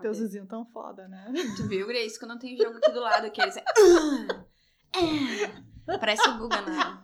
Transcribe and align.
Teus 0.00 0.18
vizinhos 0.18 0.48
tão 0.48 0.64
foda, 0.64 1.06
né? 1.08 1.30
Tu 1.56 1.68
viu, 1.68 1.86
Grace? 1.86 2.18
Quando 2.18 2.38
tem 2.38 2.56
jogo 2.56 2.78
aqui 2.78 2.90
do 2.90 3.00
lado, 3.00 3.30
que 3.30 3.40
eles... 3.40 3.54
Parece 6.00 6.28
o 6.28 6.38
Guga, 6.38 6.60
né? 6.62 6.98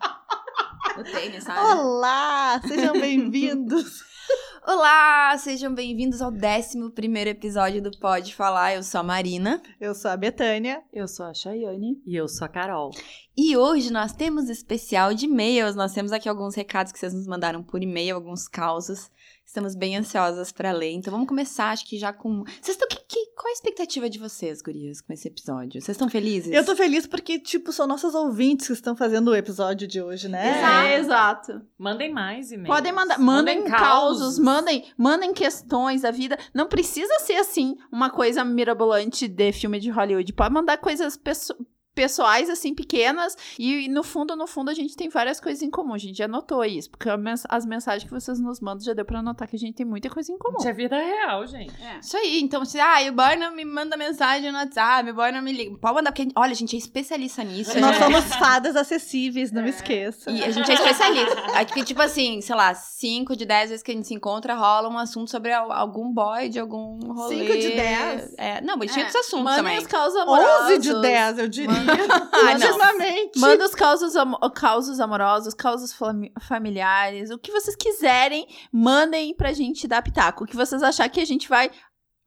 O 0.98 1.04
tênis, 1.04 1.44
sabe? 1.44 1.60
Olá! 1.60 2.60
Sejam 2.67 2.94
bem-vindos! 2.94 4.02
Olá, 4.67 5.36
sejam 5.38 5.72
bem-vindos 5.72 6.20
ao 6.20 6.32
11 6.32 7.28
episódio 7.28 7.80
do 7.80 7.96
Pode 7.98 8.34
Falar. 8.34 8.74
Eu 8.74 8.82
sou 8.82 9.00
a 9.00 9.04
Marina. 9.04 9.62
Eu 9.80 9.94
sou 9.94 10.10
a 10.10 10.16
Betânia. 10.16 10.82
Eu 10.92 11.06
sou 11.06 11.26
a 11.26 11.32
Chayane. 11.32 12.02
E 12.04 12.16
eu 12.16 12.26
sou 12.26 12.46
a 12.46 12.48
Carol. 12.48 12.90
E 13.36 13.56
hoje 13.56 13.92
nós 13.92 14.12
temos 14.12 14.48
especial 14.48 15.14
de 15.14 15.26
e-mails. 15.26 15.76
Nós 15.76 15.92
temos 15.92 16.10
aqui 16.10 16.28
alguns 16.28 16.56
recados 16.56 16.92
que 16.92 16.98
vocês 16.98 17.14
nos 17.14 17.28
mandaram 17.28 17.62
por 17.62 17.80
e-mail, 17.80 18.16
alguns 18.16 18.48
causos. 18.48 19.08
Estamos 19.46 19.76
bem 19.76 19.96
ansiosas 19.96 20.50
para 20.50 20.72
ler. 20.72 20.90
Então 20.90 21.12
vamos 21.12 21.29
começar, 21.29 21.70
acho 21.70 21.86
que 21.86 21.96
já 21.96 22.12
com. 22.12 22.42
Vocês 22.60 22.76
estão. 22.76 22.88
Que, 22.88 22.96
que, 23.06 23.26
qual 23.36 23.48
a 23.48 23.52
expectativa 23.52 24.11
de 24.11 24.18
vocês, 24.18 24.61
gurias, 24.61 25.00
com 25.00 25.12
esse 25.12 25.29
episódio? 25.29 25.80
Vocês 25.80 25.94
estão 25.94 26.08
felizes? 26.08 26.52
Eu 26.52 26.64
tô 26.64 26.75
feliz 26.75 27.07
porque, 27.07 27.38
tipo, 27.38 27.72
são 27.72 27.86
nossos 27.86 28.12
ouvintes 28.12 28.66
que 28.66 28.72
estão 28.72 28.96
fazendo 28.96 29.29
o 29.29 29.36
episódio 29.36 29.86
de 29.86 30.02
hoje, 30.02 30.29
né? 30.29 30.94
É, 30.94 30.98
exato. 30.98 31.62
Mandem 31.79 32.12
mais 32.12 32.51
e-mails. 32.51 32.74
Podem 32.74 32.93
mandar. 32.93 33.21
Mandem, 33.21 33.65
causos, 33.65 34.37
mandem, 34.37 34.85
mandem 34.98 35.33
questões 35.33 36.02
da 36.02 36.10
vida. 36.10 36.37
Não 36.52 36.66
precisa 36.66 37.21
ser 37.21 37.37
assim, 37.37 37.77
uma 37.91 38.10
coisa 38.10 38.45
mirabolante 38.45 39.29
de 39.29 39.52
filme 39.52 39.79
de 39.79 39.91
Hollywood. 39.91 40.33
Pode 40.33 40.52
mandar 40.52 40.79
coisas 40.79 41.16
pessoais 41.16 41.76
pessoais, 41.97 42.51
assim, 42.51 42.75
pequenas, 42.75 43.35
e 43.59 43.89
no 43.89 44.05
fundo, 44.05 44.37
no 44.37 44.47
fundo, 44.47 44.71
a 44.71 44.75
gente 44.75 44.95
tem 44.95 45.09
várias 45.09 45.41
coisas 45.41 45.63
em 45.63 45.71
comum. 45.71 45.95
A 45.95 45.99
gente 45.99 46.19
já 46.19 46.29
notou 46.29 46.63
isso, 46.63 46.91
porque 46.91 47.09
as 47.49 47.65
mensagens 47.65 48.05
que 48.05 48.11
vocês 48.11 48.39
nos 48.39 48.61
mandam 48.61 48.85
já 48.85 48.93
deu 48.93 49.05
pra 49.05 49.23
notar 49.23 49.49
que 49.49 49.57
a 49.57 49.59
gente 49.59 49.75
tem 49.75 49.87
muita 49.87 50.11
coisa 50.11 50.31
em 50.31 50.37
comum. 50.37 50.59
Isso 50.59 50.69
é 50.69 50.75
vida 50.75 50.95
real, 50.95 51.47
gente. 51.47 51.73
É. 51.83 51.99
Isso 51.99 52.15
aí, 52.19 52.41
então, 52.43 52.67
se, 52.67 52.79
ah, 52.79 52.99
o 53.09 53.13
boy 53.13 53.37
não 53.37 53.51
me 53.57 53.65
manda 53.65 53.97
mensagem 53.97 54.53
no 54.53 54.59
WhatsApp, 54.59 55.11
o 55.11 55.15
boy 55.15 55.33
não 55.33 55.41
me 55.41 55.53
liga. 55.53 55.75
Pode 55.79 55.95
mandar, 55.95 56.13
porque, 56.13 56.29
olha, 56.37 56.53
a 56.53 56.55
gente 56.55 56.77
é 56.77 56.79
especialista 56.79 57.43
nisso. 57.43 57.79
É. 57.79 57.80
Nós 57.80 57.97
somos 57.97 58.25
fadas 58.37 58.77
acessíveis, 58.77 59.51
não 59.51 59.63
é. 59.63 59.65
me 59.65 59.71
esqueça. 59.71 60.31
E 60.31 60.45
a 60.45 60.51
gente 60.51 60.71
é 60.71 60.75
especialista. 60.75 61.35
Aqui, 61.55 61.83
tipo 61.83 62.03
assim, 62.03 62.43
sei 62.43 62.55
lá, 62.55 62.75
5 62.75 63.35
de 63.35 63.47
10 63.47 63.71
vezes 63.71 63.83
que 63.83 63.91
a 63.91 63.95
gente 63.95 64.06
se 64.06 64.14
encontra, 64.14 64.55
rola 64.55 64.91
um 64.91 64.98
assunto 64.98 65.31
sobre 65.31 65.50
algum 65.50 66.12
boy 66.12 66.50
de 66.50 66.58
algum 66.58 66.98
rolê. 67.10 67.47
5 67.47 67.58
de 67.58 67.75
10? 67.75 68.34
É, 68.36 68.60
não, 68.60 68.77
mas 68.77 68.92
tinha 68.92 69.05
é. 69.05 69.06
outros 69.06 69.27
assuntos 69.27 69.44
Mandem 69.44 69.64
também. 69.64 69.78
os 69.78 69.86
causas 69.86 70.20
amorosos. 70.20 70.72
11 70.72 70.78
de 70.78 71.00
10, 71.00 71.38
eu 71.38 71.48
diria. 71.48 71.85
Legitimamente. 72.44 73.38
Manda 73.38 73.64
os 73.64 73.74
causos, 73.74 74.16
am 74.16 74.36
causos 74.54 75.00
amorosos, 75.00 75.54
causos 75.54 75.96
familiares, 76.40 77.30
o 77.30 77.38
que 77.38 77.52
vocês 77.52 77.76
quiserem, 77.76 78.46
mandem 78.72 79.34
pra 79.34 79.52
gente 79.52 79.86
dar 79.86 80.02
pitaco. 80.02 80.44
O 80.44 80.46
que 80.46 80.56
vocês 80.56 80.82
achar 80.82 81.08
que 81.08 81.20
a 81.20 81.24
gente 81.24 81.48
vai 81.48 81.70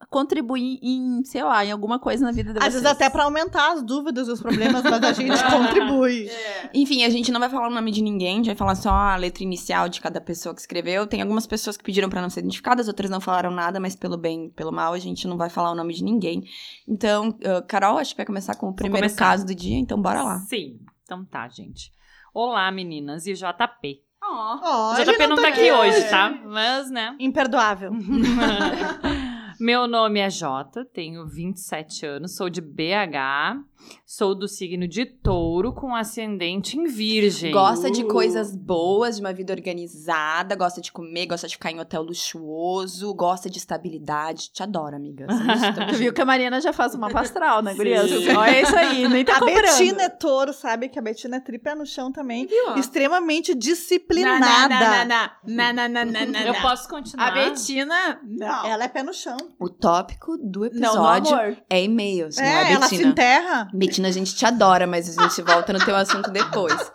contribuir 0.10 0.80
em, 0.82 1.24
sei 1.24 1.44
lá, 1.44 1.64
em 1.66 1.72
alguma 1.72 2.00
coisa 2.00 2.26
na 2.26 2.32
vida 2.32 2.54
de 2.54 2.60
Às 2.60 2.66
vocês. 2.66 2.74
vezes 2.76 2.88
até 2.88 3.10
para 3.10 3.26
aumentar 3.26 3.74
as 3.74 3.84
dúvidas 3.84 4.28
e 4.28 4.32
os 4.32 4.42
problemas, 4.42 4.82
mas 4.82 5.04
a 5.04 5.14
gente 5.14 5.38
contribui. 5.52 6.28
É. 6.28 6.70
Enfim, 6.74 7.04
a 7.04 7.10
gente 7.10 7.32
não 7.32 7.40
vai 7.40 7.50
falar 7.50 7.68
o 7.68 7.74
nome 7.74 7.92
de 7.92 8.02
ninguém, 8.02 8.34
a 8.34 8.38
gente 8.38 8.46
vai 8.48 8.56
falar 8.56 8.76
só 8.76 8.90
a 8.90 9.16
letra 9.16 9.44
inicial 9.44 9.90
de 9.90 10.00
cada 10.00 10.22
pessoa 10.22 10.56
que 10.56 10.62
escreveu. 10.62 11.06
Tem 11.06 11.22
algumas 11.22 11.46
pessoas 11.46 11.76
que 11.76 11.84
pediram 11.84 12.10
para 12.10 12.22
não 12.22 12.30
ser 12.30 12.40
identificadas, 12.40 12.88
outras 12.88 13.10
não 13.10 13.20
falaram 13.20 13.52
nada, 13.52 13.80
mas 13.80 13.96
pelo 13.96 14.18
bem, 14.18 14.50
pelo 14.50 14.72
mal, 14.72 14.94
a 14.94 15.00
gente 15.00 15.28
não 15.28 15.38
vai 15.38 15.50
falar 15.50 15.72
o 15.72 15.76
nome 15.76 15.94
de 15.94 16.04
ninguém. 16.04 16.44
Então, 16.88 17.30
uh, 17.30 17.66
Carol, 17.68 17.98
acho 17.98 18.12
que 18.12 18.18
vai 18.18 18.26
começar 18.26 18.56
com 18.56 18.70
o 18.70 18.74
primeiro 18.74 19.14
caso 19.16 19.46
do 19.46 19.54
dia, 19.54 19.78
então 19.78 20.02
bora 20.02 20.24
lá. 20.24 20.40
Sim. 20.40 20.80
Então 21.04 21.26
tá, 21.26 21.48
gente. 21.48 21.92
Olá, 22.34 22.72
meninas 22.72 23.26
e 23.28 23.34
JP. 23.34 24.02
Oh, 24.24 24.92
o 24.92 24.96
JP 24.96 25.18
não, 25.28 25.36
não 25.36 25.44
tá, 25.44 25.50
aqui 25.50 25.72
hoje, 25.72 26.04
tá? 26.10 26.30
Mas, 26.46 26.92
né? 26.92 27.16
Imperdoável. 27.20 27.92
Meu 29.60 29.90
nome 29.90 30.22
é 30.22 30.30
Jota, 30.30 30.86
tenho 30.86 31.28
27 31.28 32.06
anos, 32.06 32.38
sou 32.38 32.50
de 32.50 32.62
BH, 32.62 33.62
sou 34.06 34.36
do 34.36 34.48
signo 34.48 34.88
de 34.88 35.06
touro 35.06 35.74
com 35.74 35.96
ascendente 35.96 36.78
em 36.78 36.86
virgem. 36.86 37.52
Gosta 37.52 37.90
de 37.90 38.04
coisas 38.04 38.56
boas, 38.56 39.16
de 39.16 39.22
uma 39.22 39.34
vida 39.34 39.54
organizada, 39.54 40.56
gosta 40.56 40.82
de 40.82 40.92
comer, 40.92 41.28
gosta 41.28 41.48
de 41.48 41.56
ficar 41.56 41.72
em 41.72 41.80
hotel 41.80 42.02
luxuoso, 42.02 43.14
gosta 43.14 43.50
de 43.50 43.58
estabilidade. 43.58 44.52
Te 44.52 44.64
adoro, 44.64 44.96
amiga. 44.96 45.28
tu 45.90 45.96
viu 45.96 46.14
que 46.14 46.22
a 46.22 46.26
Mariana 46.26 46.60
já 46.60 46.74
faz 46.74 46.96
uma 46.96 47.10
pastral, 47.10 47.62
né, 47.62 47.74
Guria? 47.74 48.02
Olha 48.02 48.62
isso 48.62 48.76
aí, 48.76 49.08
nem 49.08 49.24
tá 49.24 49.38
A 49.38 49.40
comprando. 49.40 49.78
Betina 49.78 50.04
é 50.04 50.10
touro, 50.10 50.54
sabe? 50.54 50.90
Que 50.90 51.00
a 51.00 51.02
Betina 51.02 51.38
é 51.38 51.40
tripé 51.40 51.76
no 51.76 51.86
chão 51.86 52.12
também. 52.12 52.46
Viu? 52.46 52.76
Extremamente 52.78 53.54
disciplinada. 53.54 55.06
Não, 55.46 55.74
não, 55.74 55.90
não, 55.90 56.06
não, 56.06 56.26
não, 56.26 56.40
Eu 56.42 56.56
posso 56.62 56.88
continuar? 56.90 57.28
A 57.28 57.32
Betina... 57.32 58.20
Não. 58.24 58.66
Ela 58.66 58.86
é 58.86 58.88
pé 58.88 59.04
no 59.04 59.14
chão. 59.14 59.38
O 59.60 59.70
tópico 59.70 60.38
do 60.38 60.66
episódio 60.66 61.32
não, 61.32 61.58
é 61.70 61.84
e-mails, 61.84 62.38
é, 62.38 62.42
não 62.42 62.50
é, 62.50 62.64
Betina? 62.64 62.76
ela 62.76 62.88
se 62.88 63.04
enterra. 63.04 63.69
Betina, 63.74 64.08
a 64.08 64.12
gente 64.12 64.36
te 64.36 64.46
adora, 64.46 64.88
mas 64.88 65.18
a 65.18 65.22
gente 65.22 65.42
volta 65.42 65.74
no 65.74 65.80
teu 65.80 65.96
assunto 65.96 66.32
depois. 66.32 66.92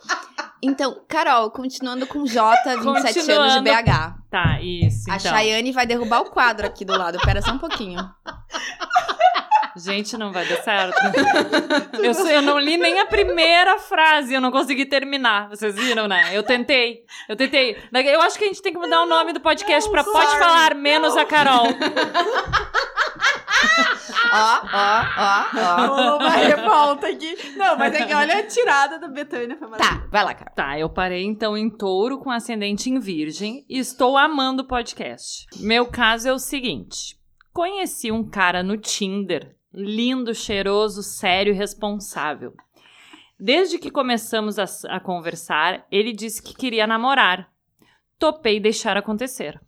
Então, 0.61 1.01
Carol, 1.07 1.51
continuando 1.51 2.07
com 2.07 2.25
J, 2.25 2.77
27 2.77 3.31
anos 3.31 3.53
de 3.53 3.61
BH. 3.61 4.15
Tá, 4.31 4.59
isso. 4.61 5.09
A 5.11 5.17
então. 5.17 5.31
Chayane 5.31 5.71
vai 5.71 5.85
derrubar 5.85 6.21
o 6.21 6.31
quadro 6.31 6.65
aqui 6.65 6.83
do 6.83 6.97
lado. 6.97 7.19
Pera 7.19 7.41
só 7.41 7.51
um 7.51 7.59
pouquinho. 7.59 7.99
Gente, 9.77 10.17
não 10.17 10.31
vai 10.31 10.45
dar 10.47 10.63
certo. 10.63 10.95
eu, 12.01 12.27
eu 12.27 12.41
não 12.41 12.57
li 12.57 12.77
nem 12.77 12.99
a 12.99 13.05
primeira 13.05 13.77
frase, 13.77 14.33
eu 14.33 14.39
não 14.39 14.51
consegui 14.51 14.85
terminar. 14.85 15.49
Vocês 15.49 15.75
viram, 15.75 16.07
né? 16.07 16.29
Eu 16.31 16.43
tentei. 16.43 17.03
Eu 17.27 17.35
tentei. 17.35 17.77
Eu 17.93 18.21
acho 18.21 18.37
que 18.37 18.45
a 18.45 18.47
gente 18.47 18.61
tem 18.61 18.71
que 18.71 18.79
mudar 18.79 19.01
o 19.01 19.05
nome 19.05 19.33
do 19.33 19.41
podcast 19.41 19.89
sorry, 19.89 20.03
Pode 20.03 20.39
Falar 20.39 20.75
Menos 20.75 21.15
não. 21.15 21.21
a 21.21 21.25
Carol. 21.25 21.67
Ó, 24.31 24.61
ó, 24.73 25.03
ó, 25.17 25.45
ó. 25.55 26.17
Uma 26.17 26.29
revolta 26.29 27.07
aqui. 27.07 27.37
Não, 27.55 27.77
mas 27.77 27.93
é 27.93 28.05
que 28.05 28.13
olha 28.13 28.39
a 28.39 28.43
tirada 28.43 28.99
da 28.99 29.07
Betânia. 29.07 29.57
Tá, 29.77 30.05
vai 30.11 30.23
lá, 30.23 30.33
Carol. 30.33 30.53
Tá, 30.53 30.79
eu 30.79 30.89
parei 30.89 31.23
então 31.23 31.57
em 31.57 31.69
touro 31.69 32.19
com 32.19 32.29
ascendente 32.29 32.89
em 32.89 32.99
virgem 32.99 33.65
e 33.69 33.79
estou 33.79 34.17
amando 34.17 34.63
o 34.63 34.67
podcast. 34.67 35.45
Meu 35.57 35.85
caso 35.85 36.27
é 36.27 36.33
o 36.33 36.39
seguinte. 36.39 37.17
Conheci 37.53 38.11
um 38.11 38.29
cara 38.29 38.61
no 38.61 38.77
Tinder 38.77 39.54
lindo, 39.75 40.33
cheiroso, 40.33 41.03
sério 41.03 41.53
e 41.53 41.55
responsável. 41.55 42.53
Desde 43.37 43.77
que 43.77 43.91
começamos 43.91 44.57
a, 44.57 44.65
a, 44.87 44.99
conversar, 44.99 45.85
ele 45.91 46.13
disse 46.13 46.41
que 46.41 46.55
queria 46.55 46.87
namorar. 46.87 47.51
Topei 48.17 48.59
deixar 48.59 48.95
acontecer. 48.95 49.59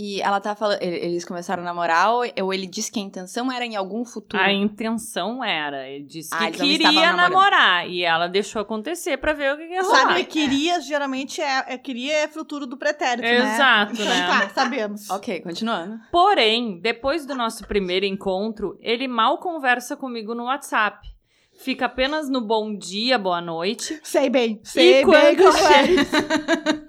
E 0.00 0.22
ela 0.22 0.40
tá 0.40 0.54
falando. 0.54 0.80
Eles 0.80 1.24
começaram 1.24 1.60
a 1.60 1.66
namorar 1.66 2.12
ou 2.14 2.54
ele 2.54 2.68
disse 2.68 2.92
que 2.92 3.00
a 3.00 3.02
intenção 3.02 3.50
era 3.50 3.66
em 3.66 3.74
algum 3.74 4.04
futuro? 4.04 4.40
A 4.40 4.52
intenção 4.52 5.42
era. 5.42 5.88
Ele 5.88 6.04
disse 6.04 6.30
ah, 6.32 6.48
que 6.52 6.58
queria 6.58 7.12
namorar. 7.12 7.88
E 7.88 8.04
ela 8.04 8.28
deixou 8.28 8.62
acontecer 8.62 9.16
pra 9.16 9.32
ver 9.32 9.54
o 9.54 9.56
que 9.56 9.64
ia 9.64 9.82
rolar. 9.82 9.98
Sabe, 10.10 10.24
queria 10.24 10.80
geralmente 10.80 11.40
é, 11.40 11.74
é 11.74 11.76
queria 11.76 12.12
é 12.12 12.28
futuro 12.28 12.64
do 12.64 12.76
pretérito, 12.76 13.26
Exato, 13.26 13.48
né? 13.48 13.54
Exato, 13.54 14.04
né? 14.04 14.18
Então 14.18 14.40
tá, 14.40 14.48
sabemos. 14.54 15.10
ok, 15.10 15.40
continuando. 15.40 15.98
Porém, 16.12 16.78
depois 16.80 17.26
do 17.26 17.34
nosso 17.34 17.66
primeiro 17.66 18.06
encontro, 18.06 18.78
ele 18.80 19.08
mal 19.08 19.38
conversa 19.38 19.96
comigo 19.96 20.32
no 20.32 20.44
WhatsApp 20.44 21.08
fica 21.58 21.86
apenas 21.86 22.30
no 22.30 22.40
bom 22.40 22.74
dia, 22.74 23.18
boa 23.18 23.40
noite. 23.40 24.00
Sei 24.02 24.30
bem, 24.30 24.60
sei 24.62 25.02
e 25.02 25.06
bem 25.06 25.36
quando 25.36 25.52
chega... 25.52 26.88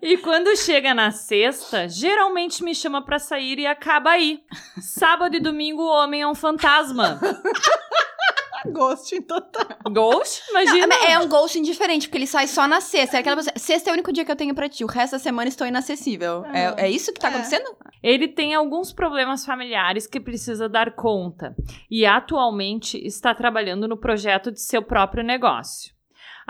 E 0.00 0.16
quando 0.18 0.56
chega 0.56 0.94
na 0.94 1.10
sexta, 1.10 1.86
geralmente 1.86 2.64
me 2.64 2.74
chama 2.74 3.04
pra 3.04 3.18
sair 3.18 3.58
e 3.58 3.66
acaba 3.66 4.10
aí. 4.12 4.40
Sábado 4.80 5.36
e 5.36 5.40
domingo 5.40 5.82
o 5.82 5.90
homem 5.90 6.22
é 6.22 6.26
um 6.26 6.34
fantasma. 6.34 7.20
Ghosting 8.72 9.22
total. 9.22 9.66
Ghost? 9.92 10.42
Imagina. 10.50 10.86
Não, 10.86 11.04
é 11.06 11.18
um 11.18 11.28
ghosting 11.28 11.62
diferente, 11.62 12.08
porque 12.08 12.18
ele 12.18 12.26
sai 12.26 12.46
só 12.46 12.66
na 12.66 12.80
sexta. 12.80 13.16
É 13.16 13.20
aquela 13.20 13.36
pessoa, 13.36 13.54
sexta 13.56 13.90
é 13.90 13.92
o 13.92 13.94
único 13.94 14.12
dia 14.12 14.24
que 14.24 14.30
eu 14.30 14.36
tenho 14.36 14.54
pra 14.54 14.68
ti. 14.68 14.84
O 14.84 14.86
resto 14.86 15.12
da 15.12 15.18
semana 15.18 15.48
estou 15.48 15.66
inacessível. 15.66 16.44
É, 16.46 16.86
é 16.86 16.90
isso 16.90 17.12
que 17.12 17.20
tá 17.20 17.28
é. 17.28 17.30
acontecendo? 17.30 17.76
Ele 18.02 18.28
tem 18.28 18.54
alguns 18.54 18.92
problemas 18.92 19.44
familiares 19.44 20.06
que 20.06 20.20
precisa 20.20 20.68
dar 20.68 20.94
conta. 20.94 21.54
E 21.90 22.06
atualmente 22.06 22.98
está 22.98 23.34
trabalhando 23.34 23.86
no 23.86 23.96
projeto 23.96 24.50
de 24.50 24.60
seu 24.60 24.82
próprio 24.82 25.22
negócio. 25.22 25.94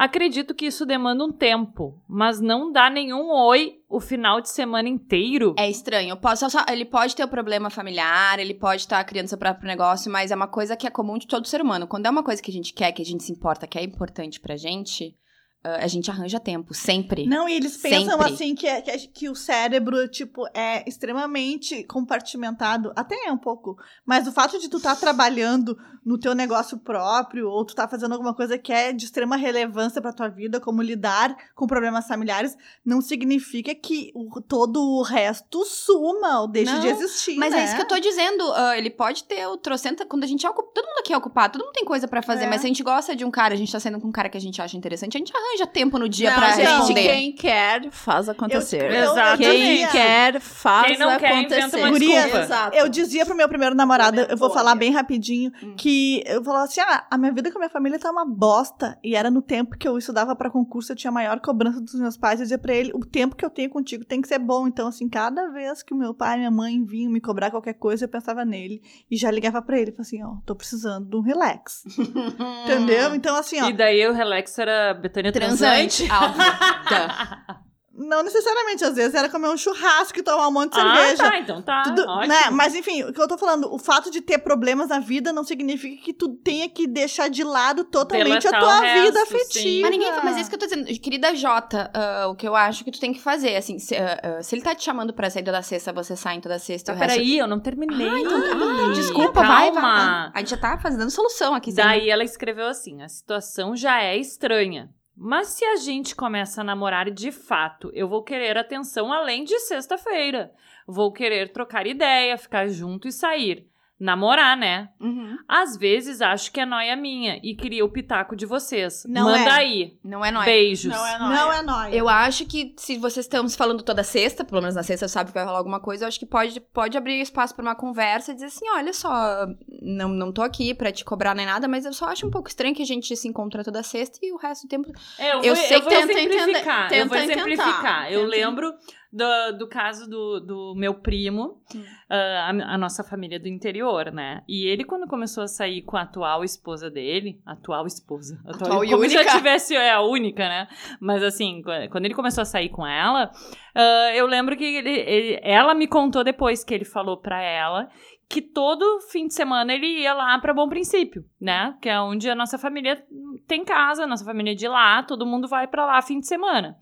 Acredito 0.00 0.55
que 0.55 0.64
isso 0.64 0.87
demanda 0.87 1.23
um 1.23 1.31
tempo, 1.31 2.02
mas 2.08 2.41
não 2.41 2.73
dá 2.73 2.88
nenhum 2.88 3.31
oi 3.31 3.82
o 3.87 4.00
final 4.00 4.41
de 4.41 4.49
semana 4.49 4.88
inteiro. 4.88 5.55
É 5.58 5.69
estranho. 5.69 6.17
Posso, 6.17 6.49
só, 6.49 6.64
ele 6.70 6.87
pode 6.87 7.14
ter 7.14 7.23
um 7.23 7.29
problema 7.29 7.69
familiar, 7.69 8.38
ele 8.38 8.55
pode 8.55 8.81
estar 8.81 9.05
criando 9.05 9.29
seu 9.29 9.37
próprio 9.37 9.67
negócio, 9.67 10.11
mas 10.11 10.31
é 10.31 10.35
uma 10.35 10.49
coisa 10.49 10.75
que 10.75 10.87
é 10.87 10.91
comum 10.91 11.19
de 11.19 11.26
todo 11.26 11.47
ser 11.47 11.61
humano. 11.61 11.87
Quando 11.87 12.06
é 12.06 12.11
uma 12.11 12.23
coisa 12.23 12.41
que 12.41 12.50
a 12.50 12.55
gente 12.55 12.73
quer, 12.73 12.93
que 12.93 13.02
a 13.02 13.05
gente 13.05 13.23
se 13.23 13.31
importa, 13.31 13.67
que 13.67 13.79
é 13.79 13.85
importante 13.85 14.41
pra 14.41 14.56
gente, 14.56 15.14
a 15.62 15.87
gente 15.87 16.11
arranja 16.11 16.41
tempo, 16.41 16.73
sempre. 16.73 17.27
Não, 17.27 17.49
e 17.49 17.53
eles 17.55 17.77
pensam 17.77 18.19
Sempre. 18.19 18.33
assim 18.33 18.55
que, 18.55 18.67
é- 18.67 18.81
que, 18.81 18.91
é- 18.91 18.99
que 18.99 19.29
o 19.29 19.35
cérebro, 19.35 20.09
tipo, 20.09 20.47
é 20.55 20.83
extremamente 20.89 21.85
compartimentado. 21.85 22.93
Até 22.97 23.15
é 23.27 23.33
um 23.33 23.37
pouco. 23.39 23.77
Mas 24.07 24.27
o 24.27 24.33
fato 24.33 24.59
de 24.59 24.69
tu 24.69 24.79
estar 24.79 24.97
trabalhando 24.97 25.77
no 26.05 26.19
teu 26.19 26.35
negócio 26.35 26.79
próprio, 26.79 27.49
ou 27.51 27.62
tu 27.65 27.75
tá 27.75 27.87
fazendo 27.87 28.12
alguma 28.12 28.35
coisa 28.35 28.57
que 28.57 28.73
é 28.73 28.91
de 28.93 29.05
extrema 29.05 29.37
relevância 29.37 30.01
pra 30.01 30.12
tua 30.15 30.29
vida, 30.29 30.59
como 30.59 30.81
lidar 30.81 31.37
com 31.55 31.67
problemas 31.67 32.06
familiares, 32.06 32.56
não 32.85 33.03
significa 33.03 33.75
que 33.75 34.11
o- 34.15 34.41
todo 34.41 34.81
o 34.83 35.03
resto 35.03 35.63
suma 35.67 36.41
ou 36.41 36.49
deixe 36.49 36.73
Não, 36.73 36.81
de 36.81 36.89
existir. 36.89 37.37
Mas 37.37 37.53
né? 37.53 37.61
é 37.61 37.65
isso 37.65 37.77
que 37.77 37.83
eu 37.83 37.89
tô 37.89 37.99
dizendo. 37.99 38.51
ah, 38.55 38.77
ele 38.79 38.89
pode 38.91 39.25
ter 39.25 39.47
o 39.47 39.56
trocenta. 39.56 40.06
Quando 40.06 40.25
a 40.25 40.27
gente 40.27 40.47
é 40.47 40.49
ocupado. 40.51 40.71
Todo 40.75 40.87
mundo 40.87 40.99
aqui 41.01 41.13
é 41.13 41.17
ocupado, 41.17 41.53
todo 41.55 41.65
mundo 41.67 41.75
tem 41.75 41.85
coisa 41.85 42.09
pra 42.09 42.23
fazer. 42.23 42.45
É. 42.45 42.47
Mas 42.49 42.61
se 42.63 42.67
a 42.67 42.69
gente 42.69 42.83
gosta 42.83 43.15
de 43.15 43.25
um 43.25 43.31
cara, 43.31 43.53
a 43.55 43.56
gente 43.56 43.71
tá 43.71 43.79
saindo 43.79 44.01
com 44.01 44.09
um 44.09 44.13
cara 44.13 44.29
que 44.31 44.37
a 44.39 44.41
gente 44.41 44.61
acha 44.63 44.77
interessante, 44.77 45.17
a 45.17 45.19
gente 45.19 45.33
arranja 45.37 45.50
tempo 45.73 45.99
no 45.99 46.08
dia 46.08 46.31
Não, 46.31 46.37
pra 46.38 46.50
gente, 46.52 46.67
responder. 46.67 47.02
quem 47.02 47.32
quer, 47.32 47.91
faz 47.91 48.29
acontecer. 48.29 48.91
Eu- 48.91 49.17
eu- 49.17 49.37
Quem 49.38 49.87
quer, 49.88 50.41
faz 50.41 50.87
Quem 50.88 50.99
não 50.99 51.17
quer, 51.19 51.32
acontecer. 51.32 51.76
uma 51.76 51.91
Guria, 51.91 52.20
desculpa. 52.23 52.38
Exato. 52.44 52.76
Eu 52.76 52.88
dizia 52.88 53.25
pro 53.26 53.35
meu 53.37 53.49
primeiro 53.49 53.75
namorado, 53.75 54.20
eu 54.20 54.37
vou 54.37 54.50
falar 54.50 54.75
bem 54.75 54.91
rapidinho, 54.93 55.50
Hum. 55.62 55.75
que 55.76 56.23
eu 56.26 56.43
falava 56.43 56.64
assim: 56.64 56.81
ah, 56.81 57.06
a 57.11 57.19
minha 57.19 57.32
vida 57.32 57.50
com 57.50 57.58
a 57.58 57.61
minha 57.61 57.70
família 57.70 57.99
tá 57.99 58.11
uma 58.11 58.25
bosta. 58.26 58.99
E 59.05 59.14
era 59.14 59.31
no 59.31 59.43
tempo 59.43 59.76
que 59.76 59.87
eu 59.87 59.97
estudava 59.99 60.35
pra 60.37 60.50
concurso, 60.50 60.93
eu 60.93 60.97
tinha 60.97 61.11
maior 61.12 61.41
cobrança 61.41 61.81
dos 61.81 61.94
meus 61.94 62.17
pais. 62.17 62.41
Eu 62.41 62.44
dizia 62.44 62.58
pra 62.58 62.75
ele: 62.75 62.91
o 62.94 63.00
tempo 63.00 63.37
que 63.37 63.44
eu 63.44 63.50
tenho 63.50 63.70
contigo 63.70 64.05
tem 64.05 64.20
que 64.20 64.29
ser 64.29 64.38
bom. 64.38 64.67
Então, 64.67 64.88
assim, 64.88 65.08
cada 65.08 65.49
vez 65.49 65.82
que 65.82 65.93
o 65.94 65.96
meu 65.96 66.14
pai 66.14 66.35
e 66.37 66.38
minha 66.38 66.50
mãe 66.50 66.85
vinham 66.85 67.11
me 67.12 67.20
cobrar 67.20 67.50
qualquer 67.50 67.75
coisa, 67.75 68.05
eu 68.05 68.08
pensava 68.08 68.44
nele. 68.44 68.81
E 69.11 69.17
já 69.17 69.31
ligava 69.31 69.61
pra 69.62 69.76
ele, 69.79 69.91
falava 69.93 70.03
assim: 70.03 70.23
ó, 70.23 70.35
tô 70.46 70.55
precisando 70.55 71.08
de 71.08 71.17
um 71.17 71.20
relax. 71.20 71.82
Entendeu? 72.64 73.14
Então, 73.14 73.37
assim, 73.37 73.61
ó. 73.61 73.69
E 73.69 73.73
daí 73.73 74.06
o 74.06 74.12
relax 74.12 74.58
era 74.58 74.94
Betânia 74.94 75.32
transante. 75.47 76.09
Tá. 76.89 77.61
Não 77.93 78.23
necessariamente, 78.23 78.83
às 78.83 78.95
vezes 78.95 79.15
era 79.15 79.29
comer 79.29 79.49
um 79.49 79.59
churrasco 79.59 80.19
e 80.19 80.23
tomar 80.23 80.49
um 80.49 80.53
monte 80.53 80.73
de 80.73 80.81
Ah, 80.81 80.95
cerveja. 80.97 81.23
tá, 81.31 81.39
então 81.39 81.61
tá. 81.61 81.83
Tudo- 81.83 82.03
ótimo. 82.09 82.29
né? 82.29 82.49
Mas 82.51 82.75
enfim, 82.75 83.03
o 83.03 83.13
que 83.13 83.21
eu 83.21 83.29
tô 83.29 83.37
falando, 83.37 83.71
o 83.71 83.79
fato 83.79 84.11
de 84.11 84.23
ter 84.23 84.39
problemas 84.39 84.89
na 84.89 85.01
vida 85.01 85.35
não 85.35 85.45
significa 85.45 86.03
que 86.03 86.15
tu 86.15 86.31
tenha 86.37 86.67
que 86.67 86.87
deixar 86.87 87.29
de 87.29 87.45
lado 87.45 87.85
totalmente 87.85 88.49
a 88.49 88.51
Deletar 88.53 88.61
tua 88.61 88.81
resto, 88.81 89.05
vida 89.07 89.27
sim. 89.27 89.35
afetiva. 89.37 89.83
Mas 89.83 89.91
ninguém. 89.91 90.13
Mas 90.25 90.37
é 90.37 90.41
isso 90.41 90.49
que 90.49 90.55
eu 90.55 90.61
tô 90.61 90.67
dizendo. 90.67 90.87
Querida 90.99 91.35
Jota, 91.35 91.91
ah, 91.93 92.29
o 92.29 92.35
que 92.35 92.49
eu 92.49 92.57
acho 92.57 92.85
que 92.85 92.91
tu 92.91 92.99
tem 92.99 93.13
que 93.13 93.21
fazer, 93.21 93.55
assim, 93.57 93.79
se, 93.79 93.95
ah, 93.97 94.19
ah, 94.39 94.43
se 94.43 94.55
ele 94.55 94.63
tá 94.63 94.75
te 94.75 94.83
chamando 94.83 95.13
pra 95.13 95.29
sair 95.29 95.43
toda 95.45 95.61
sexta, 95.61 95.93
você 95.93 96.17
sai 96.17 96.37
em 96.37 96.41
toda 96.41 96.59
sexta. 96.59 96.93
O 96.93 96.97
resto- 96.97 97.11
peraí, 97.13 97.37
eu 97.39 97.47
não 97.47 97.61
terminei. 97.61 98.09
Ah, 98.09 98.19
então 98.21 98.59
bom. 98.59 98.93
Desculpa, 98.93 99.43
vai, 99.43 99.71
vai, 99.71 99.73
Calma. 99.73 99.81
vai. 99.83 100.31
A 100.35 100.39
gente 100.39 100.51
já 100.51 100.57
tá 100.57 100.79
fazendo 100.79 101.11
solução 101.11 101.55
aqui. 101.55 101.71
Daí 101.75 102.09
ela 102.09 102.25
escreveu 102.25 102.67
assim: 102.67 103.03
a 103.03 103.09
situação 103.11 103.77
já 103.77 104.01
é 104.03 104.17
estranha. 104.17 104.89
Mas 105.22 105.49
se 105.49 105.67
a 105.67 105.76
gente 105.76 106.17
começa 106.17 106.62
a 106.62 106.64
namorar 106.64 107.11
de 107.11 107.31
fato, 107.31 107.90
eu 107.93 108.08
vou 108.08 108.22
querer 108.22 108.56
atenção 108.56 109.12
além 109.12 109.44
de 109.44 109.58
sexta-feira. 109.58 110.50
Vou 110.87 111.12
querer 111.12 111.52
trocar 111.52 111.87
ideia, 111.87 112.38
ficar 112.38 112.69
junto 112.69 113.06
e 113.06 113.12
sair. 113.12 113.69
Namorar, 114.00 114.56
né? 114.56 114.88
Uhum. 114.99 115.37
Às 115.47 115.76
vezes 115.76 116.23
acho 116.23 116.50
que 116.50 116.58
é 116.58 116.64
noia 116.64 116.97
minha 116.97 117.38
e 117.43 117.55
queria 117.55 117.85
o 117.85 117.88
pitaco 117.91 118.35
de 118.35 118.47
vocês. 118.47 119.05
Não 119.06 119.25
Manda 119.25 119.50
é. 119.50 119.52
aí. 119.52 119.99
Não 120.02 120.25
é 120.25 120.31
nóis. 120.31 120.47
Beijos. 120.47 120.91
Não 120.91 121.06
é 121.06 121.19
Não 121.19 121.52
é 121.52 121.62
nóia. 121.62 121.94
Eu 121.94 122.08
acho 122.08 122.47
que 122.47 122.75
se 122.79 122.97
vocês 122.97 123.26
estamos 123.26 123.55
falando 123.55 123.82
toda 123.82 124.02
sexta, 124.02 124.43
pelo 124.43 124.62
menos 124.62 124.75
na 124.75 124.82
sexta 124.82 125.06
sabe 125.06 125.29
que 125.31 125.35
vai 125.35 125.44
rolar 125.44 125.58
alguma 125.58 125.81
coisa, 125.81 126.05
eu 126.05 126.08
acho 126.08 126.19
que 126.19 126.25
pode, 126.25 126.58
pode 126.61 126.97
abrir 126.97 127.20
espaço 127.20 127.55
pra 127.55 127.62
uma 127.62 127.75
conversa 127.75 128.32
e 128.32 128.35
dizer 128.35 128.47
assim, 128.47 128.64
olha 128.70 128.93
só, 128.94 129.47
não, 129.82 130.08
não 130.08 130.32
tô 130.32 130.41
aqui 130.41 130.73
pra 130.73 130.91
te 130.91 131.05
cobrar 131.05 131.35
nem 131.35 131.44
nada, 131.44 131.69
mas 131.69 131.85
eu 131.85 131.93
só 131.93 132.06
acho 132.06 132.26
um 132.26 132.31
pouco 132.31 132.49
estranho 132.49 132.75
que 132.75 132.82
a 132.82 132.87
gente 132.87 133.14
se 133.14 133.29
encontra 133.29 133.62
toda 133.62 133.82
sexta 133.82 134.19
e 134.23 134.32
o 134.32 134.38
resto 134.38 134.62
do 134.67 134.70
tempo... 134.70 134.91
É, 135.19 135.32
eu, 135.35 135.43
Eu 135.43 135.55
vou, 135.55 135.56
sei 135.56 135.76
eu 135.76 135.82
que 135.82 135.88
vou 135.91 136.06
tenta 136.06 136.12
exemplificar. 136.19 136.87
entender- 136.87 137.03
eu 137.03 137.06
vou 137.08 137.19
tenta 137.19 137.32
exemplificar. 137.32 137.76
tentar, 137.76 138.12
eu 138.12 138.20
tenta 138.20 138.31
lembro 138.31 138.75
do, 139.12 139.59
do 139.59 139.69
caso 139.69 140.09
do, 140.09 140.41
do 140.41 140.75
meu 140.77 140.95
primo, 140.95 141.61
ah, 142.09 142.47
a, 142.49 142.75
a 142.75 142.79
nossa 142.79 143.03
família 143.03 143.41
do 143.41 143.49
interior, 143.49 144.12
né? 144.12 144.43
E 144.49 144.67
ele, 144.67 144.85
quando 144.85 145.07
começou 145.09 145.43
a 145.43 145.49
sair 145.49 145.83
com 145.83 145.97
a 145.97 146.03
atual 146.03 146.45
esposa 146.45 146.89
dele, 146.91 147.41
atual 147.45 147.87
esposa, 147.87 148.41
Atual 148.47 148.85
e 148.85 148.91
como 148.91 149.03
se 149.05 149.11
já 149.11 149.21
única. 149.21 149.37
tivesse, 149.37 149.75
é 149.75 149.91
a 149.93 150.01
única, 150.01 150.49
né? 150.49 150.69
Mas 151.01 151.23
assim, 151.23 151.61
qu- 151.62 151.91
quando 151.91 152.05
ele 152.05 152.15
começou 152.15 152.43
a 152.43 152.45
sair 152.45 152.69
com 152.69 152.87
ela, 152.87 153.31
ah, 153.75 154.12
eu 154.15 154.27
lembro 154.27 154.57
que 154.57 154.65
ele, 154.65 154.91
ele- 155.01 155.41
ela 155.43 155.75
me 155.75 155.87
contou 155.89 156.23
depois 156.23 156.63
que 156.63 156.73
ele 156.75 156.85
falou 156.85 157.17
pra 157.17 157.43
ela 157.43 157.89
que 158.29 158.41
todo 158.41 159.01
fim 159.11 159.27
de 159.27 159.35
semana 159.35 159.75
ele 159.75 159.87
ia 160.03 160.15
lá 160.15 160.39
pra 160.39 160.55
Bom 160.55 160.69
Princípio, 160.69 161.25
né? 161.41 161.75
Que 161.83 161.89
é 161.89 162.01
onde 162.01 162.31
a 162.31 162.35
nossa 162.37 162.56
família 162.59 163.03
tem 163.49 163.65
casa, 163.65 164.05
a 164.05 164.06
nossa 164.06 164.25
família 164.25 164.53
é 164.53 164.55
de 164.55 164.69
lá, 164.69 165.03
todo 165.03 165.27
mundo 165.27 165.49
vai 165.49 165.67
pra 165.67 165.85
lá 165.85 166.01
fim 166.01 166.21
de 166.21 166.29
semana. 166.29 166.77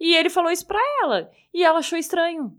E 0.00 0.14
ele 0.14 0.30
falou 0.30 0.50
isso 0.50 0.66
pra 0.66 0.80
ela, 1.02 1.30
e 1.52 1.62
ela 1.62 1.80
achou 1.80 1.98
estranho. 1.98 2.56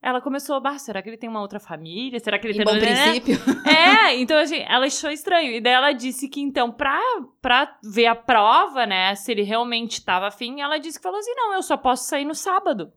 Ela 0.00 0.20
começou, 0.20 0.60
bah, 0.60 0.78
será 0.78 1.00
que 1.00 1.08
ele 1.08 1.16
tem 1.16 1.30
uma 1.30 1.40
outra 1.40 1.58
família? 1.58 2.20
Será 2.20 2.38
que 2.38 2.46
ele 2.46 2.54
Em 2.54 2.62
tem... 2.62 2.66
bom 2.66 2.78
princípio. 2.78 3.38
É, 3.66 4.14
então 4.16 4.36
assim, 4.36 4.60
ela 4.68 4.84
achou 4.84 5.10
estranho. 5.10 5.50
E 5.52 5.60
daí 5.62 5.72
ela 5.72 5.92
disse 5.92 6.28
que, 6.28 6.42
então, 6.42 6.70
pra, 6.70 7.00
pra 7.40 7.78
ver 7.82 8.06
a 8.06 8.14
prova, 8.14 8.84
né, 8.84 9.14
se 9.14 9.32
ele 9.32 9.42
realmente 9.42 10.04
tava 10.04 10.26
afim, 10.26 10.60
ela 10.60 10.76
disse 10.78 10.98
que 10.98 11.02
falou 11.02 11.18
assim: 11.18 11.34
não, 11.34 11.54
eu 11.54 11.62
só 11.62 11.76
posso 11.76 12.04
sair 12.04 12.26
no 12.26 12.34
sábado. 12.34 12.92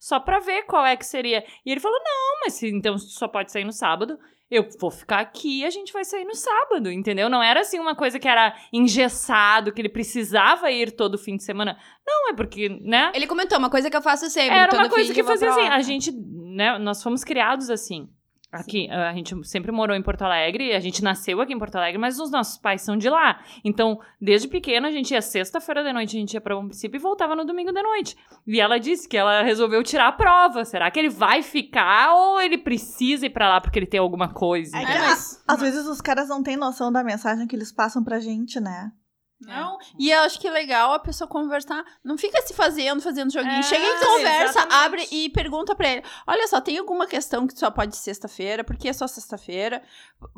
Só 0.00 0.18
pra 0.18 0.40
ver 0.40 0.62
qual 0.62 0.84
é 0.84 0.96
que 0.96 1.06
seria. 1.06 1.44
E 1.64 1.70
ele 1.70 1.78
falou: 1.78 1.98
não, 2.02 2.40
mas 2.44 2.54
se 2.54 2.68
então 2.68 2.98
só 2.98 3.28
pode 3.28 3.52
sair 3.52 3.64
no 3.64 3.72
sábado, 3.72 4.18
eu 4.50 4.68
vou 4.80 4.90
ficar 4.90 5.20
aqui 5.20 5.60
e 5.60 5.64
a 5.64 5.70
gente 5.70 5.92
vai 5.92 6.04
sair 6.04 6.24
no 6.24 6.34
sábado, 6.34 6.90
entendeu? 6.90 7.30
Não 7.30 7.42
era 7.42 7.60
assim 7.60 7.78
uma 7.78 7.94
coisa 7.94 8.18
que 8.18 8.26
era 8.26 8.54
engessado, 8.72 9.72
que 9.72 9.80
ele 9.80 9.88
precisava 9.88 10.70
ir 10.70 10.90
todo 10.90 11.16
fim 11.16 11.36
de 11.36 11.44
semana. 11.44 11.78
Não, 12.04 12.30
é 12.30 12.34
porque, 12.34 12.68
né? 12.82 13.12
Ele 13.14 13.28
comentou 13.28 13.58
uma 13.58 13.70
coisa 13.70 13.88
que 13.88 13.96
eu 13.96 14.02
faço 14.02 14.28
sempre. 14.28 14.58
Era 14.58 14.76
uma 14.76 14.88
coisa 14.88 15.14
que 15.14 15.22
fazia 15.22 15.50
assim. 15.50 15.68
A 15.68 15.80
gente, 15.82 16.10
né, 16.12 16.78
nós 16.78 17.00
fomos 17.02 17.22
criados 17.22 17.70
assim. 17.70 18.08
Aqui, 18.52 18.90
a 18.90 19.12
gente 19.12 19.34
sempre 19.46 19.70
morou 19.70 19.94
em 19.96 20.02
Porto 20.02 20.22
Alegre, 20.22 20.72
a 20.74 20.80
gente 20.80 21.04
nasceu 21.04 21.40
aqui 21.40 21.52
em 21.52 21.58
Porto 21.58 21.76
Alegre, 21.76 21.98
mas 21.98 22.18
os 22.18 22.30
nossos 22.32 22.58
pais 22.58 22.82
são 22.82 22.96
de 22.96 23.08
lá. 23.08 23.40
Então, 23.64 24.00
desde 24.20 24.48
pequena, 24.48 24.88
a 24.88 24.90
gente 24.90 25.12
ia 25.14 25.22
sexta-feira 25.22 25.84
de 25.84 25.92
noite, 25.92 26.16
a 26.16 26.20
gente 26.20 26.34
ia 26.34 26.40
pra 26.40 26.56
Bom 26.56 26.64
Princípio 26.66 26.98
e 26.98 27.00
voltava 27.00 27.36
no 27.36 27.44
domingo 27.44 27.72
de 27.72 27.80
noite. 27.80 28.16
E 28.46 28.60
ela 28.60 28.78
disse 28.78 29.08
que 29.08 29.16
ela 29.16 29.42
resolveu 29.42 29.82
tirar 29.84 30.08
a 30.08 30.12
prova. 30.12 30.64
Será 30.64 30.90
que 30.90 30.98
ele 30.98 31.08
vai 31.10 31.42
ficar 31.42 32.12
ou 32.14 32.40
ele 32.40 32.58
precisa 32.58 33.26
ir 33.26 33.30
pra 33.30 33.48
lá 33.48 33.60
porque 33.60 33.78
ele 33.78 33.86
tem 33.86 34.00
alguma 34.00 34.28
coisa? 34.32 34.76
É 34.76 34.84
que, 34.84 34.90
É, 34.92 34.96
a- 34.98 35.00
mas- 35.10 35.44
às 35.46 35.60
vezes 35.60 35.86
os 35.86 36.00
caras 36.00 36.28
não 36.28 36.42
têm 36.42 36.56
noção 36.56 36.90
da 36.90 37.04
mensagem 37.04 37.46
que 37.46 37.54
eles 37.54 37.70
passam 37.72 38.02
pra 38.02 38.18
gente, 38.18 38.58
né? 38.58 38.90
Não. 39.40 39.78
E 39.98 40.10
eu 40.10 40.20
acho 40.20 40.38
que 40.38 40.46
é 40.46 40.50
legal 40.50 40.92
a 40.92 40.98
pessoa 40.98 41.26
conversar. 41.26 41.82
Não 42.04 42.18
fica 42.18 42.40
se 42.42 42.52
fazendo, 42.52 43.00
fazendo 43.00 43.32
joguinho. 43.32 43.52
É, 43.52 43.62
Chega 43.62 43.82
e 43.82 44.04
conversa, 44.04 44.58
exatamente. 44.60 44.84
abre 44.84 45.08
e 45.10 45.30
pergunta 45.30 45.74
pra 45.74 45.88
ele: 45.88 46.02
Olha 46.26 46.46
só, 46.46 46.60
tem 46.60 46.76
alguma 46.76 47.06
questão 47.06 47.46
que 47.46 47.58
só 47.58 47.70
pode 47.70 47.96
sexta-feira? 47.96 48.62
Por 48.62 48.76
que 48.76 48.88
é 48.88 48.92
só 48.92 49.06
sexta-feira? 49.06 49.82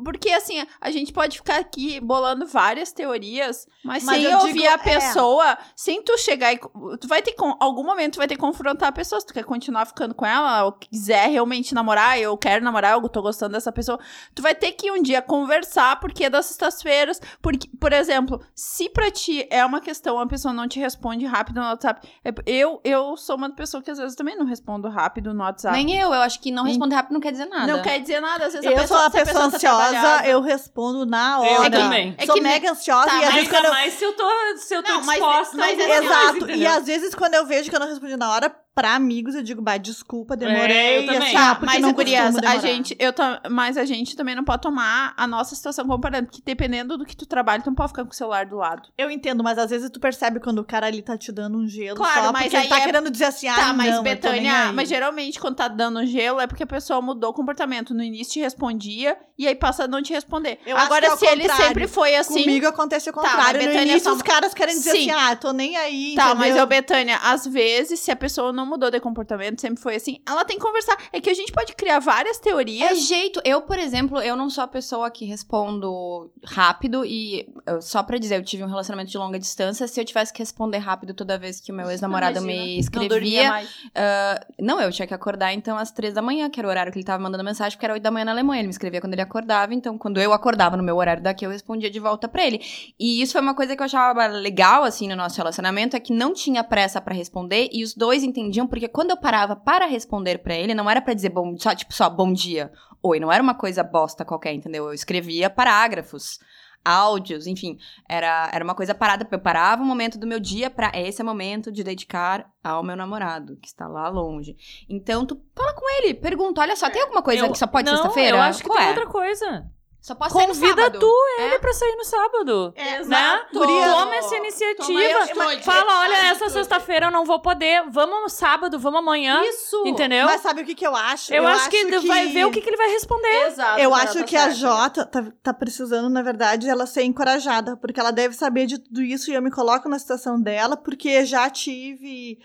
Porque 0.03 0.29
assim, 0.29 0.65
a 0.79 0.89
gente 0.89 1.11
pode 1.11 1.37
ficar 1.37 1.57
aqui 1.57 1.99
bolando 1.99 2.47
várias 2.47 2.93
teorias, 2.93 3.67
mas, 3.83 4.05
Mas 4.05 4.21
sem 4.21 4.35
ouvir 4.35 4.53
digo, 4.53 4.67
a 4.67 4.73
é. 4.73 4.77
pessoa, 4.77 5.57
sem 5.75 6.01
tu 6.01 6.17
chegar 6.17 6.53
e. 6.53 6.59
Tu 6.99 7.07
vai 7.07 7.21
ter. 7.21 7.35
Algum 7.59 7.83
momento 7.83 8.13
tu 8.13 8.17
vai 8.17 8.27
ter 8.27 8.35
que 8.35 8.41
confrontar 8.41 8.87
a 8.87 8.93
pessoa. 8.93 9.19
Se 9.19 9.27
tu 9.27 9.33
quer 9.33 9.43
continuar 9.43 9.85
ficando 9.85 10.15
com 10.15 10.25
ela, 10.25 10.63
ou 10.63 10.71
quiser 10.71 11.27
realmente 11.29 11.73
namorar, 11.73 12.17
eu 12.17 12.37
quero 12.37 12.63
namorar, 12.63 12.93
eu 12.93 13.09
tô 13.09 13.21
gostando 13.21 13.51
dessa 13.51 13.71
pessoa. 13.71 13.99
Tu 14.33 14.41
vai 14.41 14.55
ter 14.55 14.71
que 14.71 14.89
um 14.91 15.01
dia 15.01 15.21
conversar 15.21 15.99
porque 15.99 16.23
é 16.23 16.29
das 16.29 16.45
sextas-feiras. 16.45 17.19
Porque, 17.41 17.67
por 17.77 17.91
exemplo, 17.91 18.41
se 18.55 18.92
pra 18.93 19.09
ti 19.11 19.47
é 19.49 19.65
uma 19.65 19.81
questão, 19.81 20.19
a 20.19 20.25
pessoa 20.27 20.53
não 20.53 20.67
te 20.67 20.79
responde 20.79 21.25
rápido 21.25 21.59
no 21.59 21.65
WhatsApp. 21.67 22.07
é- 22.23 22.33
Eu, 22.45 22.79
eu 22.83 23.17
sou 23.17 23.35
uma 23.35 23.49
pessoa 23.53 23.81
que 23.81 23.89
às 23.91 23.97
vezes 23.97 24.15
também 24.15 24.37
não 24.37 24.45
respondo 24.45 24.87
rápido 24.89 25.33
no 25.33 25.43
WhatsApp. 25.43 25.75
Nem 25.75 25.95
eu, 25.99 26.13
eu 26.13 26.21
acho 26.21 26.39
que 26.39 26.51
não 26.51 26.63
responder 26.63 26.95
rápido 26.95 27.13
não 27.13 27.19
quer 27.21 27.31
dizer 27.31 27.45
nada. 27.45 27.67
Não 27.71 27.81
quer 27.81 27.99
dizer 27.99 28.19
nada, 28.21 28.45
às 28.45 28.53
vezes 28.53 28.67
a 28.67 28.71
Eu 28.71 28.75
pessoa, 28.77 28.87
sou 28.87 28.97
uma 29.07 29.11
se 29.11 29.17
a 29.17 29.25
pessoa 29.25 29.49
tá 29.49 29.55
ansiosa, 29.57 30.27
eu 30.27 30.41
respondo 30.41 31.05
na 31.05 31.37
Eu 31.45 31.61
hora. 31.61 31.71
também. 31.71 32.15
É 32.17 32.25
Sou 32.25 32.35
que 32.35 32.41
mega 32.41 32.71
ansiosa 32.71 33.07
Tá, 33.07 33.15
e 33.15 33.19
às 33.19 33.25
mas 33.25 33.33
vezes 33.35 33.49
quando 33.49 33.65
eu... 33.65 33.71
mais 33.71 33.93
se 33.93 34.03
eu 34.05 34.13
tô, 34.15 34.27
se 34.57 34.75
eu 34.75 34.83
tô 34.83 34.91
Não, 34.91 35.03
mas- 35.03 35.19
disposta. 35.19 35.57
mas 35.57 35.79
a 35.79 35.81
alguma 35.83 35.95
é- 35.95 35.99
coisa, 35.99 36.13
Exato. 36.37 36.51
E 36.51 36.67
às 36.67 36.85
vezes, 36.85 37.15
quando 37.15 37.33
eu 37.33 37.45
vejo 37.45 37.69
que 37.69 37.75
eu 37.75 37.79
não 37.79 37.87
respondi 37.87 38.15
na 38.15 38.31
hora, 38.31 38.55
pra 38.75 38.95
amigos, 38.95 39.35
eu 39.35 39.43
digo, 39.43 39.61
bah, 39.61 39.77
desculpa, 39.77 40.35
demorei. 40.35 40.75
É, 40.75 40.97
eu 40.97 41.01
e 41.03 41.05
também. 41.05 41.21
assim, 41.27 41.35
ah, 41.35 41.49
Tá, 41.49 41.55
porque 41.55 41.65
mas, 41.73 41.81
não 41.81 41.93
gurias, 41.93 42.31
costumo 42.33 42.51
a 42.51 42.57
gente, 42.57 42.95
eu 42.99 43.13
tam- 43.13 43.39
mas 43.51 43.77
a 43.77 43.85
gente 43.85 44.15
também 44.15 44.33
não 44.35 44.43
pode 44.43 44.61
tomar 44.63 45.13
a 45.15 45.27
nossa 45.27 45.55
situação 45.55 45.85
comparando, 45.85 46.27
porque 46.27 46.41
dependendo 46.43 46.97
do 46.97 47.05
que 47.05 47.15
tu 47.15 47.25
trabalha, 47.25 47.61
tu 47.61 47.67
não 47.67 47.75
pode 47.75 47.89
ficar 47.89 48.03
com 48.03 48.11
o 48.11 48.13
celular 48.13 48.45
do 48.45 48.55
lado. 48.57 48.89
Eu 48.97 49.11
entendo, 49.11 49.43
mas 49.43 49.57
às 49.57 49.69
vezes 49.69 49.89
tu 49.89 49.99
percebe 49.99 50.39
quando 50.39 50.59
o 50.59 50.63
cara 50.63 50.87
ali 50.87 51.01
tá 51.01 51.17
te 51.17 51.31
dando 51.31 51.57
um 51.57 51.67
gelo 51.67 51.97
Claro, 51.97 52.25
só 52.27 52.31
mas 52.33 52.43
porque 52.43 52.57
ele 52.57 52.67
tá 52.67 52.77
é- 52.79 52.85
querendo 52.85 53.11
dizer 53.11 53.25
assim, 53.25 53.47
ah, 53.47 53.55
tá, 53.55 53.73
mas 53.73 53.91
não, 53.95 54.03
Betânia, 54.03 54.71
mas 54.73 54.89
geralmente 54.89 55.39
quando 55.39 55.55
tá 55.55 55.67
dando 55.67 56.05
gelo 56.05 56.39
é 56.39 56.47
porque 56.47 56.63
a 56.63 56.67
pessoa 56.67 57.01
mudou 57.01 57.29
o 57.29 57.33
comportamento. 57.33 57.93
No 57.93 58.01
início 58.03 58.33
te 58.33 58.39
respondia 58.39 59.17
e 59.37 59.47
aí 59.47 59.55
passa 59.55 59.83
a 59.83 59.87
não 59.87 60.01
te 60.01 60.13
responder. 60.13 60.59
Eu 60.65 60.75
acho 60.77 60.85
Agora, 60.85 61.07
que 61.07 61.13
é 61.13 61.17
se 61.17 61.25
ele 61.27 61.41
contrário. 61.41 61.65
sempre 61.67 61.87
foi 61.87 62.15
assim. 62.15 62.43
Comigo 62.43 62.67
acontece 62.67 63.09
o 63.09 63.13
Tá, 63.13 63.21
contrário. 63.21 63.43
mas 63.43 63.53
no 63.53 63.59
Betânia, 63.59 63.91
início, 63.91 64.09
só- 64.09 64.15
os 64.15 64.21
caras 64.21 64.53
querem 64.53 64.73
dizer 64.75 64.91
Sim. 64.91 65.11
assim, 65.11 65.31
ah, 65.31 65.35
tô 65.35 65.51
nem 65.53 65.77
aí, 65.77 66.13
Tá, 66.15 66.33
mas 66.33 66.47
entendeu? 66.47 66.57
eu, 66.63 66.67
Betânia, 66.67 67.17
às 67.23 67.45
vezes, 67.45 67.99
se 67.99 68.09
a 68.11 68.15
pessoa 68.15 68.51
não 68.53 68.62
não 68.63 68.69
mudou 68.69 68.89
de 68.89 68.99
comportamento, 68.99 69.59
sempre 69.61 69.81
foi 69.81 69.95
assim. 69.95 70.19
Ela 70.27 70.45
tem 70.45 70.57
que 70.57 70.63
conversar. 70.63 70.97
É 71.11 71.19
que 71.19 71.29
a 71.29 71.33
gente 71.33 71.51
pode 71.51 71.73
criar 71.75 71.99
várias 71.99 72.37
É 72.37 72.41
teorias. 72.41 73.07
jeito. 73.07 73.41
Eu, 73.43 73.61
por 73.61 73.77
exemplo, 73.77 74.19
eu 74.21 74.35
não 74.35 74.49
sou 74.49 74.63
a 74.63 74.67
pessoa 74.67 75.09
que 75.11 75.25
respondo 75.25 76.31
rápido 76.43 77.05
e 77.05 77.47
eu- 77.65 77.81
só 77.81 78.01
pra 78.03 78.17
dizer, 78.17 78.37
eu 78.37 78.43
tive 78.43 78.63
um 78.63 78.67
relacionamento 78.67 79.11
de 79.11 79.17
longa 79.17 79.37
distância. 79.39 79.87
Se 79.87 79.99
eu 79.99 80.05
tivesse 80.05 80.31
que 80.33 80.39
responder 80.39 80.77
rápido 80.77 81.13
toda 81.13 81.37
vez 81.37 81.59
que 81.59 81.71
o 81.71 81.75
meu 81.75 81.89
ex-namorado 81.89 82.41
me 82.41 82.53
Imagina, 82.53 82.73
não 82.73 82.79
escrevia, 82.79 83.49
mais. 83.49 83.69
ah, 83.95 84.45
não, 84.59 84.79
eu 84.81 84.91
tinha 84.91 85.07
que 85.07 85.13
acordar 85.13 85.53
então 85.53 85.77
às 85.77 85.91
três 85.91 86.13
da 86.13 86.21
manhã, 86.21 86.49
que 86.49 86.59
era 86.59 86.67
o 86.67 86.71
horário 86.71 86.91
que 86.91 86.97
ele 86.97 87.05
tava 87.05 87.21
mandando 87.21 87.43
mensagem, 87.43 87.75
porque 87.77 87.85
era 87.85 87.93
oito 87.93 88.03
da 88.03 88.11
manhã 88.11 88.25
na 88.25 88.31
Alemanha. 88.31 88.61
Ele 88.61 88.67
me 88.67 88.71
escrevia 88.73 89.01
quando 89.01 89.13
ele 89.13 89.21
acordava, 89.21 89.73
então 89.73 89.97
quando 89.97 90.19
eu 90.19 90.33
acordava 90.33 90.77
no 90.77 90.83
meu 90.83 90.95
horário 90.97 91.21
daqui, 91.23 91.45
eu 91.45 91.49
respondia 91.49 91.89
de 91.89 91.99
volta 91.99 92.27
pra 92.27 92.45
ele. 92.45 92.61
E 92.99 93.21
isso 93.21 93.33
foi 93.33 93.41
uma 93.41 93.53
coisa 93.55 93.75
que 93.75 93.81
eu 93.81 93.85
achava 93.85 94.27
legal 94.27 94.83
assim 94.83 95.07
no 95.07 95.15
nosso 95.15 95.37
relacionamento, 95.37 95.95
é 95.95 95.99
que 95.99 96.13
não 96.13 96.33
tinha 96.33 96.63
pressa 96.63 97.01
pra 97.01 97.13
responder 97.13 97.69
e 97.71 97.83
os 97.83 97.93
dois 97.93 98.23
entendiam, 98.23 98.52
porque 98.67 98.87
quando 98.87 99.11
eu 99.11 99.17
parava 99.17 99.55
para 99.55 99.85
responder 99.85 100.37
pra 100.39 100.53
ele, 100.55 100.73
não 100.75 100.89
era 100.89 101.01
pra 101.01 101.13
dizer 101.13 101.29
bom, 101.29 101.55
só 101.57 101.73
tipo 101.73 101.93
só 101.93 102.09
bom 102.09 102.31
dia, 102.31 102.71
oi, 103.01 103.19
não 103.19 103.31
era 103.31 103.41
uma 103.41 103.55
coisa 103.55 103.83
bosta 103.83 104.23
qualquer, 104.23 104.53
entendeu? 104.53 104.85
Eu 104.85 104.93
escrevia 104.93 105.49
parágrafos, 105.49 106.39
áudios, 106.85 107.47
enfim, 107.47 107.77
era, 108.09 108.49
era 108.53 108.63
uma 108.63 108.75
coisa 108.75 108.93
parada, 108.93 109.27
eu 109.31 109.39
parava 109.39 109.81
um 109.81 109.85
momento 109.85 110.17
do 110.17 110.27
meu 110.27 110.39
dia 110.39 110.69
pra 110.69 110.91
esse 110.93 111.21
é 111.21 111.23
momento 111.23 111.71
de 111.71 111.83
dedicar 111.83 112.45
ao 112.63 112.83
meu 112.83 112.95
namorado, 112.95 113.57
que 113.61 113.67
está 113.67 113.87
lá 113.87 114.07
longe. 114.09 114.55
Então 114.89 115.25
tu 115.25 115.41
fala 115.55 115.73
com 115.73 115.89
ele, 115.97 116.13
pergunta, 116.13 116.61
olha 116.61 116.75
só, 116.75 116.89
tem 116.89 117.01
alguma 117.01 117.21
coisa 117.21 117.45
Eu- 117.45 117.51
que 117.51 117.57
só 117.57 117.67
pode 117.67 117.89
sexta-feira? 117.89 118.37
Eu 118.37 118.41
acho 118.41 118.61
que 118.61 118.67
Qual 118.69 118.77
tem 118.77 118.87
é? 118.87 118.89
outra 118.89 119.07
coisa. 119.07 119.65
Só 120.03 120.13
pode 120.15 120.33
ser 120.33 120.39
no 120.39 120.47
Convida 120.47 120.67
sábado. 120.67 120.99
tu 120.99 121.15
ele 121.39 121.59
pra 121.59 121.71
sair 121.71 121.95
no 121.95 122.03
sábado. 122.03 122.73
É, 122.75 123.05
Né? 123.05 123.45
Toma 123.53 124.15
essa 124.17 124.29
Toma 124.31 124.37
iniciativa. 124.39 125.23
atitude. 125.23 125.63
Fala, 125.63 126.01
olha, 126.01 126.27
essa 126.27 126.49
sexta-feira 126.49 127.05
eu 127.05 127.11
não 127.11 127.23
vou 127.23 127.39
poder. 127.39 127.89
Vamos 127.89 128.23
no 128.23 128.27
sábado, 128.27 128.77
vamos 128.77 128.99
amanhã. 128.99 129.41
Isso. 129.45 129.81
Entendeu? 129.87 130.25
Mas 130.25 130.41
sabe 130.41 130.61
o 130.61 130.65
que, 130.65 130.75
que 130.75 130.85
eu 130.85 130.93
acho? 130.93 131.33
eu, 131.33 131.47
acho, 131.47 131.69
que, 131.69 131.99
vai 132.01 132.27
ver 132.27 132.45
o 132.45 132.51
que, 132.51 132.59
que 132.59 132.69
ele 132.69 132.75
vai 132.75 132.89
responder. 132.89 133.47
Exato. 133.47 133.79
Eu 133.79 133.95
acho 133.95 134.19
tá 134.19 134.23
que 134.25 134.35
a 134.35 134.51
certa. 134.51 134.55
Jota 134.55 135.05
tá, 135.05 135.25
tá 135.41 135.53
precisando, 135.53 136.09
na 136.09 136.21
verdade, 136.21 136.67
ela 136.67 136.85
ser 136.85 137.03
encorajada, 137.03 137.77
porque 137.77 137.97
ela 137.97 138.11
deve 138.11 138.35
saber 138.35 138.65
de 138.65 138.79
tudo 138.79 139.01
isso 139.01 139.31
e 139.31 139.35
eu 139.35 139.41
me 139.41 139.51
coloco 139.51 139.87
na 139.87 139.97
situação 139.97 140.37
dela, 140.37 140.75
porque 140.75 141.23
já 141.23 141.49
tive 141.49 142.39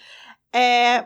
é, 0.53 1.05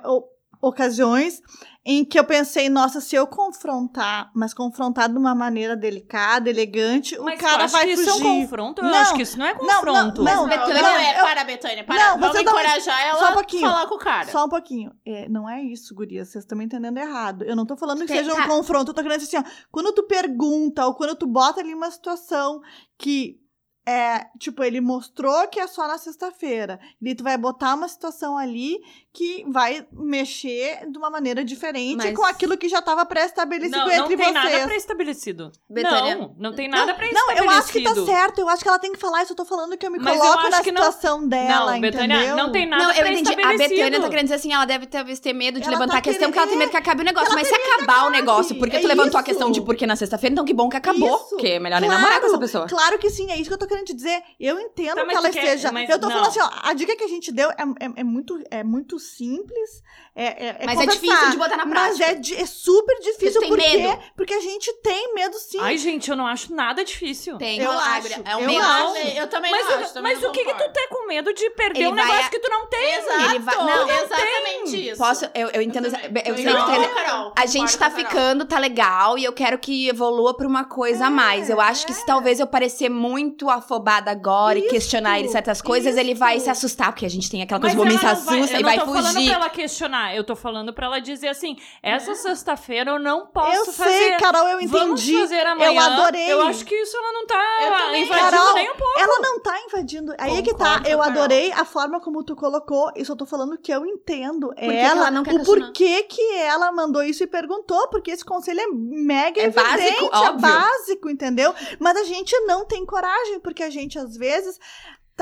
ocasiões 0.62 1.42
em 1.85 2.04
que 2.04 2.16
eu 2.16 2.23
pensei, 2.23 2.69
nossa, 2.69 3.00
se 3.00 3.16
eu 3.16 3.26
confrontar, 3.26 4.31
mas 4.33 4.54
confrontar 4.54 5.09
de 5.11 5.19
uma 5.19 5.35
maneira 5.35 5.76
delicada, 5.76 6.49
elegante, 6.49 7.19
Mas 7.19 7.35
o 7.40 7.42
cara 7.42 7.66
vai 7.66 7.87
que 7.87 7.97
fugir. 7.97 8.09
isso 8.09 8.11
é 8.11 8.14
um 8.28 8.40
confronto? 8.42 8.81
Eu 8.83 8.88
Não, 8.88 8.99
acho 8.99 9.14
que 9.14 9.23
isso 9.23 9.37
não 9.37 9.47
é 9.47 9.54
não, 9.54 9.64
não, 9.64 9.75
confronto. 9.81 10.23
não. 10.23 10.47
Não, 10.47 10.47
não, 10.47 10.69
Não, 10.69 10.87
é, 10.97 11.19
eu- 11.19 11.25
para, 11.25 11.42
Betânia, 11.42 11.83
para. 11.83 11.97
Não, 12.12 12.21
Vamos 12.21 12.40
encorajar 12.40 13.00
ela 13.09 13.19
só 13.19 13.31
um 13.31 13.35
pouquinho. 13.35 13.66
a 13.66 13.71
falar 13.73 13.87
com 13.88 13.95
o 13.97 13.99
cara. 13.99 14.31
Só 14.31 14.45
um 14.45 14.49
pouquinho. 14.49 14.92
É, 15.04 15.28
não 15.28 15.50
é 15.50 15.61
isso, 15.61 15.92
guria. 15.92 16.25
Vocês 16.25 16.45
estão 16.45 16.57
me 16.57 16.64
entendendo 16.64 16.97
errado. 16.99 17.42
Eu 17.45 17.57
não 17.57 17.66
tô 17.66 17.76
falando 17.76 18.02
que 18.02 18.07
Tem- 18.07 18.19
seja 18.19 18.33
um 18.33 18.37
tá. 18.37 18.47
confronto. 18.47 18.92
Eu 18.92 18.95
tô 18.95 19.02
querendo 19.02 19.19
dizer 19.19 19.37
assim, 19.38 19.45
ó. 19.45 19.66
Quando 19.73 19.92
tu 19.92 20.04
pergunta 20.04 20.87
ou 20.87 20.95
quando 20.95 21.16
tu 21.16 21.26
bota 21.26 21.61
ali 21.61 21.75
uma 21.75 21.90
situação 21.90 22.61
que 22.97 23.41
é, 23.86 24.26
tipo, 24.38 24.62
ele 24.62 24.80
mostrou 24.80 25.48
que 25.48 25.58
é 25.58 25.66
só 25.66 25.88
na 25.88 25.98
sexta-feira. 25.98 26.78
E 27.02 27.14
tu 27.14 27.24
vai 27.24 27.36
botar 27.36 27.74
uma 27.74 27.88
situação 27.88 28.36
ali 28.38 28.78
que 29.12 29.44
vai 29.48 29.84
mexer 29.92 30.88
de 30.90 30.96
uma 30.96 31.10
maneira 31.10 31.44
diferente 31.44 31.96
Mas- 31.96 32.16
com 32.16 32.24
aquilo 32.24 32.56
que 32.56 32.68
já 32.68 32.78
estava 32.78 33.04
pré-estabelecido 33.04 33.76
Não, 33.76 33.86
entre 33.86 33.98
não 33.98 34.06
tem 34.08 34.16
vocês. 34.16 34.32
nada 34.32 34.64
pré-estabelecido. 34.66 35.52
Betânia. 35.68 36.16
Não, 36.16 36.34
não 36.38 36.54
tem 36.54 36.68
nada 36.68 36.86
Não, 36.92 36.94
pré-estabelecido. 36.94 37.44
eu 37.44 37.50
acho 37.58 37.72
que 37.72 37.82
tá 37.82 37.94
certo. 38.06 38.40
Eu 38.40 38.48
acho 38.48 38.62
que 38.62 38.68
ela 38.68 38.78
tem 38.78 38.92
que 38.92 38.98
falar 38.98 39.22
isso. 39.22 39.32
Eu 39.32 39.36
tô 39.36 39.44
falando 39.44 39.76
que 39.76 39.84
eu 39.86 39.90
me 39.90 39.98
Mas 39.98 40.14
eu 40.14 40.20
coloco 40.20 40.38
acho 40.38 40.50
na 40.50 40.62
que 40.62 40.72
não- 40.72 40.82
situação 40.84 41.26
dela, 41.28 41.72
Não, 41.72 41.80
Betânia, 41.80 42.16
entendeu? 42.16 42.36
não 42.36 42.52
tem 42.52 42.66
nada 42.66 42.84
Não, 42.84 42.90
eu 42.92 43.06
entendi. 43.06 43.18
A 43.32 43.34
pré-estabelecido. 43.34 43.74
Betânia 43.74 44.00
tá 44.00 44.08
querendo 44.08 44.24
dizer 44.24 44.34
assim, 44.36 44.52
ela 44.52 44.64
deve 44.64 44.86
talvez 44.86 45.20
ter 45.20 45.32
medo 45.32 45.58
de 45.60 45.66
Ela 45.66 45.72
levantar 45.72 45.92
tá 45.94 45.98
a 45.98 46.02
questão, 46.02 46.18
querendo- 46.20 46.26
porque 46.30 46.38
ela 46.38 46.48
tem 46.48 46.58
medo 46.58 46.70
que 46.70 46.76
acabe 46.76 47.02
o 47.02 47.04
negócio. 47.04 47.26
ela 47.26 47.34
Mas 47.34 47.48
tem 47.48 47.58
se 47.60 47.70
acabar 47.70 48.06
o 48.06 48.10
negócio, 48.10 48.58
porque 48.58 48.78
tu 48.78 48.84
É 48.84 48.88
levantou 48.88 49.18
a 49.18 49.20
isso. 49.20 49.24
questão 49.30 49.50
de 49.50 49.60
por 49.60 49.76
que 49.76 49.86
na 49.86 49.96
sexta-feira, 49.96 50.32
então 50.32 50.44
que 50.44 50.54
bom 50.54 50.68
que 50.68 50.76
acabou. 50.76 51.16
Isso. 51.16 51.28
Porque 51.30 51.48
é 51.48 51.58
melhor 51.58 51.80
nem 51.80 51.90
namorar 51.90 52.20
com 52.20 52.26
essa 52.28 52.38
pessoa. 52.38 52.66
Claro 52.68 52.98
que 52.98 53.10
sim, 53.10 53.30
é 53.30 53.36
isso 53.36 53.50
que 53.50 53.54
eu 53.54 53.58
tô 53.58 53.66
querendo 53.72 53.86
te 53.86 53.94
dizer. 53.94 54.22
Eu 54.38 54.60
entendo 54.60 54.94
Tá, 54.96 55.04
mas 55.04 55.12
que 55.12 55.16
ela 55.16 55.30
quer- 55.30 55.44
esteja. 55.44 55.72
mas 55.72 55.88
eu 55.90 55.98
tô 55.98 56.06
não. 56.06 56.12
falando 56.12 56.28
assim, 56.28 56.40
ó, 56.40 56.50
a 56.62 56.72
dica 56.74 56.96
que 56.96 57.04
a 57.04 57.08
gente 57.08 57.32
deu 57.32 57.50
é, 57.50 57.54
é, 57.80 58.00
é 58.00 58.04
muito, 58.04 58.38
é 58.50 58.62
muito 58.64 58.98
simples. 58.98 59.82
É, 60.14 60.24
é, 60.24 60.56
é 60.60 60.66
Mas 60.66 60.78
é 60.80 60.86
difícil 60.86 61.30
de 61.30 61.36
botar 61.38 61.56
na 61.56 61.64
Mas 61.64 61.96
prática. 61.96 62.04
é, 62.04 62.14
di- 62.16 62.36
é 62.36 62.44
super 62.44 62.94
difícil 63.00 63.40
tem 63.40 63.48
porque, 63.48 63.76
medo. 63.78 64.02
porque 64.14 64.34
a 64.34 64.40
gente 64.40 64.70
tem 64.82 65.14
medo 65.14 65.38
sim. 65.38 65.58
Ai, 65.58 65.78
gente, 65.78 66.10
eu 66.10 66.16
não 66.16 66.26
acho 66.26 66.54
nada 66.54 66.84
difícil. 66.84 67.38
Tem, 67.38 67.58
Eu 67.60 67.70
acho, 67.70 68.08
é 68.24 68.36
um 68.36 68.40
eu 68.40 68.46
medo. 68.46 68.60
acho. 68.62 68.96
Eu 69.16 69.26
também 69.28 69.50
Mas, 69.50 69.64
não 69.66 69.72
o- 69.72 69.80
acho. 69.80 69.94
também 69.94 70.12
mas 70.12 70.22
não 70.22 70.28
o 70.28 70.32
que, 70.32 70.40
que 70.44 70.50
tu 70.50 70.52
concordo. 70.52 70.72
tá 70.74 70.88
com 70.90 71.06
medo 71.06 71.32
de 71.32 71.48
perder 71.50 71.80
Ele 71.80 71.88
um 71.88 71.94
negócio 71.94 72.12
vai 72.18 72.24
a- 72.26 72.28
que 72.28 72.38
tu 72.38 72.50
não 72.50 72.66
tem? 72.66 72.94
Exato, 72.94 73.24
Ele 73.30 73.38
vai- 73.38 73.56
não, 73.56 73.88
exatamente 73.88 74.88
isso. 74.90 74.98
Posso, 74.98 75.24
eu, 75.34 75.48
eu 75.48 75.62
entendo. 75.62 75.86
Eu, 75.86 75.92
Eu 76.26 76.36
sei 76.36 76.44
não, 76.44 76.64
que 76.66 76.70
tem- 76.78 76.94
Carol, 76.94 77.32
A 77.36 77.46
gente 77.46 77.78
tá 77.78 77.86
a 77.86 77.90
ficando, 77.90 78.44
tá 78.44 78.58
legal, 78.58 79.16
e 79.16 79.24
eu 79.24 79.32
quero 79.32 79.58
que 79.58 79.88
evolua 79.88 80.36
pra 80.36 80.46
uma 80.46 80.64
coisa 80.64 81.06
a 81.06 81.10
mais. 81.10 81.48
Eu 81.48 81.60
acho 81.60 81.86
que 81.86 81.94
se 81.94 82.04
talvez 82.04 82.38
eu 82.38 82.46
parecer 82.46 82.90
muito 82.90 83.48
afobada 83.62 84.11
agora 84.11 84.59
e 84.59 84.62
Isso, 84.62 84.71
questionar 84.71 85.19
ele 85.19 85.28
certas 85.28 85.62
coisas, 85.62 85.97
ele 85.97 86.14
vai 86.14 86.38
se 86.40 86.50
assustar, 86.50 86.92
porque 86.92 87.07
a 87.07 87.11
gente 87.11 87.31
tem 87.31 87.42
aquela 87.42 87.61
coisa, 87.61 87.75
Mas 87.76 87.83
o 87.85 87.87
homem 87.87 87.99
se 87.99 88.04
ela 88.04 88.14
não 88.14 88.25
vai- 88.25 88.38
assusta 88.38 88.57
eu 88.57 88.61
e 88.61 88.62
não 88.62 88.69
vai 88.69 88.78
tô 88.78 88.87
falando 88.87 89.14
fugir. 89.14 89.26
pra 89.28 89.35
ela 89.35 89.50
questionar, 89.50 90.14
eu 90.16 90.25
tô 90.25 90.37
falando 90.37 90.73
pra 90.73 90.87
ela 90.87 90.99
dizer 91.00 91.28
assim: 91.28 91.57
essa 91.83 92.14
sexta-feira 92.14 92.90
eu 92.92 92.99
não 92.99 93.26
posso 93.26 93.57
eu 93.57 93.64
fazer. 93.73 93.90
sei, 93.90 94.11
Carol, 94.16 94.49
eu 94.49 94.69
Vamos 94.69 95.00
entendi. 95.02 95.21
fazer 95.21 95.47
amanhã. 95.47 95.73
Eu 95.73 95.81
adorei. 95.81 96.33
Eu 96.33 96.42
acho 96.42 96.64
que 96.64 96.75
isso 96.75 96.97
ela 96.97 97.12
não 97.12 97.26
tá 97.26 97.59
Eu 97.62 97.71
também. 97.87 98.02
invadindo 98.04 98.31
Carol, 98.31 98.54
nem 98.54 98.71
um 98.71 98.76
pouco. 98.76 98.99
Ela 99.00 99.21
não 99.21 99.40
tá 99.40 99.61
invadindo. 99.66 100.14
Aí 100.19 100.38
é 100.38 100.42
que 100.42 100.54
tá. 100.54 100.76
Eu 100.85 100.99
Carol. 100.99 101.02
adorei 101.02 101.52
a 101.52 101.64
forma 101.64 102.00
como 102.00 102.23
tu 102.25 102.35
colocou. 102.37 102.90
Isso 102.97 103.12
eu 103.12 103.16
tô 103.16 103.26
falando 103.26 103.57
que 103.59 103.73
eu 103.73 103.85
entendo. 103.87 104.52
que 104.54 104.64
ela, 104.64 105.00
ela 105.02 105.11
não 105.11 105.23
quer 105.23 105.35
o 105.35 105.45
porquê 105.45 106.02
que 106.04 106.35
ela 106.37 106.71
mandou 106.73 107.02
isso 107.02 107.23
e 107.23 107.26
perguntou, 107.26 107.88
porque 107.88 108.11
esse 108.11 108.25
conselho 108.25 108.61
é 108.61 108.66
mega 108.69 109.40
É 109.40 109.45
evidente, 109.47 110.09
básico, 110.11 110.16
é 110.26 110.33
básico, 110.38 111.11
entendeu? 111.11 111.54
Mas 111.78 111.97
a 111.97 112.04
gente 112.04 112.38
não 112.47 112.64
tem 112.64 112.85
coragem, 112.87 113.40
porque 113.40 113.51
a 113.61 113.71
gente 113.71 113.99
às 113.99 114.16
vezes 114.16 114.56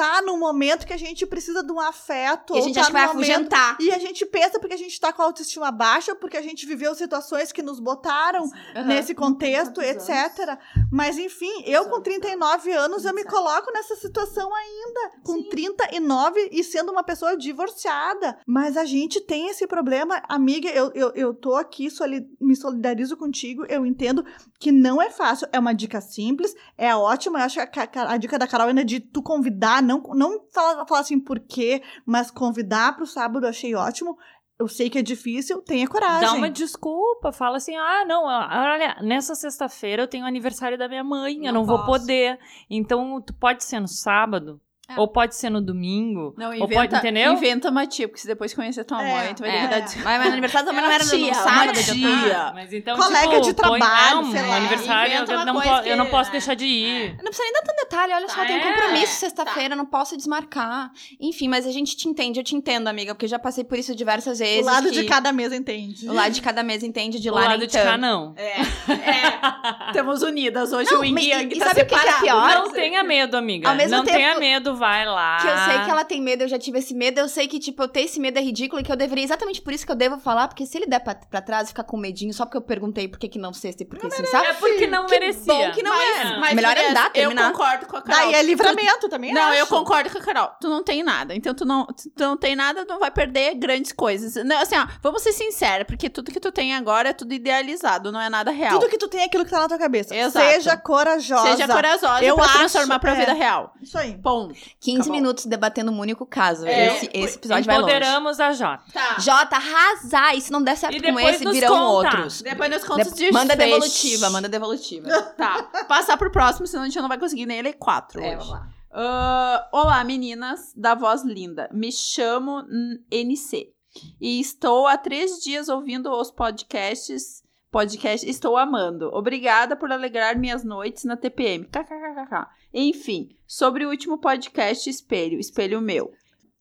tá 0.01 0.23
num 0.23 0.39
momento 0.39 0.87
que 0.87 0.93
a 0.95 0.97
gente 0.97 1.27
precisa 1.27 1.63
de 1.63 1.71
um 1.73 1.79
afeto. 1.79 2.55
E 2.55 2.57
a 2.57 2.61
ou 2.61 2.65
gente 2.67 2.75
tá 2.75 2.81
acha 2.81 2.91
que 2.91 2.93
vai 2.95 3.07
momento- 3.09 3.23
afugentar. 3.31 3.77
E 3.81 3.93
a 3.93 3.99
gente 3.99 4.25
pensa 4.25 4.59
porque 4.59 4.75
a 4.75 4.79
gente 4.79 4.99
tá 4.99 5.13
com 5.13 5.21
a 5.21 5.27
autoestima 5.27 5.71
baixa, 5.71 6.15
porque 6.15 6.37
a 6.39 6.43
gente 6.43 6.65
viveu 6.65 6.95
situações 6.95 7.53
que 7.53 7.63
nos 7.63 7.79
botaram 7.79 8.45
Aham. 8.75 8.87
nesse 8.87 9.15
contexto, 9.15 9.83
etc. 9.83 10.59
Mas 10.91 11.19
enfim, 11.19 11.63
eu 11.67 11.85
com 11.85 11.97
anos? 11.97 12.05
39 12.05 12.73
anos, 12.73 13.05
eu 13.05 13.15
me 13.15 13.25
coloco 13.25 13.71
nessa 13.73 13.95
situação 13.97 14.51
ainda, 14.55 15.19
com 15.23 15.43
39 15.49 16.49
e 16.51 16.65
sendo 16.65 16.91
uma 16.93 17.03
pessoa 17.05 17.37
divorciada. 17.37 18.39
Mas 18.47 18.77
a 18.77 18.85
gente 18.85 19.21
tem 19.21 19.49
esse 19.49 19.67
problema, 19.67 20.23
amiga, 20.29 20.69
eu, 20.71 20.91
eu, 20.95 21.13
eu 21.15 21.35
tô 21.35 21.55
aqui, 21.57 21.91
soli- 21.91 22.27
me 22.41 22.57
solidarizo 22.57 23.17
contigo, 23.17 23.65
eu 23.69 23.85
entendo 23.85 24.25
que 24.59 24.73
não 24.73 25.01
é 25.01 25.11
fácil, 25.11 25.47
é 25.53 25.59
uma 25.59 25.73
dica 25.75 26.01
simples, 26.01 26.55
é 26.77 26.95
ótima, 26.95 27.39
eu 27.41 27.45
acho 27.45 27.55
que 27.71 27.81
a, 27.81 27.87
ca- 27.87 28.11
a 28.13 28.17
dica 28.17 28.39
da 28.39 28.47
Carol 28.47 28.69
ainda 28.69 28.85
de 28.85 29.01
tu 29.01 29.23
convidar, 29.23 29.83
não, 29.91 30.03
não 30.15 30.41
falar, 30.53 30.87
falar 30.87 31.01
assim 31.01 31.19
por 31.21 31.39
quê, 31.41 31.83
mas 32.07 32.31
convidar 32.31 32.97
pro 32.97 33.07
sábado 33.07 33.45
eu 33.47 33.51
achei 33.51 33.75
ótimo. 33.75 34.17
Eu 34.59 34.69
sei 34.69 34.91
que 34.91 34.99
é 34.99 35.03
difícil, 35.03 35.63
tenha 35.63 35.89
coragem. 35.89 36.21
Dá 36.29 36.35
uma 36.35 36.51
desculpa, 36.51 37.33
fala 37.33 37.57
assim: 37.57 37.75
ah, 37.77 38.05
não, 38.07 38.25
olha, 38.25 38.97
nessa 39.03 39.35
sexta-feira 39.35 40.03
eu 40.03 40.07
tenho 40.09 40.27
aniversário 40.27 40.77
da 40.77 40.87
minha 40.87 41.03
mãe, 41.03 41.47
eu 41.47 41.53
Não 41.53 41.61
não 41.61 41.65
vou 41.65 41.79
posso. 41.79 42.01
poder. 42.03 42.39
Então, 42.69 43.23
tu 43.23 43.33
pode 43.35 43.65
ser 43.65 43.81
no 43.81 43.89
sábado, 43.89 44.61
É. 44.91 45.01
ou 45.01 45.09
pode 45.09 45.35
ser 45.37 45.51
no 45.51 45.61
domingo, 45.61 46.35
Não, 46.37 46.49
ou 46.49 46.55
inventa, 46.55 46.75
pode, 46.75 46.97
entendeu? 46.97 47.33
inventa 47.33 47.71
uma 47.71 47.87
tia, 47.87 48.09
porque 48.09 48.21
se 48.21 48.27
depois 48.27 48.53
conhecer 48.55 48.85
tua 48.85 49.03
É, 49.03 49.13
mãe, 49.25 49.35
tu 49.35 49.41
vai 49.41 49.51
é. 49.51 49.53
ter 49.53 49.61
que 49.61 49.69
dar 49.75 49.81
desculpa. 49.81 50.09
Mas 50.09 50.21
meu 50.23 50.33
aniversário 50.33 50.67
também 50.67 50.83
não 50.83 50.91
era 50.91 51.05
no 51.05 51.11
Tia, 51.11 51.35
sábado. 51.35 51.65
uma 51.65 51.75
já 51.75 51.93
tia. 51.93 52.31
tá- 52.35 52.41
Ah, 52.41 52.53
mas 52.55 52.73
então, 52.73 52.97
Colega 52.97 53.29
tipo, 53.29 53.41
de 53.43 53.55
põe- 53.55 53.79
trabalho, 53.79 54.17
não, 54.23 54.33
sei 54.33 54.43
lá. 54.43 54.57
aniversário, 54.57 55.13
Inventa 55.15 55.33
eu 55.33 55.45
não, 55.47 55.61
po- 55.61 55.69
eu 55.69 55.97
não 55.97 56.05
que- 56.07 56.11
posso 56.11 56.29
é. 56.31 56.33
deixar 56.33 56.55
de 56.55 56.65
ir. 56.67 57.11
Não 57.19 57.25
precisa 57.25 57.43
nem 57.45 57.53
dar 57.53 57.63
tanto 57.63 57.77
detalhe, 57.77 58.13
olha 58.15 58.29
só, 58.29 58.41
eu 58.43 58.47
tenho 58.47 58.59
É. 58.61 58.73
compromisso 58.73 59.13
Tá. 59.13 59.19
sexta-feira, 59.21 59.77
não 59.77 59.87
posso 59.87 60.17
desmarcar. 60.17 60.91
Enfim, 61.21 61.49
mas 61.49 61.67
a 61.67 61.71
gente 61.73 61.97
te 61.97 62.09
entende, 62.09 62.41
eu 62.41 62.45
te 62.45 62.55
entendo, 62.57 62.89
amiga, 62.89 63.15
porque 63.15 63.27
eu 63.27 63.31
já 63.31 63.39
passei 63.39 63.63
por 63.65 63.79
isso 63.79 63.95
diversas 63.95 64.39
O 64.41 64.43
vezes. 64.43 64.65
lado 64.67 64.89
que 64.89 64.95
de 64.95 65.05
cada 65.05 65.33
mesa 65.33 65.55
entende. 65.57 66.09
O 66.09 66.13
lado 66.13 66.33
de 66.33 66.43
cada 66.43 66.63
mesa 66.63 66.87
entende, 66.87 67.21
de 67.21 67.31
lá 67.31 67.41
lado 67.43 67.59
nem 67.59 67.69
de 67.69 67.73
cá, 67.79 67.97
não. 67.99 68.35
É, 68.37 68.61
é. 68.61 68.61
Temos 69.93 70.23
unidas. 70.23 70.73
Hoje 70.73 70.91
Não, 70.93 71.01
o 71.01 71.05
Yin 71.05 71.13
mas- 71.15 71.25
Yang 71.27 71.55
e 71.55 71.59
tá 71.59 71.67
sabe 71.69 71.83
o 71.83 71.87
que 71.87 71.89
que 71.91 71.95
é 71.95 71.99
separado. 71.99 72.23
pior? 72.25 72.55
Não 72.55 72.71
tenha 72.73 73.03
medo, 73.03 73.37
amiga. 73.37 73.75
Não 73.89 74.05
tenha 74.05 74.39
medo, 74.39 74.75
vai 74.81 75.05
lá. 75.07 75.37
Que 75.41 75.47
eu 75.47 75.57
sei 75.59 75.85
que 75.85 75.91
ela 75.91 76.05
tem 76.05 76.21
medo, 76.21 76.43
eu 76.43 76.49
já 76.49 76.59
tive 76.59 76.79
esse 76.79 76.95
medo, 76.95 77.21
eu 77.21 77.29
sei 77.29 77.47
que, 77.47 77.61
tipo, 77.61 77.81
eu 77.83 77.87
ter 77.89 78.01
esse 78.01 78.19
medo 78.19 78.39
é 78.39 78.43
ridículo 78.43 78.81
e 78.81 78.85
que 78.85 78.91
eu 78.91 78.97
deveria, 78.97 79.23
exatamente 79.23 79.61
por 79.63 79.73
isso 79.73 79.87
que 79.87 79.93
eu 79.93 79.97
devo 79.97 80.19
falar, 80.19 80.49
porque 80.49 80.67
se 80.67 80.77
ele 80.79 80.87
der 80.87 80.99
pra, 81.01 81.15
pra 81.15 81.41
trás 81.41 81.67
e 81.67 81.69
ficar 81.69 81.85
com 81.85 81.97
medinho 81.97 82.33
só 82.35 82.45
porque 82.45 82.57
eu 82.57 82.63
perguntei 82.63 83.07
por 83.07 83.19
que 83.19 83.29
que 83.29 83.39
não 83.39 83.53
sexta 83.53 83.83
e 83.83 83.87
por 83.87 83.99
que 83.99 84.11
sim, 84.11 84.25
sabe? 84.25 84.47
É 84.49 84.53
porque 84.55 84.87
não 84.89 85.05
Que 85.07 85.13
merecia. 85.21 85.45
bom 85.53 85.71
que 85.73 85.83
não 85.83 85.91
Mas- 85.95 86.19
é. 86.19 86.37
Mas, 86.39 86.55
Melhor 86.55 86.75
Gurias, 86.75 86.91
andar, 86.91 87.13
terminar. 87.13 87.43
Eu 87.47 87.53
concordo 87.53 87.87
com 87.87 87.97
a 87.97 88.03
Carol. 88.03 88.21
Daí 88.25 88.35
é 88.35 88.43
livramento 88.43 89.09
também, 89.09 89.33
Não, 89.33 89.43
acho. 89.51 89.59
eu 89.59 89.67
concordo 89.67 90.11
com 90.11 90.19
a 90.19 90.23
Carol. 90.23 90.51
Tu 90.61 90.69
não 90.69 90.83
tem 90.83 91.03
nada. 91.03 91.35
Então 91.35 91.55
tu 91.55 91.65
não, 91.67 91.87
tu 91.87 92.11
não 92.19 92.37
tem 92.37 92.57
nada, 92.57 92.85
não 92.89 92.99
vai 92.99 93.11
perder 93.11 93.55
grandes 93.57 93.93
coisas. 93.93 94.43
Não, 94.45 94.59
assim, 94.63 94.77
ó, 94.77 94.87
vamos 95.03 95.23
ser 95.23 95.33
sinceros, 95.33 95.87
porque 95.87 96.09
tudo 96.09 96.31
que 96.33 96.41
tu 96.41 96.51
tem 96.51 96.75
agora 96.75 97.11
é 97.11 97.13
tudo 97.13 97.35
idealizado, 97.35 98.11
não 98.11 98.21
é 98.21 98.31
nada 98.31 98.51
real. 98.51 98.79
Tudo 98.79 98.89
que 98.91 98.97
tu 98.99 99.09
tem 99.09 99.21
é 99.21 99.25
aquilo 99.25 99.45
que 99.45 99.51
tá 99.51 99.61
na 99.61 99.69
tua 99.69 99.79
cabeça. 99.79 100.15
Exato. 100.17 100.47
Seja 100.47 100.77
corajosa. 100.77 101.51
Seja 101.51 101.69
corajosa 101.69 102.25
Eu 102.25 102.37
pra 102.37 102.45
acho, 102.47 102.59
transformar 102.59 102.99
pra 102.99 103.13
é. 103.13 103.15
vida 103.21 103.33
real. 103.35 103.75
Isso 103.83 103.99
aí. 103.99 104.17
Ponto. 104.19 104.55
15 104.79 105.01
Acabou. 105.01 105.17
minutos 105.17 105.47
debatendo 105.47 105.91
um 105.91 105.99
único 105.99 106.25
caso. 106.25 106.67
É, 106.67 106.95
esse, 106.97 107.11
esse 107.13 107.37
episódio 107.37 107.65
vai 107.65 107.79
longe. 107.79 107.93
Empoderamos 107.93 108.39
a 108.41 108.53
Jota. 108.53 108.83
Tá. 108.93 109.19
Jota, 109.19 109.57
arrasar! 109.57 110.37
E 110.37 110.41
se 110.41 110.53
não 110.53 110.63
der 110.63 110.77
certo 110.77 110.97
E 110.97 111.01
com 111.01 111.07
depois 111.15 111.35
esse, 111.37 111.45
nos 111.45 111.55
virão 111.55 111.69
conta. 111.77 111.89
outros. 112.17 112.43
Depois 112.43 112.71
nos 112.71 112.85
contos 112.85 113.15
De- 113.15 113.33
manda 113.33 113.57
devolutiva, 113.57 114.31
manda 114.31 114.49
devolutiva. 114.49 115.09
Tá. 115.37 115.63
Passar 115.89 116.17
pro 116.17 116.31
próximo, 116.31 116.67
senão 116.67 116.83
a 116.85 116.87
gente 116.87 117.01
não 117.01 117.09
vai 117.09 117.19
conseguir 117.19 117.47
nem 117.47 117.63
ler 117.63 117.73
quatro 117.75 118.21
É, 118.21 118.29
hoje. 118.29 118.37
vamos 118.37 118.51
lá. 118.51 118.69
Ah, 118.93 119.69
olá, 119.73 120.05
meninas 120.05 120.73
da 120.77 120.95
voz 120.95 121.23
linda. 121.25 121.69
Me 121.73 121.91
chamo 121.93 122.63
NC 123.11 123.73
e 124.21 124.41
estou 124.41 124.87
há 124.87 124.97
três 124.99 125.39
dias 125.43 125.69
ouvindo 125.69 126.11
os 126.11 126.31
podcasts. 126.31 127.43
Podcast, 127.71 128.29
estou 128.29 128.57
amando. 128.57 129.09
Obrigada 129.15 129.77
por 129.77 129.93
alegrar 129.93 130.37
minhas 130.37 130.65
noites 130.65 131.05
na 131.05 131.17
TPM. 131.17 131.65
KKKK. 131.67 132.49
Enfim, 132.75 133.29
sobre 133.51 133.85
o 133.85 133.91
último 133.91 134.17
podcast 134.17 134.89
Espelho, 134.89 135.41
Espelho 135.41 135.81
Meu. 135.81 136.13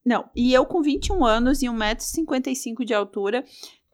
Não, 0.03 0.27
e 0.35 0.51
eu 0.51 0.65
com 0.65 0.81
21 0.81 1.23
anos 1.23 1.61
e 1.61 1.67
1,55m 1.67 2.83
de 2.83 2.95
altura 2.95 3.45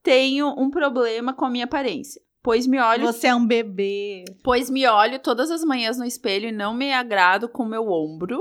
tenho 0.01 0.47
um 0.57 0.69
problema 0.69 1.33
com 1.33 1.43
a 1.43 1.49
minha 1.49 1.65
aparência. 1.65 2.21
Pois 2.41 2.65
me 2.65 2.79
olho 2.79 3.03
Você 3.03 3.27
é 3.27 3.35
um 3.35 3.45
bebê. 3.45 4.23
Pois 4.41 4.69
me 4.69 4.87
olho 4.87 5.19
todas 5.19 5.51
as 5.51 5.61
manhãs 5.65 5.97
no 5.97 6.05
espelho 6.05 6.47
e 6.47 6.53
não 6.53 6.73
me 6.73 6.93
agrado 6.93 7.49
com 7.49 7.65
meu 7.65 7.89
ombro. 7.89 8.39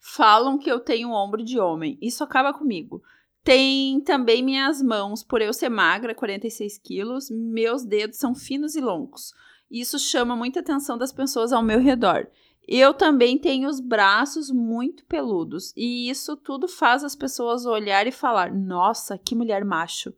Falam 0.00 0.58
que 0.58 0.68
eu 0.68 0.80
tenho 0.80 1.10
um 1.10 1.14
ombro 1.14 1.44
de 1.44 1.60
homem. 1.60 1.96
Isso 2.02 2.24
acaba 2.24 2.52
comigo. 2.52 3.00
Tem 3.44 4.00
também 4.00 4.42
minhas 4.42 4.82
mãos, 4.82 5.22
por 5.22 5.40
eu 5.40 5.52
ser 5.52 5.68
magra, 5.68 6.16
46 6.16 6.78
quilos, 6.78 7.30
meus 7.30 7.84
dedos 7.84 8.18
são 8.18 8.34
finos 8.34 8.74
e 8.74 8.80
longos. 8.80 9.32
Isso 9.70 10.00
chama 10.00 10.34
muita 10.34 10.58
atenção 10.58 10.98
das 10.98 11.12
pessoas 11.12 11.52
ao 11.52 11.62
meu 11.62 11.78
redor. 11.78 12.26
Eu 12.70 12.92
também 12.92 13.38
tenho 13.38 13.66
os 13.66 13.80
braços 13.80 14.50
muito 14.50 15.02
peludos, 15.06 15.72
e 15.74 16.10
isso 16.10 16.36
tudo 16.36 16.68
faz 16.68 17.02
as 17.02 17.16
pessoas 17.16 17.64
olhar 17.64 18.06
e 18.06 18.12
falar: 18.12 18.52
Nossa, 18.52 19.16
que 19.16 19.34
mulher 19.34 19.64
macho. 19.64 20.12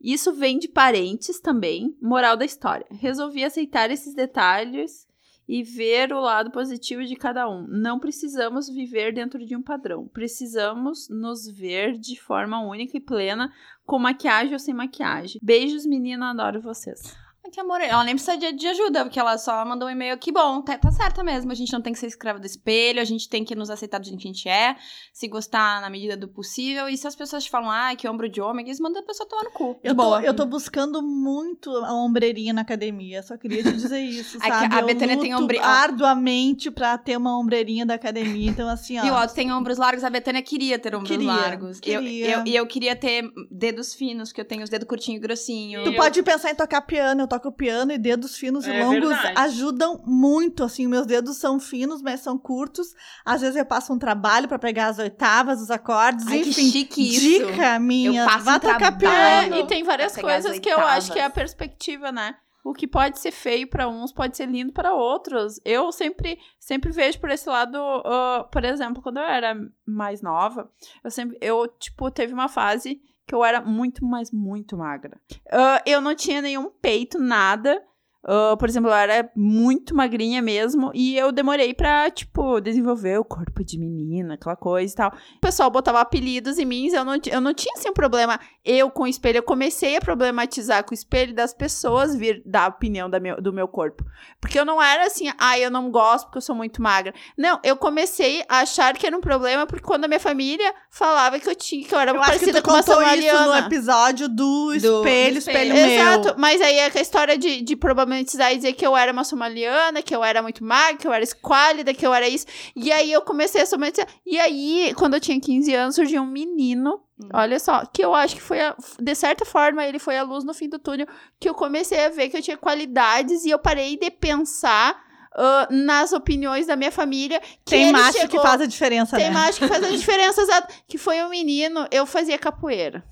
Isso 0.00 0.32
vem 0.32 0.58
de 0.58 0.66
parentes 0.66 1.38
também. 1.38 1.96
Moral 2.02 2.36
da 2.36 2.44
história. 2.44 2.84
Resolvi 2.90 3.44
aceitar 3.44 3.88
esses 3.88 4.14
detalhes 4.14 5.06
e 5.48 5.62
ver 5.62 6.12
o 6.12 6.20
lado 6.20 6.50
positivo 6.50 7.04
de 7.04 7.14
cada 7.14 7.48
um. 7.48 7.68
Não 7.68 8.00
precisamos 8.00 8.68
viver 8.68 9.14
dentro 9.14 9.44
de 9.46 9.54
um 9.54 9.62
padrão. 9.62 10.08
Precisamos 10.08 11.08
nos 11.08 11.46
ver 11.46 11.96
de 11.96 12.20
forma 12.20 12.60
única 12.66 12.96
e 12.96 13.00
plena, 13.00 13.52
com 13.86 14.00
maquiagem 14.00 14.54
ou 14.54 14.58
sem 14.58 14.74
maquiagem. 14.74 15.40
Beijos, 15.40 15.86
menina, 15.86 16.30
adoro 16.30 16.60
vocês. 16.60 17.16
Que 17.50 17.60
amor, 17.60 17.80
ela 17.82 18.02
nem 18.04 18.14
precisa 18.14 18.36
de, 18.38 18.52
de 18.52 18.66
ajuda, 18.68 19.04
porque 19.04 19.18
ela 19.20 19.36
só 19.36 19.62
mandou 19.64 19.86
um 19.86 19.90
e-mail. 19.90 20.16
Que 20.16 20.32
bom, 20.32 20.62
tá, 20.62 20.78
tá 20.78 20.90
certa 20.90 21.22
mesmo. 21.22 21.50
A 21.52 21.54
gente 21.54 21.70
não 21.72 21.82
tem 21.82 21.92
que 21.92 21.98
ser 21.98 22.06
escravo 22.06 22.38
do 22.40 22.46
espelho, 22.46 22.98
a 23.00 23.04
gente 23.04 23.28
tem 23.28 23.44
que 23.44 23.54
nos 23.54 23.68
aceitar 23.68 23.98
do 23.98 24.06
jeito 24.06 24.18
que 24.20 24.26
a 24.28 24.32
gente 24.32 24.48
é, 24.48 24.76
se 25.12 25.28
gostar 25.28 25.80
na 25.82 25.90
medida 25.90 26.16
do 26.16 26.28
possível. 26.28 26.88
E 26.88 26.96
se 26.96 27.06
as 27.06 27.14
pessoas 27.14 27.44
te 27.44 27.50
falam, 27.50 27.70
ah, 27.70 27.94
que 27.94 28.08
ombro 28.08 28.26
de 28.28 28.40
homem, 28.40 28.64
eles 28.64 28.80
mandam 28.80 29.02
a 29.02 29.04
pessoa 29.04 29.28
tomar 29.28 29.42
no 29.44 29.50
cu. 29.50 29.78
Eu 29.82 29.94
tô, 29.94 30.18
eu 30.20 30.34
tô 30.34 30.46
buscando 30.46 31.02
muito 31.02 31.68
a 31.70 31.92
ombreirinha 31.92 32.54
na 32.54 32.62
academia. 32.62 33.22
Só 33.22 33.36
queria 33.36 33.62
te 33.62 33.72
dizer 33.72 34.00
isso, 34.06 34.38
É 34.38 34.48
sabe? 34.48 34.74
a 34.74 34.80
Eu 34.80 34.86
Betânia 34.86 35.18
tem 35.20 35.34
ombre- 35.34 35.58
arduamente 35.58 36.70
pra 36.70 36.96
ter 36.96 37.16
uma 37.16 37.38
ombreirinha 37.38 37.84
da 37.84 37.94
academia. 37.94 38.48
Então, 38.50 38.68
assim, 38.68 38.98
ó. 38.98 39.04
E 39.04 39.10
o 39.10 39.14
Otto 39.14 39.34
tem 39.34 39.52
ombros 39.52 39.76
largos, 39.78 40.04
a 40.04 40.10
Betânia 40.10 40.40
queria 40.42 40.78
ter 40.78 40.94
ombros 40.94 41.10
Queria, 41.10 41.26
largos. 41.32 41.78
Eu- 41.84 42.00
queria. 42.00 42.30
Eu, 42.30 42.42
e 42.46 42.56
eu, 42.56 42.66
queria 42.66 42.96
ter 42.96 43.24
dedos 43.50 43.94
finos, 43.94 44.32
que 44.32 44.40
eu 44.40 44.44
tenho 44.44 44.62
os 44.62 44.70
dedos 44.70 44.88
curtinhos 44.88 45.18
e 45.18 45.22
grossinhos. 45.22 45.84
Tu 45.84 45.90
Eu- 45.90 45.96
pode 45.96 46.22
pensar 46.22 46.50
em 46.50 46.54
tocar 46.54 46.80
piano, 46.82 47.22
eu 47.22 47.28
toco 47.32 47.50
piano 47.52 47.92
e 47.92 47.98
dedos 47.98 48.36
finos 48.36 48.66
É 48.66 48.76
e 48.78 48.82
longos 48.84 49.08
verdade. 49.08 49.38
ajudam 49.40 50.02
muito, 50.06 50.64
assim, 50.64 50.86
meus 50.86 51.06
dedos 51.06 51.36
são 51.38 51.58
finos, 51.58 52.02
mas 52.02 52.20
são 52.20 52.36
curtos. 52.38 52.94
Às 53.24 53.40
vezes 53.40 53.56
eu 53.56 53.64
passo 53.64 53.92
um 53.92 53.98
trabalho 53.98 54.46
pra 54.48 54.58
pegar 54.58 54.88
as 54.88 54.98
oitavas, 54.98 55.60
os 55.60 55.70
acordes, 55.70 56.26
Ai, 56.26 56.40
que 56.40 56.50
enfim. 56.50 56.70
chique 56.70 57.08
isso. 57.08 57.20
Dica 57.20 57.78
minha, 57.78 58.22
Eu 58.22 58.26
passo 58.26 58.44
vá 58.44 58.56
um 58.56 58.60
tocar 58.60 58.98
piano. 58.98 59.54
É, 59.56 59.60
e 59.60 59.66
tem 59.66 59.82
várias 59.82 60.16
coisas 60.16 60.58
que 60.58 60.68
eu 60.68 60.78
acho 60.80 61.12
que 61.12 61.18
é 61.18 61.24
a 61.24 61.30
perspectiva, 61.30 62.12
né? 62.12 62.36
O 62.64 62.72
que 62.72 62.86
pode 62.86 63.18
ser 63.18 63.32
feio 63.32 63.66
pra 63.68 63.88
uns 63.88 64.12
pode 64.12 64.36
ser 64.36 64.46
lindo 64.46 64.72
para 64.72 64.94
outros. 64.94 65.58
Eu 65.64 65.90
sempre, 65.90 66.38
sempre 66.60 66.92
vejo 66.92 67.18
por 67.18 67.28
esse 67.28 67.48
lado, 67.48 67.76
ah, 67.76 68.46
por 68.52 68.64
exemplo, 68.64 69.02
quando 69.02 69.16
eu 69.16 69.24
era 69.24 69.56
mais 69.84 70.22
nova, 70.22 70.70
eu 71.02 71.10
sempre, 71.10 71.36
eu 71.40 71.66
tipo 71.66 72.08
teve 72.10 72.32
uma 72.32 72.48
fase 72.48 73.00
que 73.26 73.34
eu 73.34 73.44
era 73.44 73.60
muito, 73.60 74.04
mas 74.04 74.30
muito 74.30 74.76
magra. 74.76 75.20
Ah, 75.50 75.82
eu 75.86 76.00
não 76.00 76.14
tinha 76.14 76.42
nenhum 76.42 76.70
peito, 76.70 77.18
nada. 77.18 77.82
Ah, 78.24 78.56
por 78.56 78.68
exemplo, 78.68 78.88
eu 78.90 78.94
era 78.94 79.30
muito 79.34 79.94
magrinha 79.94 80.40
mesmo 80.40 80.90
e 80.94 81.16
eu 81.16 81.32
demorei 81.32 81.74
pra, 81.74 82.10
tipo, 82.10 82.60
desenvolver 82.60 83.18
o 83.18 83.24
corpo 83.24 83.64
de 83.64 83.78
menina, 83.78 84.34
aquela 84.34 84.56
coisa 84.56 84.92
e 84.92 84.96
tal. 84.96 85.10
O 85.36 85.40
pessoal 85.40 85.70
botava 85.70 86.00
apelidos 86.00 86.58
em 86.58 86.64
mim, 86.64 86.88
eu 86.88 87.04
não, 87.04 87.14
eu 87.30 87.40
não 87.40 87.52
tinha, 87.52 87.74
assim, 87.76 87.90
um 87.90 87.94
problema 87.94 88.38
eu 88.64 88.90
com 88.90 89.02
o 89.02 89.06
espelho. 89.06 89.38
Eu 89.38 89.42
comecei 89.42 89.96
a 89.96 90.00
problematizar 90.00 90.84
com 90.84 90.92
o 90.92 90.94
espelho 90.94 91.34
das 91.34 91.52
pessoas 91.52 92.14
vir 92.14 92.42
dar 92.46 92.68
opinião 92.68 93.10
da 93.10 93.18
meu, 93.18 93.40
do 93.40 93.52
meu 93.52 93.66
corpo. 93.66 94.04
Porque 94.40 94.58
eu 94.58 94.64
não 94.64 94.80
era 94.80 95.06
assim, 95.06 95.32
ah, 95.38 95.58
eu 95.58 95.70
não 95.70 95.90
gosto 95.90 96.26
porque 96.26 96.38
eu 96.38 96.42
sou 96.42 96.54
muito 96.54 96.80
magra. 96.80 97.12
Não, 97.36 97.58
eu 97.64 97.76
comecei 97.76 98.44
a 98.48 98.60
achar 98.60 98.96
que 98.96 99.06
era 99.06 99.16
um 99.16 99.20
problema 99.20 99.66
porque 99.66 99.84
quando 99.84 100.04
a 100.04 100.08
minha 100.08 100.20
família 100.20 100.72
falava 100.90 101.40
que 101.40 101.48
eu 101.48 101.54
tinha, 101.54 101.86
que 101.86 101.94
eu 101.94 101.98
era 101.98 102.12
Eu 102.12 102.20
parecida 102.20 102.62
com 102.62 102.70
uma 102.70 102.82
contou 102.82 103.02
isso 103.02 103.12
no 103.12 103.16
somaliana. 103.18 103.66
episódio 103.66 104.28
do 104.28 104.74
espelho, 104.74 104.92
do 104.92 105.38
espelho, 105.38 105.38
espelho. 105.38 105.74
meu. 105.74 105.86
Exato, 105.86 106.34
mas 106.38 106.60
aí 106.60 106.78
é 106.78 106.86
a 106.94 107.00
história 107.00 107.36
de, 107.36 107.62
de 107.62 107.76
problematizar 108.12 108.52
e 108.52 108.56
dizer 108.56 108.72
que 108.74 108.86
eu 108.86 108.96
era 108.96 109.12
uma 109.12 109.24
somaliana, 109.24 110.02
que 110.02 110.14
eu 110.14 110.22
era 110.22 110.42
muito 110.42 110.62
magra, 110.64 110.96
que 110.96 111.06
eu 111.06 111.12
era 111.12 111.24
esquálida, 111.24 111.94
que 111.94 112.06
eu 112.06 112.12
era 112.12 112.28
isso. 112.28 112.46
E 112.76 112.92
aí 112.92 113.10
eu 113.10 113.22
comecei 113.22 113.62
a 113.62 113.66
somatizar. 113.66 114.06
E 114.26 114.38
aí, 114.38 114.92
quando 114.96 115.14
eu 115.14 115.20
tinha 115.20 115.40
15 115.40 115.74
anos, 115.74 115.94
surgiu 115.94 116.22
um 116.22 116.26
menino, 116.26 117.00
Hum. 117.20 117.28
olha 117.32 117.58
só, 117.58 117.84
que 117.86 118.04
eu 118.04 118.14
acho 118.14 118.34
que 118.36 118.42
foi, 118.42 118.60
a- 118.60 118.76
de 119.00 119.14
certa 119.14 119.44
forma, 119.44 119.84
ele 119.84 119.98
foi 119.98 120.16
a 120.18 120.22
luz 120.22 120.44
no 120.44 120.54
fim 120.54 120.68
do 120.68 120.78
túnel, 120.78 121.06
que 121.40 121.48
eu 121.48 121.54
comecei 121.54 122.04
a 122.04 122.08
ver 122.08 122.28
que 122.28 122.36
eu 122.36 122.42
tinha 122.42 122.56
qualidades 122.56 123.44
e 123.44 123.50
eu 123.50 123.58
parei 123.58 123.96
de 123.96 124.10
pensar 124.10 125.00
ah, 125.36 125.66
nas 125.70 126.12
opiniões 126.12 126.66
da 126.66 126.76
minha 126.76 126.92
família. 126.92 127.40
Que 127.64 127.70
Tem 127.76 127.92
macho 127.92 128.12
que 128.12 128.20
chegou- 128.20 128.42
faz 128.42 128.60
a 128.60 128.66
diferença, 128.66 129.16
Tem 129.16 129.26
né? 129.28 129.34
macho 129.34 129.58
que 129.58 129.68
faz 129.68 129.82
a 129.84 129.88
diferença, 129.90 130.40
exato. 130.42 130.74
Que 130.88 130.98
foi 130.98 131.22
um 131.22 131.28
menino, 131.28 131.86
eu 131.90 132.04
fazia 132.06 132.38
capoeira. 132.38 133.04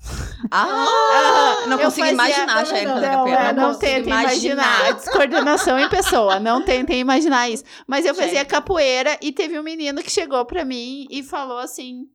Ah, 0.49 1.63
não 1.67 1.77
Eu 1.79 1.85
consigo 1.85 2.07
fazia- 2.07 2.13
imaginar 2.13 2.45
não, 2.47 2.65
fazer 2.65 2.85
não, 2.85 3.01
capoeira. 3.01 3.39
é, 3.41 3.53
não, 3.53 3.63
consigo 3.73 3.79
tentem 3.85 4.13
imaginar. 4.13 4.93
Descoordenação 4.95 5.79
em 5.79 5.89
pessoa. 5.89 6.39
Não 6.39 6.61
tentem 6.63 6.99
imaginar 6.99 7.49
isso. 7.49 7.63
Mas 7.87 8.05
eu 8.05 8.13
fazia 8.15 8.39
Gente. 8.39 8.47
capoeira 8.47 9.17
e 9.21 9.31
teve 9.31 9.59
um 9.59 9.63
menino 9.63 10.01
que 10.01 10.09
chegou 10.11 10.43
pra 10.45 10.65
mim 10.65 11.07
e 11.09 11.23
falou 11.23 11.57
assim. 11.59 12.05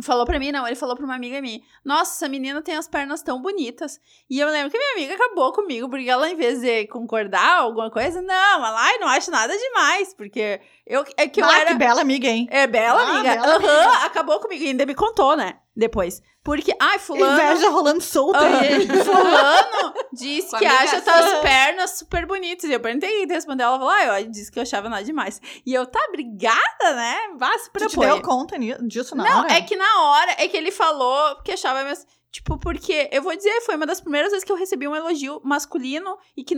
Falou 0.00 0.24
pra 0.24 0.38
mim, 0.38 0.50
não, 0.50 0.66
ele 0.66 0.74
falou 0.74 0.96
pra 0.96 1.04
uma 1.04 1.14
amiga 1.14 1.40
minha: 1.42 1.60
Nossa, 1.84 2.12
essa 2.14 2.28
menina 2.28 2.62
tem 2.62 2.74
as 2.76 2.88
pernas 2.88 3.22
tão 3.22 3.42
bonitas. 3.42 4.00
E 4.28 4.40
eu 4.40 4.48
lembro 4.48 4.70
que 4.70 4.78
minha 4.78 4.92
amiga 4.94 5.14
acabou 5.14 5.52
comigo, 5.52 5.88
porque 5.88 6.08
ela, 6.08 6.28
em 6.30 6.34
vez 6.34 6.60
de 6.62 6.86
concordar 6.86 7.58
alguma 7.58 7.90
coisa, 7.90 8.22
não, 8.22 8.64
ela, 8.66 8.80
ai, 8.80 8.98
não 8.98 9.06
acho 9.08 9.30
nada 9.30 9.54
demais, 9.56 10.14
porque 10.14 10.60
eu, 10.86 11.04
é 11.16 11.28
que 11.28 11.42
eu 11.42 11.44
Ah, 11.44 11.58
era. 11.60 11.70
que 11.72 11.76
bela 11.76 12.00
amiga, 12.00 12.26
hein? 12.26 12.48
É 12.50 12.66
bela, 12.66 13.00
Ah, 13.02 13.10
amiga. 13.18 13.32
Aham, 13.40 13.54
amiga. 13.56 14.06
acabou 14.06 14.40
comigo. 14.40 14.64
E 14.64 14.68
ainda 14.68 14.86
me 14.86 14.94
contou, 14.94 15.36
né? 15.36 15.58
Depois. 15.74 16.20
Porque, 16.44 16.74
ai, 16.78 16.98
fulano. 16.98 17.32
Inveja 17.40 17.70
rolando 17.70 18.00
solta. 18.02 18.40
Aham. 18.40 19.04
Fulano 19.04 19.94
disse 20.12 20.56
que 20.58 20.66
acha 20.66 21.00
tuas 21.00 21.40
pernas 21.40 21.98
super 21.98 22.26
bonitas. 22.26 22.68
E 22.68 22.72
eu 22.72 22.80
perguntei, 22.80 23.22
e 23.22 23.26
respondeu, 23.26 23.66
ela 23.68 23.78
falou, 23.78 23.92
ah, 23.92 24.20
eu 24.20 24.30
disse 24.30 24.50
que 24.50 24.58
eu 24.58 24.62
achava 24.62 24.88
nada 24.88 25.04
demais. 25.04 25.40
E 25.64 25.72
eu, 25.72 25.86
tá, 25.86 25.98
obrigada, 26.08 26.94
né? 26.94 27.16
Vá, 27.38 27.50
Tu 27.72 27.86
te 27.86 27.94
apoio. 27.94 28.14
deu 28.14 28.22
conta 28.22 28.56
disso 28.58 29.14
na 29.14 29.24
Não, 29.24 29.38
hora? 29.40 29.52
é 29.54 29.62
que 29.62 29.76
na 29.76 30.02
hora, 30.02 30.32
é 30.38 30.48
que 30.48 30.56
ele 30.56 30.70
falou 30.70 31.36
que 31.42 31.52
achava 31.52 31.82
mesmo. 31.84 32.04
Tipo, 32.32 32.58
porque 32.58 33.10
eu 33.12 33.20
vou 33.22 33.36
dizer, 33.36 33.60
foi 33.60 33.76
uma 33.76 33.84
das 33.84 34.00
primeiras 34.00 34.30
vezes 34.32 34.42
que 34.42 34.50
eu 34.50 34.56
recebi 34.56 34.88
um 34.88 34.96
elogio 34.96 35.38
masculino 35.44 36.16
e 36.34 36.42
que, 36.42 36.54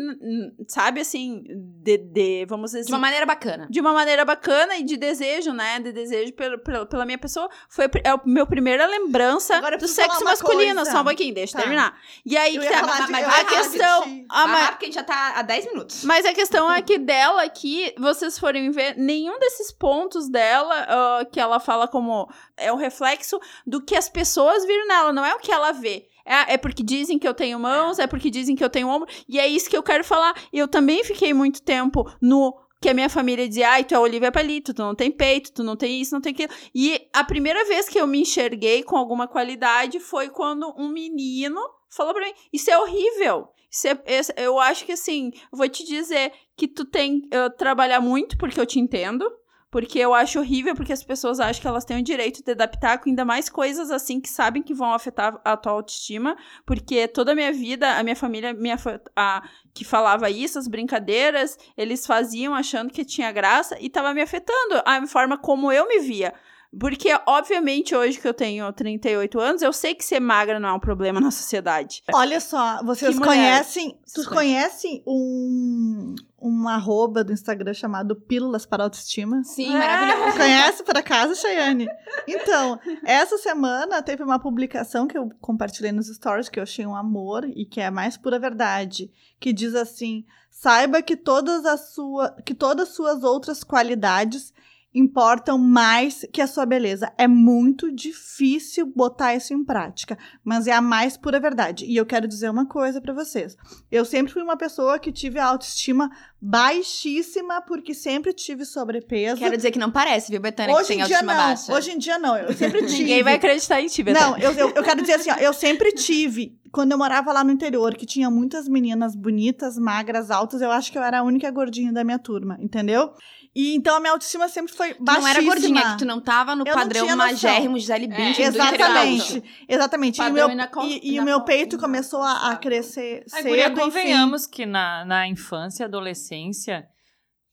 sabe, 0.69 1.01
assim, 1.01 1.43
de, 1.83 1.99
de 1.99 2.47
vamos 2.47 2.71
dizer 2.71 2.85
De 2.85 2.93
uma 2.93 2.97
assim, 2.97 3.01
maneira 3.03 3.27
bacana. 3.27 3.67
de 3.69 3.81
uma 3.81 3.93
maneira 3.93 4.25
bacana 4.25 4.77
e 4.77 4.85
de 4.85 4.97
desejo, 4.97 5.53
né? 5.53 5.81
De 5.81 5.93
desejo 5.93 6.33
pelo, 6.35 6.59
pelo- 6.61 6.87
pela 6.87 7.05
minha 7.05 7.19
pessoa. 7.19 7.49
Foi 7.69 7.87
é 8.05 8.11
a 8.11 8.21
minha 8.25 8.47
primeira 8.47 8.87
lembrança 8.87 9.55
eu 9.57 9.79
do 9.79 9.89
sexo 9.89 10.21
uma 10.21 10.31
masculino. 10.31 10.77
coisa. 10.77 10.91
Só 10.93 11.01
um 11.01 11.05
pouquinho, 11.05 11.35
deixa 11.35 11.53
eu 11.55 11.57
Tá. 11.57 11.63
terminar. 11.63 11.99
E 12.25 12.37
aí 12.37 12.55
Eu 12.55 12.63
que 12.63 12.69
tá, 12.69 12.79
falar 12.79 13.01
mas- 13.01 13.11
mas 13.11 13.23
eu 13.25 13.31
a 13.31 13.45
questão. 13.45 14.03
ti. 14.05 14.27
a 14.31 14.43
Vai 14.45 14.53
ma- 14.53 14.61
lá, 14.61 14.69
porque 14.69 14.85
a 14.85 14.89
gente 14.89 14.95
já 14.95 15.03
tá 15.05 15.33
há 15.37 15.43
10 15.43 15.67
minutos. 15.67 16.05
mas 16.05 16.25
a 16.25 16.33
questão 16.33 16.71
é 16.73 16.81
que 16.83 16.99
dela 16.99 17.43
aqui, 17.43 17.93
vocês 17.99 18.39
forem 18.39 18.71
ver, 18.71 18.97
nenhum 18.97 19.39
desses 19.41 19.73
pontos 19.73 20.29
dela, 20.29 20.75
ah, 20.89 21.25
que 21.25 21.41
ela 21.41 21.59
fala 21.59 21.89
como 21.89 22.29
é 22.57 22.73
o 22.73 22.77
reflexo 22.77 23.41
do 23.67 23.83
que 23.85 23.97
as 23.97 24.09
pessoas 24.09 24.65
viram 24.65 24.87
nela, 24.87 25.13
não 25.13 25.25
é 25.25 25.35
o 25.35 25.39
que 25.41 25.51
ela 25.51 25.64
vê. 25.73 26.09
É, 26.25 26.55
é 26.55 26.57
porque 26.57 26.83
dizem 26.83 27.19
que 27.19 27.29
eu 27.29 27.35
tenho 27.35 27.59
mãos, 27.59 27.99
é 27.99 28.07
porque 28.07 28.31
dizem 28.31 28.57
que 28.57 28.65
eu 28.65 28.71
tenho 28.71 28.89
ombro, 28.89 29.09
e 29.29 29.39
é 29.39 29.47
isso 29.47 29.69
que 29.69 29.77
eu 29.77 29.83
quero 29.83 30.05
falar. 30.05 30.35
Eu 30.53 30.67
também 30.67 31.05
fiquei 31.05 31.35
muito 31.35 31.63
tempo 31.63 32.11
no 32.21 32.55
que 32.81 32.89
a 32.91 32.95
minha 32.95 33.09
família 33.09 33.49
dizia, 33.49 33.71
ai, 33.71 33.85
tu 33.85 33.95
é 33.95 33.99
Olivia 33.99 34.31
Palito, 34.31 34.75
tu 34.75 34.83
não 34.83 34.95
tem 34.95 35.11
peito, 35.11 35.53
tu 35.53 35.65
não 35.65 35.75
tem 35.75 36.01
isso, 36.01 36.15
não 36.15 36.21
tem 36.21 36.33
aquilo. 36.33 36.53
E 36.75 37.09
a 37.15 37.25
primeira 37.25 37.65
vez 37.65 37.89
que 37.89 37.99
eu 37.99 38.07
me 38.07 38.21
enxerguei 38.21 38.83
com 38.83 38.97
alguma 38.97 39.27
qualidade 39.27 39.99
foi 40.01 40.29
quando 40.29 40.75
um 40.77 40.89
menino 40.89 41.59
falou 41.89 42.13
pra 42.13 42.27
mim, 42.27 42.35
isso 42.53 42.71
é 42.71 42.79
horrível. 42.79 43.49
Isso 43.71 43.89
é- 43.89 44.03
eu 44.37 44.59
acho 44.61 44.85
que 44.85 44.93
assim, 44.93 45.33
vou 45.51 45.69
te 45.69 45.85
dizer 45.85 46.31
que 46.57 46.69
tu 46.69 46.85
tem 46.85 47.23
uh, 47.33 47.51
trabalhar 47.57 48.01
muito, 48.01 48.37
porque 48.37 48.61
eu 48.61 48.67
te 48.67 48.79
entendo. 48.79 49.29
Porque 49.75 49.99
eu 49.99 50.15
acho 50.15 50.39
horrível, 50.39 50.73
porque 50.77 50.93
as 50.93 51.03
pessoas 51.03 51.41
acham 51.41 51.61
que 51.61 51.67
elas 51.67 51.85
têm 51.85 51.99
o 51.99 52.03
direito 52.03 52.45
de 52.45 52.55
dar 52.55 52.69
pitaco, 52.69 53.09
ainda 53.09 53.25
mais 53.25 53.49
coisas 53.49 53.91
assim 53.91 54.21
que 54.21 54.29
sabem 54.29 54.63
que 54.63 54.73
vão 54.73 54.95
afetar 54.95 55.41
a 55.45 55.57
tua 55.57 55.73
autoestima, 55.73 56.37
porque 56.65 57.09
toda 57.09 57.33
a 57.33 57.35
minha 57.35 57.53
vida, 57.53 57.99
a 57.99 58.03
minha 58.05 58.15
família 58.15 58.57
afa- 58.73 59.01
a, 59.17 59.43
que 59.75 59.85
falava 59.85 60.31
isso, 60.31 60.61
as 60.61 60.69
brincadeiras, 60.69 61.59
eles 61.77 62.07
faziam 62.07 62.55
achando 62.55 62.93
que 62.93 63.05
tinha 63.05 63.33
graça 63.33 63.77
e 63.81 63.91
tava 63.91 64.15
me 64.15 64.23
afetando 64.23 64.81
a 64.87 65.05
forma 65.09 65.37
como 65.37 65.73
eu 65.73 65.89
me 65.89 65.99
via. 65.99 66.33
Porque, 66.79 67.09
obviamente, 67.27 67.95
hoje 67.95 68.19
que 68.19 68.27
eu 68.27 68.35
tenho 68.35 68.73
38 68.73 69.39
anos, 69.41 69.63
eu 69.63 69.73
sei 69.73 69.95
que 69.95 70.05
ser 70.05 70.21
magra 70.21 70.59
não 70.59 70.69
é 70.69 70.73
um 70.73 70.81
problema 70.81 71.21
na 71.21 71.31
sociedade. 71.31 72.03
Olha 72.13 72.41
só, 72.41 72.83
vocês 72.83 73.19
Que 73.19 73.25
conhecem. 73.25 73.99
Tu 74.15 74.21
Isso. 74.21 74.31
conhece 74.31 75.03
um, 75.07 76.15
um 76.41 76.69
arroba 76.69 77.23
do 77.25 77.33
Instagram 77.33 77.75
chamado 77.75 78.17
Pílulas 78.17 78.67
para 78.67 78.85
Autoestima? 78.85 79.43
Sim, 79.45 79.75
É. 79.75 79.79
maravilhoso. 79.79 80.37
Conhece 80.37 80.83
por 80.83 80.97
acaso, 80.97 81.35
Chayane? 81.35 81.87
Então, 82.27 82.79
essa 83.05 83.39
semana 83.39 84.03
teve 84.03 84.23
uma 84.23 84.39
publicação 84.39 85.07
que 85.07 85.17
eu 85.17 85.31
compartilhei 85.41 85.93
nos 85.93 86.07
stories 86.09 86.49
que 86.49 86.59
eu 86.59 86.63
achei 86.63 86.87
um 86.87 86.97
amor 86.97 87.45
e 87.55 87.65
que 87.65 87.81
é 87.81 87.87
a 87.87 87.91
mais 87.91 88.17
pura 88.17 88.39
verdade, 88.39 89.11
que 89.39 89.53
diz 89.53 89.75
assim: 89.75 90.25
saiba 90.51 91.03
que 91.03 91.17
todas 91.17 91.65
as 91.65 91.93
sua, 91.93 92.31
que 92.45 92.55
todas 92.55 92.89
as 92.89 92.95
suas 92.95 93.23
outras 93.23 93.63
qualidades 93.63 94.53
importam 94.95 95.59
mais 95.59 96.25
que 96.33 96.41
a 96.41 96.47
sua 96.47 96.65
beleza. 96.65 97.13
É 97.19 97.27
muito 97.27 97.91
difícil 97.91 98.87
botar 98.87 99.35
isso 99.35 99.53
em 99.53 99.65
prática, 99.65 100.17
mas 100.45 100.67
é 100.67 100.73
a 100.73 100.81
mais 100.81 101.17
pura 101.17 101.41
verdade. 101.41 101.85
E 101.85 101.97
eu 101.97 102.07
quero 102.07 102.29
dizer 102.29 102.49
uma 102.49 102.67
coisa 102.67 103.01
pra 103.01 103.13
vocês. 103.13 103.57
Eu 103.91 104.05
sempre 104.05 104.33
fui 104.33 104.43
uma 104.43 104.57
pessoa 104.57 104.99
que 104.99 105.11
tive 105.11 105.39
a 105.39 105.47
autoestima 105.47 106.11
baixíssima 106.41 107.61
porque 107.63 107.93
sempre 107.93 108.33
tive 108.33 108.65
sobrepeso. 108.65 109.41
Quero 109.41 109.57
dizer 109.57 109.73
que 109.73 109.79
não 109.79 109.91
parece, 109.91 110.31
viu, 110.31 110.41
Betânia, 110.41 110.73
que 110.73 110.81
Hoje 110.81 110.89
tem 110.89 111.01
em 111.01 111.05
dia 111.05 111.17
autoestima 111.17 111.35
não. 111.35 111.49
baixa. 111.49 111.75
Hoje 111.75 111.91
em 111.91 111.99
dia 111.99 112.19
não. 112.19 112.37
Eu 112.37 112.53
sempre 112.53 112.83
tive. 112.87 112.99
Ninguém 112.99 113.23
vai 113.23 113.35
acreditar 113.35 113.81
em 113.81 113.87
ti, 113.87 114.03
Betânia. 114.03 114.29
Não, 114.29 114.39
eu, 114.39 114.53
eu, 114.53 114.71
eu 114.71 114.83
quero 114.85 115.01
dizer 115.01 115.15
assim, 115.15 115.31
ó, 115.31 115.37
eu 115.37 115.53
sempre 115.53 115.93
tive. 115.93 116.57
Quando 116.71 116.93
eu 116.93 116.99
morava 116.99 117.33
lá 117.33 117.45
no 117.45 117.53
interior, 117.53 117.95
que 117.95 118.05
tinha 118.05 118.29
muitas 118.31 118.69
meninas 118.69 119.15
bonitas, 119.15 119.79
magras, 119.79 120.31
altas, 120.31 120.61
eu 120.61 120.73
acho 120.73 120.91
que 120.91 120.99
eu 120.99 121.03
era 121.03 121.21
a 121.21 121.23
única 121.23 121.49
gordinha 121.51 121.93
da 121.93 122.03
minha 122.03 122.19
turma, 122.19 122.57
entendeu? 122.61 123.13
E 123.57 123.75
então 123.77 123.95
a 123.95 124.01
minha 124.01 124.13
autoestima 124.13 124.49
sempre 124.49 124.73
foi 124.73 124.95
Tu 124.95 125.03
baixíssima. 125.05 125.21
não 125.21 125.29
era 125.29 125.43
gordinha, 125.47 125.81
é 125.81 125.93
que 125.93 125.99
tu 125.99 126.05
não 126.05 126.21
tava 126.21 126.57
no 126.57 126.67
Eu 126.67 126.75
padrão 126.75 127.17
magérrimo 127.17 127.79
Gisele 127.79 128.09
Bündchen 128.09 128.47
interior 128.47 128.55
Exatamente, 128.75 129.45
exatamente. 129.69 130.21
E 130.21 130.25
o 130.29 130.33
meu, 130.33 130.49
e, 130.89 131.13
e 131.15 131.21
o 131.21 131.23
meu 131.23 131.41
peito 131.43 131.79
começou 131.79 132.21
a, 132.21 132.51
a 132.51 132.57
crescer 132.57 133.23
A 133.33 133.37
cedo, 133.37 133.49
guria, 133.49 133.67
enfim. 133.69 133.77
convenhamos 133.81 134.47
que 134.47 134.67
na, 134.67 135.05
na 135.05 135.29
infância 135.29 135.85
e 135.85 135.87
adolescência, 135.87 136.85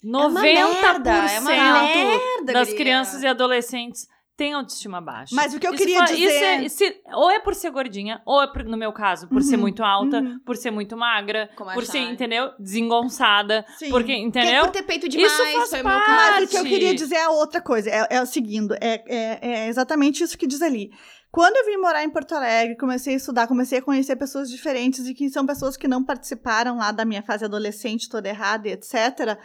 É 0.04 0.08
uma 0.08 0.30
90% 0.30 0.42
merda, 0.42 1.12
é 1.12 1.40
uma 1.40 1.52
merda, 1.52 2.54
das 2.54 2.70
guria. 2.70 2.78
crianças 2.78 3.22
e 3.22 3.28
adolescentes 3.28 4.08
têm 4.42 4.54
autoestima 4.54 5.00
baixa. 5.00 5.36
Mas 5.36 5.54
o 5.54 5.60
que 5.60 5.68
eu 5.68 5.74
Isso 5.74 5.84
queria 5.84 6.00
fa- 6.00 6.06
dizer... 6.14 6.64
isso 6.64 6.84
é- 6.84 6.90
se- 6.90 7.02
ou 7.14 7.30
é 7.30 7.40
por 7.40 7.54
ser 7.54 7.70
gordinha, 7.70 8.22
ou 8.26 8.42
é, 8.42 8.48
por- 8.52 8.64
no 8.64 8.76
meu 8.76 8.92
caso, 8.92 9.28
por 9.28 9.44
ser 9.44 9.56
Uhum, 9.56 9.62
muito 9.62 9.84
alta, 9.84 10.18
uhum. 10.20 10.40
por 10.44 10.56
ser 10.58 10.72
muito 10.72 10.98
magra, 10.98 11.50
Como 11.56 11.72
por 11.74 11.86
ser, 11.86 12.00
Chay. 12.00 12.12
entendeu? 12.12 12.50
Desengonçada. 12.60 13.64
Sim. 13.78 13.90
Porque, 13.90 14.08
Que 14.08 14.12
é 14.14 14.18
entendeu? 14.18 14.62
por 14.64 14.72
ter 14.72 14.84
peito 14.84 15.08
demais, 15.08 15.32
Isso 15.32 15.44
faz 15.44 15.70
foi 15.70 15.82
o 15.82 15.84
meu 15.88 15.94
parte. 15.94 16.06
caso. 16.06 16.32
Mas 16.32 16.44
o 16.44 16.48
que 16.50 16.58
eu 16.58 16.64
queria 16.64 16.96
dizer 16.96 17.16
é 17.16 17.28
outra 17.30 17.62
coisa. 17.62 17.90
É, 17.90 18.08
é 18.10 18.22
o 18.22 18.26
seguinte, 18.26 18.74
é, 18.82 19.04
é, 19.08 19.50
é 19.66 19.68
exatamente 19.68 20.24
isso 20.24 20.38
que 20.38 20.48
diz 20.48 20.62
ali. 20.62 20.90
Quando 21.32 21.56
eu 21.56 21.66
vim 21.66 21.78
morar 21.78 22.04
em 22.04 22.10
Porto 22.10 22.36
Alegre, 22.36 22.76
comecei 22.76 23.14
a 23.14 23.18
estudar, 23.18 23.48
comecei 23.48 23.80
a 23.80 23.82
conhecer 23.82 24.18
pessoas 24.18 24.50
diferentes 24.50 25.08
e 25.08 25.14
que 25.14 25.30
são 25.30 25.46
pessoas 25.46 25.78
que 25.78 25.88
não 25.88 26.04
participaram 26.04 26.76
lá 26.78 26.92
da 26.92 27.06
minha 27.06 27.24
fase 27.24 27.46
adolescente 27.46 28.10
toda 28.10 28.28
errada 28.28 28.68
e 28.68 28.72
etc. 28.74 29.38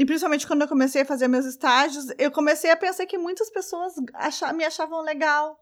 E 0.00 0.06
principalmente 0.06 0.46
quando 0.46 0.62
eu 0.62 0.68
comecei 0.68 1.02
a 1.02 1.04
fazer 1.04 1.28
meus 1.28 1.44
estágios, 1.44 2.06
eu 2.16 2.30
comecei 2.30 2.70
a 2.70 2.76
pensar 2.76 3.04
que 3.04 3.18
muitas 3.18 3.50
pessoas 3.50 3.92
acha- 4.14 4.50
me 4.54 4.64
achavam 4.64 5.02
legal. 5.02 5.60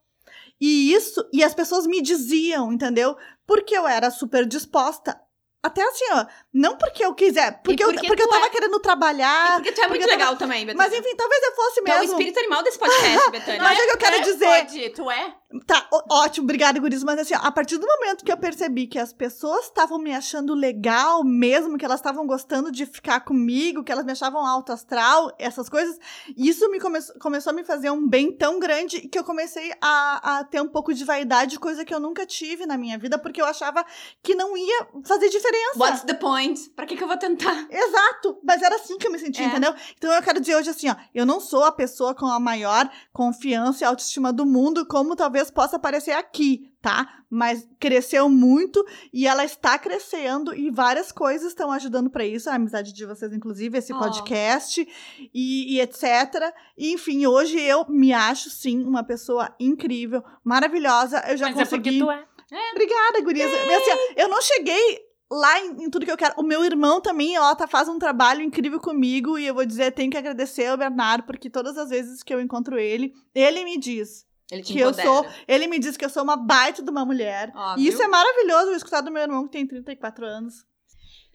E 0.61 0.93
isso, 0.95 1.29
e 1.33 1.43
as 1.43 1.53
pessoas 1.55 1.89
me 1.89 2.01
diziam, 2.01 2.73
entendeu? 2.73 3.17
Porque 3.45 3.77
eu 3.77 3.85
era 3.89 4.13
super 4.13 4.47
disposta. 4.47 5.21
Até 5.61 5.83
assim, 5.83 6.05
ó, 6.13 6.25
não 6.55 6.77
porque 6.79 7.05
eu 7.05 7.13
quiser, 7.17 7.61
porque, 7.65 7.83
eu, 7.83 7.89
porque 7.93 8.07
porque 8.07 8.23
eu 8.23 8.29
tu 8.29 8.31
tava 8.33 8.47
é. 8.47 8.51
querendo 8.51 8.79
trabalhar, 8.79 9.55
Porque 9.57 9.73
tu 9.73 9.81
é 9.81 9.89
muito 9.89 10.03
Porque 10.03 10.15
eu 10.15 10.17
legal 10.19 10.37
também, 10.37 10.65
Betânia. 10.65 10.89
mas 10.89 10.97
enfim, 10.97 11.17
talvez 11.17 11.43
eu 11.43 11.53
fosse 11.57 11.83
Tu 11.83 11.89
é 11.91 11.97
o 11.97 11.99
mesmo. 12.01 12.13
espírito 12.13 12.39
animal 12.39 12.63
desse 12.63 12.79
podcast, 12.79 13.31
Betânia. 13.33 13.61
Mas 13.63 13.77
é 13.81 13.85
que 13.87 13.91
eu 13.91 13.99
quero 13.99 14.23
dizer. 14.23 14.47
Pode, 14.47 14.91
tu 14.91 15.11
é? 15.11 15.35
Tá, 15.67 15.89
ótimo, 16.11 16.45
obrigada, 16.45 16.79
Guris. 16.79 17.03
Mas 17.03 17.21
assim, 17.21 17.35
ó, 17.35 17.39
a 17.39 17.51
partir 17.51 17.79
do 17.79 17.87
momento 17.87 18.23
que 18.23 18.31
eu 18.31 18.37
percebi 18.37 18.87
que 18.87 18.99
as 18.99 19.15
pessoas 19.15 19.65
estavam 19.65 19.99
me 19.99 20.15
achando 20.15 20.53
legal 20.55 21.25
mesmo, 21.25 21.79
que 21.79 21.87
elas 21.87 22.01
estavam 22.01 22.27
gostando 22.27 22.71
de 22.71 22.85
ficar 22.85 23.21
comigo, 23.21 23.83
que 23.83 23.91
elas 23.91 24.05
me 24.05 24.13
achavam 24.13 24.45
alto 24.45 24.73
astral, 24.73 25.35
essas 25.39 25.71
coisas, 25.71 25.99
isso 26.37 26.71
me 26.71 26.79
come 26.79 26.99
começou 27.19 27.51
a 27.51 27.55
me 27.55 27.65
fazer 27.65 27.91
um 27.91 28.07
bem 28.07 28.31
tão 28.31 28.59
grande 28.59 29.09
que 29.09 29.19
eu 29.19 29.25
comecei 29.25 29.73
a, 29.81 30.39
a 30.41 30.45
ter 30.45 30.61
um 30.61 30.69
pouco 30.69 30.93
de 30.93 31.03
vaidade, 31.03 31.59
coisa 31.59 31.83
que 31.83 31.95
eu 31.95 32.01
nunca 32.01 32.27
tive 32.27 32.67
na 32.67 32.77
minha 32.77 32.99
vida, 32.99 33.19
porque 33.19 33.41
eu 33.41 33.47
achava 33.47 33.83
que 34.23 34.35
não 34.35 34.55
ia 34.55 34.87
fazer 35.07 35.31
diferença. 35.31 35.79
What's 35.79 36.03
the 36.03 36.15
point? 36.15 36.69
Pra 36.77 36.85
que 36.85 36.95
que 36.95 37.03
eu 37.03 37.09
vou 37.09 37.17
tentar? 37.17 37.67
Exato, 37.71 38.39
mas 38.45 38.61
era 38.61 38.75
assim 38.75 38.99
que 38.99 39.07
eu 39.07 39.13
me 39.13 39.19
sentia, 39.19 39.47
É. 39.47 39.49
entendeu? 39.49 39.75
Então 39.97 40.13
eu 40.13 40.23
quero 40.23 40.41
dizer 40.41 40.57
hoje 40.57 40.69
assim, 40.69 40.91
ó, 40.91 40.97
eu 41.15 41.25
não 41.25 41.41
sou 41.41 41.65
a 41.65 41.73
pessoa 41.73 42.15
com 42.15 42.27
a 42.27 42.39
maior 42.39 42.87
confiança 43.15 43.83
e 43.83 43.87
autoestima 43.87 44.31
do 44.31 44.45
mundo, 44.45 44.87
como 44.87 45.17
talvez 45.17 45.38
possa 45.51 45.79
parecer 45.79 46.13
aqui, 46.13 46.73
tá? 46.81 47.07
Mas 47.31 47.69
cresceu 47.79 48.29
muito 48.29 48.85
e 49.13 49.27
ela 49.27 49.45
está 49.45 49.79
crescendo 49.79 50.55
e 50.55 50.71
várias 50.71 51.13
coisas 51.13 51.49
estão 51.49 51.71
ajudando 51.73 52.11
pra 52.11 52.25
isso, 52.25 52.49
a 52.51 52.55
amizade 52.55 52.93
de 52.93 53.05
vocês 53.05 53.33
inclusive, 53.33 53.79
esse 53.79 53.93
Oh. 53.93 53.99
podcast 53.99 54.87
e, 55.35 55.75
e 55.77 55.81
etc. 55.81 56.53
E, 56.77 56.93
enfim, 56.93 57.27
hoje 57.27 57.61
eu 57.61 57.85
me 57.89 58.13
acho 58.13 58.51
sim 58.51 58.83
uma 58.83 59.05
pessoa 59.05 59.55
incrível, 59.61 60.23
maravilhosa. 60.43 61.23
Eu 61.29 61.37
já 61.37 61.47
Mas 61.51 61.59
é 61.59 61.65
porque 61.65 61.91
consegui 61.91 61.99
tu 62.01 62.11
é. 62.11 62.25
Obrigada, 62.73 63.21
gurias. 63.23 63.51
Assim, 63.53 64.15
eu 64.17 64.29
não 64.29 64.41
cheguei 64.41 65.01
lá 65.31 65.61
em, 65.61 65.85
em 65.85 65.91
tudo 65.91 66.07
que 66.07 66.13
eu 66.13 66.17
quero. 66.17 66.35
O 66.39 66.43
meu 66.43 66.65
irmão 66.65 67.01
também, 67.01 67.39
ó, 67.39 67.55
tá, 67.55 67.67
faz 67.67 67.89
um 67.89 67.99
trabalho 67.99 68.41
incrível 68.43 68.81
comigo. 68.81 69.39
E 69.39 69.47
eu 69.47 69.55
vou 69.55 69.67
dizer, 69.67 69.93
tenho 69.93 70.11
que 70.11 70.17
agradecer 70.17 70.67
ao 70.67 70.77
Bernardo, 70.79 71.25
porque 71.25 71.51
todas 71.51 71.77
as 71.77 71.91
vezes 71.91 72.23
que 72.23 72.33
eu 72.33 72.41
encontro 72.41 72.79
ele, 72.79 73.13
ele 73.35 73.65
me 73.65 73.79
diz 73.79 74.27
Ele 74.51 74.63
que 74.63 74.79
eu 74.79 74.91
empodera. 74.91 75.09
sou. 75.09 75.27
Ele 75.47 75.67
me 75.67 75.79
diz 75.79 75.97
que 75.97 76.05
eu 76.05 76.11
sou 76.11 76.23
uma 76.23 76.37
baita 76.37 76.83
de 76.83 76.91
uma 76.91 77.05
mulher. 77.05 77.53
Ó, 77.55 77.77
E 77.77 77.87
isso 77.87 78.03
é 78.03 78.09
maravilhoso 78.09 78.71
eu 78.71 78.77
escutar 78.77 79.01
do 79.01 79.11
meu 79.11 79.23
irmão 79.23 79.45
que 79.45 79.53
tem 79.53 79.67
34 79.67 80.25
anos. 80.25 80.67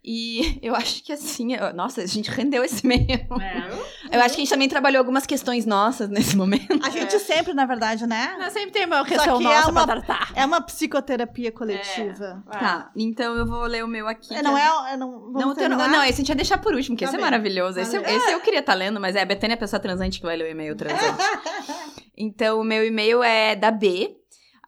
E 0.06 0.60
eu 0.62 0.76
acho 0.76 1.02
que 1.04 1.14
assim, 1.14 1.54
eu- 1.56 1.74
nossa, 1.74 2.02
a 2.02 2.06
gente 2.06 2.30
rendeu 2.30 2.64
esse 2.64 2.86
meio. 2.88 3.08
É. 3.10 3.94
Eu 4.12 4.20
acho 4.22 4.36
que 4.36 4.42
a 4.42 4.44
gente 4.44 4.50
também 4.50 4.68
trabalhou 4.70 5.00
algumas 5.00 5.26
questões 5.26 5.66
nossas 5.66 6.10
nesse 6.10 6.36
momento. 6.38 6.80
A 6.86 6.90
gente 6.90 7.18
sempre, 7.20 7.54
na 7.54 7.66
verdade, 7.66 8.06
né? 8.06 8.36
Nós 8.38 8.52
sempre 8.54 8.72
tem 8.72 8.86
uma 8.86 9.04
questão 9.06 9.38
que 9.40 9.46
é 9.46 9.48
nossa 9.56 9.72
uma- 9.72 9.86
pra 9.88 10.02
tratar. 10.02 10.32
É 10.36 10.46
uma 10.46 10.62
psicoterapia 10.62 11.52
coletiva. 11.52 12.44
Tá, 12.52 12.92
então 12.96 13.36
eu 13.38 13.46
vou 13.46 13.64
ler 13.64 13.84
o 13.84 13.88
meu 13.88 14.08
aqui. 14.08 14.34
É, 14.36 14.42
não 14.44 14.58
é- 14.58 14.90
é. 14.90 14.94
é 14.94 14.98
não, 14.98 15.12
vamos 15.32 15.42
Não, 15.42 15.56
teu 15.56 15.70
não, 15.70 15.78
não, 15.78 16.04
esse 16.04 16.14
a 16.14 16.16
gente 16.18 16.30
ia 16.30 16.36
deixar 16.36 16.58
por 16.58 16.74
último, 16.76 16.96
porque 16.96 17.06
Tá 17.06 17.12
esse 17.12 17.18
bem. 17.18 17.26
é 17.26 17.30
maravilhoso. 17.32 17.80
Esse, 17.80 17.96
esse 17.98 18.32
eu 18.32 18.40
queria 18.42 18.60
estar 18.60 18.74
lendo, 18.74 19.00
mas 19.00 19.16
é 19.16 19.22
a 19.22 19.26
Betânia 19.26 19.54
é 19.54 19.58
a 19.58 19.60
pessoa 19.60 19.80
transante 19.80 20.20
que 20.20 20.26
vai 20.26 20.36
ler 20.36 20.46
o 20.46 20.52
e-mail 20.52 20.76
transante. 20.76 21.24
então, 22.18 22.60
o 22.60 22.64
meu 22.64 22.86
e-mail 22.86 23.24
é 23.24 23.56
da 23.56 23.72
B. 23.72 24.18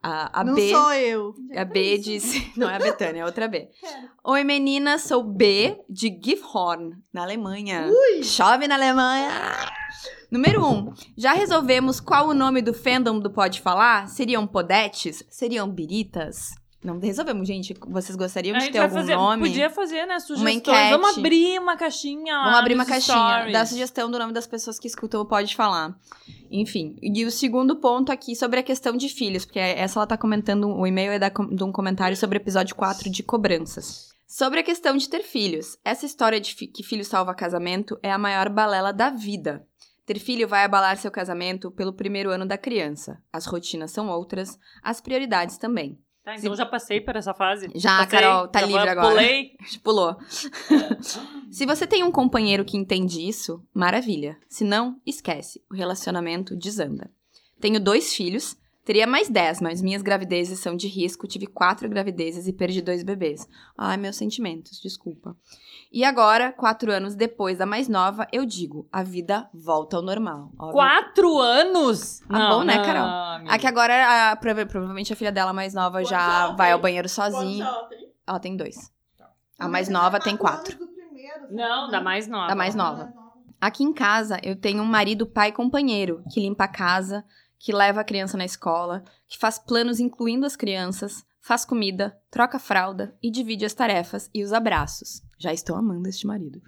A, 0.08 0.42
a 0.42 0.44
não 0.44 0.54
B. 0.54 0.70
sou 0.70 0.94
eu. 0.94 1.34
A 1.56 1.66
B 1.66 1.98
disse. 1.98 2.52
Não 2.56 2.70
é 2.70 2.76
a 2.76 2.80
Betânia, 2.80 3.22
é 3.22 3.26
outra 3.26 3.48
B. 3.48 3.68
Oi, 4.24 4.44
menina, 4.44 5.00
sou 5.00 5.24
B 5.24 5.80
de 5.90 6.16
Gifhorn, 6.24 6.92
na 7.12 7.24
Alemanha. 7.24 7.90
Chove 8.22 8.68
na 8.68 8.76
Alemanha. 8.76 9.32
Número 10.30 10.64
1. 10.64 10.68
Um, 10.68 10.94
já 11.18 11.34
resolvemos 11.34 12.00
qual 12.00 12.28
o 12.28 12.36
nome 12.36 12.62
do 12.62 12.72
fandom 12.72 13.20
do 13.20 13.32
Pode 13.32 13.62
Falar? 13.62 14.08
Seriam 14.08 14.46
podetes? 14.46 15.24
Seriam 15.28 15.68
biritas? 15.68 16.54
Não 16.86 17.00
resolvemos, 17.00 17.48
gente. 17.48 17.74
Vocês 17.88 18.16
gostariam 18.16 18.58
de 18.58 18.72
ter 18.72 18.78
algum 18.80 18.96
fazer, 18.96 19.16
nome? 19.16 19.42
podia 19.48 19.70
fazer, 19.70 20.06
né, 20.06 20.20
sugestões. 20.20 20.56
enquete. 20.58 20.92
Vamos 20.92 21.18
abrir 21.18 21.60
uma 21.60 21.76
caixinha 21.76 22.34
Vamos 22.44 22.60
abrir 22.60 22.76
uma 22.76 22.86
caixinha, 22.86 23.52
dar 23.52 23.66
sugestão 23.66 24.10
do 24.12 24.20
nome 24.20 24.32
das 24.34 24.46
pessoas 24.48 24.78
que 24.80 24.88
escutam 24.88 25.26
Pode 25.26 25.56
Falar. 25.56 25.98
Enfim, 26.52 26.96
e 27.02 27.26
o 27.26 27.32
segundo 27.32 27.76
ponto 27.78 28.12
aqui 28.12 28.36
sobre 28.36 28.60
a 28.60 28.64
questão 28.64 28.96
de 28.96 29.10
filhos, 29.10 29.46
porque 29.46 29.60
essa 29.60 30.00
ela 30.00 30.08
tá 30.08 30.18
comentando, 30.18 30.70
o 30.70 30.86
e-mail 30.86 31.12
é 31.12 31.20
da, 31.20 31.30
de 31.30 31.64
um 31.64 31.72
comentário 31.72 32.16
sobre 32.16 32.38
o 32.38 32.42
episódio 32.42 32.76
4 32.76 33.10
de 33.10 33.24
cobranças. 33.24 34.10
Sobre 34.28 34.60
a 34.60 34.64
questão 34.64 34.96
de 34.98 35.10
ter 35.10 35.22
filhos, 35.24 35.78
essa 35.84 36.06
história 36.06 36.40
de 36.40 36.54
fi- 36.54 36.68
que 36.68 36.84
filho 36.84 37.04
salva 37.06 37.34
casamento 37.34 37.98
é 38.04 38.12
a 38.12 38.18
maior 38.18 38.50
balela 38.50 38.92
da 38.92 39.10
vida. 39.10 39.66
Ter 40.06 40.20
filho 40.20 40.48
vai 40.48 40.64
abalar 40.64 40.98
seu 40.98 41.10
casamento 41.10 41.72
pelo 41.72 41.92
primeiro 41.94 42.30
ano 42.30 42.46
da 42.46 42.58
criança. 42.58 43.18
As 43.34 43.46
rotinas 43.46 43.92
são 43.92 44.08
outras, 44.10 44.58
as 44.84 45.02
prioridades 45.02 45.58
também. 45.58 45.98
Tá, 46.26 46.36
então 46.36 46.56
já 46.56 46.66
passei 46.66 47.00
por 47.00 47.16
essa 47.16 47.36
fase. 47.36 47.70
Já, 47.76 48.00
Passei, 48.00 48.20
Carol, 48.20 48.48
tá 48.48 48.62
já 48.62 48.66
livre 48.66 48.90
agora. 48.90 49.10
Pulei. 49.10 49.56
Pulou. 49.84 50.18
Se 51.52 51.68
você 51.68 51.86
tem 51.86 52.04
um 52.04 52.12
companheiro 52.12 52.66
que 52.66 52.76
entende 52.76 53.22
isso, 53.22 53.64
maravilha. 53.72 54.36
Se 54.50 54.64
não, 54.64 55.00
esquece. 55.06 55.64
O 55.72 55.76
relacionamento 55.76 56.56
desanda. 56.56 57.12
Tenho 57.62 57.80
dois 57.80 58.12
filhos, 58.12 58.58
Teria 58.86 59.08
mais 59.08 59.28
10, 59.30 59.62
mas 59.62 59.82
minhas 59.82 60.04
gravidezes 60.04 60.60
são 60.60 60.76
de 60.76 60.88
risco. 60.88 61.28
Tive 61.28 61.48
quatro 61.48 61.90
gravidezes 61.90 62.48
e 62.48 62.54
perdi 62.54 62.82
dois 62.84 63.04
bebês. 63.04 63.48
Ai, 63.76 63.98
meus 63.98 64.16
sentimentos, 64.16 64.80
desculpa. 64.80 65.36
E 65.92 66.04
agora, 66.04 66.52
quatro 66.54 66.92
anos 66.92 67.16
depois 67.16 67.58
da 67.58 67.66
mais 67.66 67.88
nova, 67.90 68.28
eu 68.32 68.46
digo: 68.46 68.88
a 68.92 69.02
vida 69.02 69.50
volta 69.52 69.98
ao 69.98 70.04
normal. 70.04 70.52
Óbvio. 70.60 70.74
Quatro 70.74 71.38
anos? 71.40 72.22
Ah, 72.30 72.50
bom, 72.50 72.64
né, 72.64 72.76
Carol? 72.86 73.50
Aqui 73.50 73.66
agora, 73.66 74.32
a- 74.32 74.36
prova- 74.36 74.66
provavelmente 74.68 75.12
a 75.12 75.16
filha 75.16 75.32
dela 75.32 75.52
mais 75.52 75.74
nova 75.74 75.98
Quantos 75.98 76.10
já 76.10 76.22
ela 76.46 76.56
vai 76.56 76.68
tem? 76.68 76.74
ao 76.74 76.80
banheiro 76.80 77.10
sozinha. 77.10 77.66
ela 77.66 77.84
tem? 77.88 78.10
Ela 78.28 78.40
tem 78.40 78.56
dois. 78.56 78.92
A 79.58 79.68
mais 79.68 79.90
nova 79.90 80.20
tem 80.20 80.38
quatro. 80.38 80.78
Não, 81.50 81.90
da 81.90 82.02
mais 82.02 82.28
nova. 82.28 82.48
Da 82.48 82.56
mais 82.56 82.76
nova. 82.76 83.12
Aqui 83.60 83.84
em 83.84 83.94
casa, 83.94 84.40
eu 84.44 84.56
tenho 84.56 84.84
um 84.84 84.86
marido 84.86 85.26
pai 85.26 85.52
companheiro 85.52 86.24
que 86.32 86.40
limpa 86.40 86.66
a 86.66 86.68
casa, 86.68 87.24
que 87.66 87.74
leva 87.74 88.02
a 88.02 88.04
criança 88.04 88.38
na 88.38 88.46
escola, 88.46 89.04
que 89.28 89.40
faz 89.40 89.58
planos 89.58 90.00
incluindo 90.00 90.46
as 90.46 90.56
crianças, 90.56 91.26
faz 91.42 91.66
comida, 91.66 92.16
troca 92.30 92.60
fralda 92.60 93.18
e 93.24 93.32
divide 93.32 93.66
as 93.66 93.74
tarefas 93.74 94.30
e 94.32 94.44
os 94.44 94.54
abraços. 94.54 95.24
Já 95.40 95.52
estou 95.52 95.76
amando 95.76 96.08
este 96.08 96.28
marido. 96.28 96.62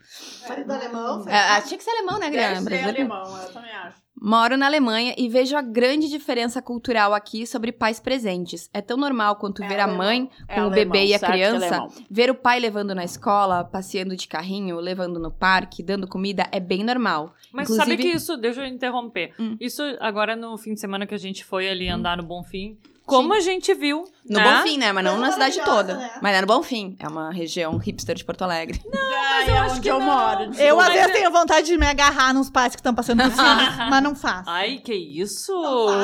Marido 0.50 0.72
alemão, 0.74 1.30
É, 1.30 1.62
tinha 1.62 1.78
que 1.78 1.84
ser 1.84 1.92
alemão, 1.92 2.16
né, 2.18 2.32
Deve 2.32 2.32
Guilherme? 2.32 2.58
ser 2.58 2.64
Brasileiro. 2.64 3.14
alemão, 3.14 3.42
eu 3.44 3.54
também 3.54 3.72
acho. 3.72 4.07
Moro 4.20 4.58
na 4.58 4.66
Alemanha 4.66 5.14
e 5.18 5.30
vejo 5.30 5.56
a 5.56 5.62
grande 5.62 6.10
diferença 6.10 6.60
cultural 6.62 7.14
aqui 7.14 7.46
sobre 7.46 7.72
pais 7.72 8.00
presentes. 8.00 8.68
É 8.74 8.82
tão 8.82 8.98
normal 8.98 9.36
quanto 9.36 9.64
É 9.64 9.68
ver 9.68 9.80
a 9.80 9.84
alemão. 9.84 9.98
mãe 10.06 10.30
É 10.48 10.56
com 10.56 10.62
o 10.62 10.64
alemão, 10.66 10.92
bebê 10.92 11.06
e 11.06 11.14
a 11.14 11.18
é 11.18 11.20
criança, 11.20 11.68
alemão. 11.68 11.92
ver 12.10 12.32
o 12.32 12.36
pai 12.36 12.60
levando 12.60 12.96
na 12.96 13.04
escola, 13.04 13.64
passeando 13.64 14.16
de 14.16 14.28
carrinho, 14.28 14.78
levando 14.80 15.20
no 15.20 15.32
parque, 15.32 15.84
dando 15.84 16.08
comida, 16.08 16.48
é 16.52 16.60
bem 16.60 16.84
normal. 16.84 17.34
Mas 17.54 17.70
Inclusive- 17.70 17.92
sabe 17.92 17.98
que 18.02 18.08
isso, 18.18 18.36
deixa 18.38 18.62
eu 18.62 18.66
interromper. 18.68 19.34
Hum. 19.40 19.56
Isso 19.60 19.84
agora 20.00 20.36
no 20.36 20.58
fim 20.58 20.74
de 20.74 20.80
semana 20.80 21.06
que 21.06 21.14
a 21.14 21.20
gente 21.20 21.46
foi 21.46 21.70
ali 21.70 21.88
andar 21.88 22.18
no 22.18 22.24
Bonfim, 22.24 22.76
como 23.08 23.34
a 23.34 23.39
gente 23.39 23.74
viu. 23.74 24.04
No 24.30 24.38
né? 24.39 24.58
Bonfim, 24.58 24.78
né? 24.78 24.91
Mas 24.91 25.06
não 25.06 25.17
na 25.17 25.32
cidade 25.32 25.62
toda. 25.63 25.96
né? 25.96 26.12
Mas 26.22 26.36
é 26.36 26.41
no 26.41 26.48
Bonfim. 26.48 26.98
É 27.00 27.08
uma 27.08 27.32
região 27.32 27.78
hipster 27.78 28.13
de 28.13 28.26
Porto 28.26 28.41
Alegre. 28.41 28.82
Mas 28.93 29.48
eu 29.48 29.56
é 29.56 29.58
acho 29.60 29.72
onde 29.76 29.82
que 29.82 29.88
eu 29.89 30.00
não. 30.00 30.06
moro. 30.06 30.52
Eu, 30.60 30.80
às 30.82 30.88
vezes, 30.89 31.08
é- 31.08 31.13
tenho 31.13 31.32
vontade 31.32 31.65
de 31.67 31.78
me 31.78 31.86
agarrar 31.88 32.34
nos 32.34 32.50
pais 32.50 32.76
que 32.76 32.82
estão 32.82 32.93
passando 32.93 33.24
por 33.24 33.32
cima, 33.32 33.56
mas 33.89 34.04
não 34.04 34.13
faço. 34.13 34.50
Ai, 34.50 34.80
que 34.84 34.93
isso? 34.93 35.54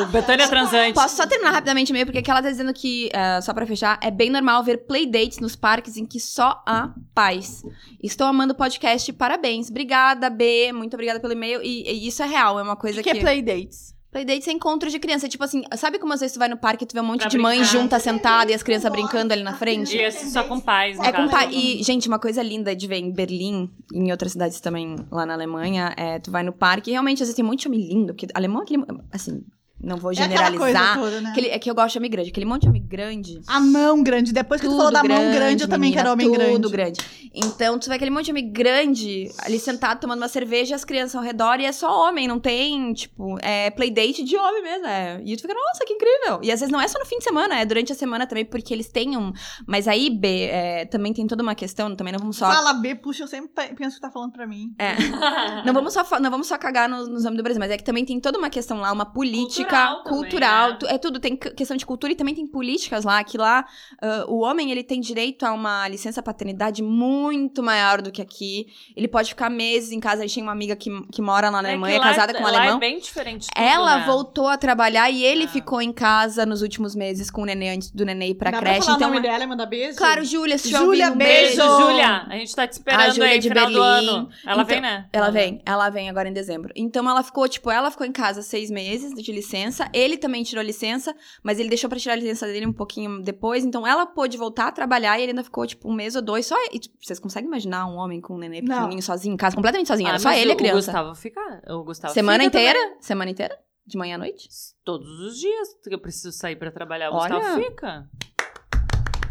Betânia 0.10 0.46
não 0.46 0.50
Transante. 0.50 0.94
Posso 0.94 1.18
só 1.18 1.28
terminar 1.28 1.52
rapidamente 1.52 1.92
meio, 1.92 2.06
porque 2.06 2.20
aqui 2.20 2.32
ela 2.32 2.42
tá 2.42 2.50
dizendo 2.50 2.74
que, 2.74 3.10
ah, 3.14 3.42
só 3.42 3.54
pra 3.54 3.66
fechar, 3.66 4.00
é 4.02 4.10
bem 4.10 4.30
normal 4.30 4.64
ver 4.64 4.78
playdates 4.88 5.40
nos 5.40 5.58
parques 5.58 5.98
em 5.98 6.06
que 6.06 6.22
só 6.22 6.64
há 6.66 6.92
pais. 7.14 7.62
Estou 8.02 8.26
amando 8.26 8.54
o 8.54 8.56
podcast, 8.56 9.12
parabéns. 9.12 9.70
Obrigada, 9.70 10.30
B, 10.30 10.72
muito 10.72 10.94
obrigada 10.94 11.20
pelo 11.20 11.34
e-mail. 11.34 11.62
E, 11.62 11.84
e 11.92 12.08
isso 12.08 12.24
é 12.24 12.26
real, 12.26 12.58
é 12.58 12.64
uma 12.64 12.74
O 12.74 12.78
coisa 12.78 13.04
que, 13.04 13.10
que... 13.10 13.12
que 13.12 13.18
é 13.18 13.22
playdates? 13.22 13.93
Playdates 14.14 14.48
é 14.48 14.52
encontro 14.52 14.90
de 14.90 15.00
criança. 15.00 15.28
Tipo 15.28 15.44
assim, 15.44 15.64
sabe 15.76 16.00
como 16.00 16.14
às 16.14 16.22
vezes 16.22 16.34
tu 16.34 16.40
vai 16.40 16.48
no 16.48 16.56
parque 16.56 16.84
e 16.86 16.88
tu 16.88 16.94
vê 16.94 17.02
um 17.02 17.04
monte 17.04 17.22
Pra 17.22 17.30
de 17.30 17.38
mãe 17.38 17.58
brincar. 17.60 17.72
junta, 17.78 18.00
sentada, 18.00 18.52
e 18.52 18.54
as 18.54 18.64
crianças 18.64 18.90
brincando 18.92 19.34
ali 19.34 19.44
na 19.44 19.54
frente? 19.56 19.98
E 19.98 20.02
esse 20.02 20.30
só 20.32 20.44
com 20.44 20.60
pais, 20.60 20.98
no 20.98 21.04
É 21.04 21.12
com 21.12 21.18
caso. 21.28 21.32
pai. 21.32 21.50
E, 21.54 21.84
gente, 21.84 22.08
uma 22.08 22.20
coisa 22.20 22.42
linda 22.42 22.76
de 22.76 22.88
ver 22.88 22.98
em 22.98 23.12
Berlim, 23.12 23.70
e 23.92 23.98
em 24.00 24.12
outras 24.12 24.32
cidades 24.34 24.62
também 24.62 24.96
lá 25.12 25.26
naAlemanha, 25.26 25.94
é 25.98 26.20
tu 26.20 26.32
vai 26.32 26.44
no 26.44 26.54
parque 26.54 26.92
e 26.92 26.94
realmente, 26.94 27.16
às 27.24 27.28
vezes, 27.28 27.36
tem 27.36 27.44
muito 27.44 27.66
homem 27.68 27.82
lindo, 27.82 28.14
porque 28.14 28.28
alemão 28.34 28.62
é 28.62 28.64
aquele. 28.64 28.84
Assim, 29.12 29.44
não 29.84 29.98
vou 29.98 30.12
É 30.12 30.16
generalizar. 30.16 30.98
toda, 30.98 31.22
né? 31.22 31.30
aquele, 31.32 31.48
é 31.50 31.60
que 31.60 31.70
eu 31.70 31.76
gosto 31.76 31.94
de 31.94 31.98
homem 32.00 32.10
grande, 32.10 32.30
aquele 32.30 32.46
monte 32.46 32.62
de 32.64 32.70
homem 32.70 32.86
grande. 32.88 33.42
A 33.48 33.60
mão 33.60 34.02
grande. 34.02 34.32
Depois 34.34 34.62
que 34.62 34.68
tu 34.68 34.76
falou 34.76 34.92
da 34.92 35.04
mão 35.04 35.32
grande, 35.32 35.64
eu 35.64 35.68
também 35.68 35.90
menina, 35.92 36.02
quero 36.04 36.14
homem 36.14 36.32
grande. 36.32 36.52
Tudo 36.54 36.70
grande. 36.70 37.00
Então, 37.36 37.78
tu 37.80 37.90
vê 37.90 37.96
aquele 37.96 38.12
monte 38.12 38.26
de 38.26 38.32
homem 38.32 38.52
grande 38.52 39.30
ali 39.40 39.60
sentado 39.60 40.00
tomando 40.00 40.20
uma 40.20 40.28
cerveja 40.28 40.74
e 40.74 40.76
as 40.76 40.86
crianças 40.86 41.16
ao 41.16 41.22
redor 41.24 41.60
e 41.60 41.66
é 41.66 41.72
só 41.72 42.08
homem, 42.08 42.28
não 42.28 42.40
tem, 42.40 42.94
tipo, 42.94 43.38
é 43.42 43.70
playdate 43.72 44.24
de 44.24 44.38
homem 44.38 44.62
mesmo. 44.64 44.86
É. 44.88 45.22
E 45.26 45.36
tu 45.36 45.42
fica, 45.42 45.54
nossa, 45.54 45.84
que 45.86 45.94
incrível. 45.94 46.40
E 46.44 46.52
às 46.52 46.60
vezes 46.60 46.72
não 46.72 46.80
é 46.80 46.88
só 46.88 47.00
no 47.00 47.06
fim 47.06 47.18
de 47.18 47.24
semana, 47.24 47.60
é 47.60 47.66
durante 47.66 47.92
a 47.92 47.96
semana 47.96 48.26
também, 48.28 48.46
porque 48.46 48.74
eles 48.74 48.88
têm 48.90 49.18
um. 49.18 49.34
Mas 49.68 49.88
aí, 49.88 50.10
B, 50.10 50.44
é, 50.46 50.86
também 50.86 51.12
tem 51.14 51.26
toda 51.28 51.42
uma 51.44 51.56
questão, 51.56 51.96
também 51.96 52.14
não 52.14 52.20
vamos 52.20 52.38
só. 52.38 52.46
Fala 52.50 52.74
B, 52.74 52.96
puxa, 52.96 53.24
eu 53.24 53.28
sempre 53.28 53.50
pe- 53.54 53.74
penso 53.76 53.96
que 53.96 54.02
tá 54.02 54.12
falando 54.12 54.32
pra 54.32 54.46
mim. 54.48 54.74
É. 54.78 54.94
Não 55.66 55.74
vamos 55.74 55.94
só, 55.94 56.04
não 56.20 56.30
vamos 56.30 56.48
só 56.48 56.58
cagar 56.58 56.88
nos, 56.90 57.08
nos 57.08 57.24
homens 57.26 57.38
do 57.38 57.44
Brasil, 57.44 57.60
mas 57.60 57.72
é 57.72 57.78
que 57.78 57.84
também 57.84 58.04
tem 58.06 58.20
toda 58.20 58.38
uma 58.38 58.50
questão 58.50 58.80
lá, 58.80 58.92
uma 58.92 59.06
política 59.06 59.64
Cultural 59.64 59.73
também, 60.04 60.04
cultural. 60.04 60.70
né? 60.72 60.78
tu- 60.80 60.86
É 60.88 60.98
tudo, 60.98 61.20
tem 61.20 61.36
que- 61.36 61.52
questão 61.52 61.76
de 61.78 61.86
cultura 61.86 62.14
e 62.14 62.16
também 62.16 62.34
tem 62.36 62.46
políticas 62.48 63.04
lá, 63.04 63.24
que 63.24 63.38
lá 63.38 63.66
ah, 64.02 64.26
o 64.28 64.40
homem 64.42 64.72
ele 64.72 64.84
tem 64.84 65.00
direito 65.00 65.46
a 65.46 65.54
uma 65.54 65.88
licença 65.88 66.22
paternidade 66.22 66.82
muito 66.82 67.62
maior 67.64 68.02
do 68.02 68.12
que 68.12 68.22
aqui. 68.22 68.68
Ele 68.96 69.08
pode 69.08 69.30
ficar 69.30 69.50
meses 69.50 69.92
em 69.92 70.00
casa. 70.00 70.24
A 70.24 70.26
gente 70.28 70.36
tem 70.36 70.44
uma 70.44 70.52
amiga 70.52 70.76
que, 70.76 70.90
que 71.12 71.22
mora 71.22 71.50
lá 71.50 71.62
na 71.62 71.70
É 71.70 71.72
Alemanha, 71.72 72.00
lá- 72.00 72.06
casada 72.10 72.34
com 72.34 72.40
um 72.40 72.44
lá 72.44 72.50
alemão. 72.50 72.78
É 72.78 72.80
bem 72.80 73.00
diferente. 73.00 73.48
tudo, 73.48 73.64
Ela 73.64 74.00
né? 74.00 74.06
voltou 74.06 74.48
a 74.48 74.58
trabalhar 74.58 75.10
e 75.10 75.24
ele 75.24 75.46
Ah. 75.46 75.48
ficou 75.48 75.82
em 75.82 75.92
casa 75.92 76.46
nos 76.46 76.62
últimos 76.62 76.96
meses 76.96 77.30
com 77.32 77.42
o 77.42 77.46
nenê 77.46 77.70
antes 77.70 77.90
do 77.92 78.06
nenê 78.06 78.30
ir 78.30 78.36
pra 78.36 78.52
Dá 78.52 78.60
creche. 78.60 78.78
pra 78.78 78.86
falar 78.86 78.98
então, 78.98 79.10
o 79.10 79.14
nome 79.14 79.22
dela 79.28 79.44
e 79.44 79.48
mandar 79.48 79.66
beijo? 79.66 79.98
claro, 79.98 80.24
Júlia, 80.24 80.58
se 80.58 80.70
Júlia, 80.70 81.12
um 81.12 81.16
beijo! 81.16 81.58
Beijo, 81.58 81.80
Júlia. 81.80 82.26
A 82.28 82.36
gente 82.36 82.56
tá 82.56 82.68
te 82.68 82.72
A 82.72 82.74
esperando 82.74 83.16
Júlia 83.16 83.30
aí, 83.32 83.40
de 83.40 83.50
final 83.50 83.66
do 83.68 83.74
Berlim. 83.74 84.08
ano. 84.10 84.30
Ela 84.46 84.54
Então, 84.54 84.66
vem, 84.66 84.82
né? 84.82 85.06
Ela 85.14 85.30
vem, 85.30 85.62
ela 85.66 85.90
vem 85.90 86.10
agora 86.10 86.30
em 86.30 86.34
dezembro. 86.34 86.72
Então 86.76 87.10
ela 87.10 87.24
ficou, 87.24 87.48
tipo, 87.48 87.70
ela 87.72 87.90
ficou 87.92 88.06
em 88.06 88.12
casa 88.12 88.42
seis 88.42 88.70
meses 88.70 89.14
de 89.14 89.32
licença. 89.32 89.63
Ele 89.94 90.18
também 90.18 90.44
tirou 90.44 90.64
licença, 90.64 91.16
mas 91.44 91.60
ele 91.60 91.70
deixou 91.70 91.90
pra 91.90 91.98
tirar 92.00 92.14
a 92.14 92.18
licença 92.18 92.46
dele 92.48 92.66
um 92.68 92.74
pouquinho 92.74 93.22
depois. 93.22 93.64
Então 93.64 93.86
ela 93.88 94.06
pôde 94.06 94.38
voltar 94.38 94.68
a 94.68 94.72
trabalhar 94.72 95.18
e 95.20 95.24
ele 95.24 95.32
ainda 95.32 95.44
ficou, 95.44 95.66
tipo, 95.68 95.90
um 95.90 95.94
mês 95.94 96.16
ou 96.16 96.22
dois. 96.22 96.46
Só. 96.46 96.56
e, 96.72 96.80
tipo, 96.80 96.96
vocês 97.02 97.20
conseguem 97.20 97.48
imaginar 97.48 97.86
um 97.88 97.96
homem 97.96 98.20
com 98.22 98.36
um 98.36 98.38
nenê 98.38 98.62
Não. 98.62 98.76
pequenininho 98.76 99.02
sozinho 99.02 99.34
em 99.34 99.38
casa, 99.38 99.56
completamente 99.56 99.88
sozinho? 99.88 100.08
Era 100.08 100.18
Ah, 100.18 100.20
só 100.20 100.30
mas 100.30 100.40
ele 100.42 100.52
e 100.52 100.54
a 100.54 100.56
criança. 100.56 100.76
O 100.78 100.94
Gustavo 100.94 101.16
fica. 101.16 101.64
O 101.70 101.84
Gustavo 101.84 102.14
Semana 102.14 102.44
fica 102.44 102.58
inteira? 102.60 102.80
também. 102.80 102.98
Semana 103.02 103.32
inteira? 103.32 103.60
De 103.86 103.98
manhã 103.98 104.16
à 104.16 104.18
noite? 104.18 104.48
Todos 104.86 105.08
os 105.20 105.38
dias 105.40 105.68
que 105.84 105.94
eu 105.94 106.00
preciso 106.00 106.32
sair 106.32 106.56
pra 106.56 106.72
trabalhar. 106.72 107.12
O 107.12 107.16
Olha. 107.16 107.36
Gustavo 107.36 107.62
fica. 107.64 108.10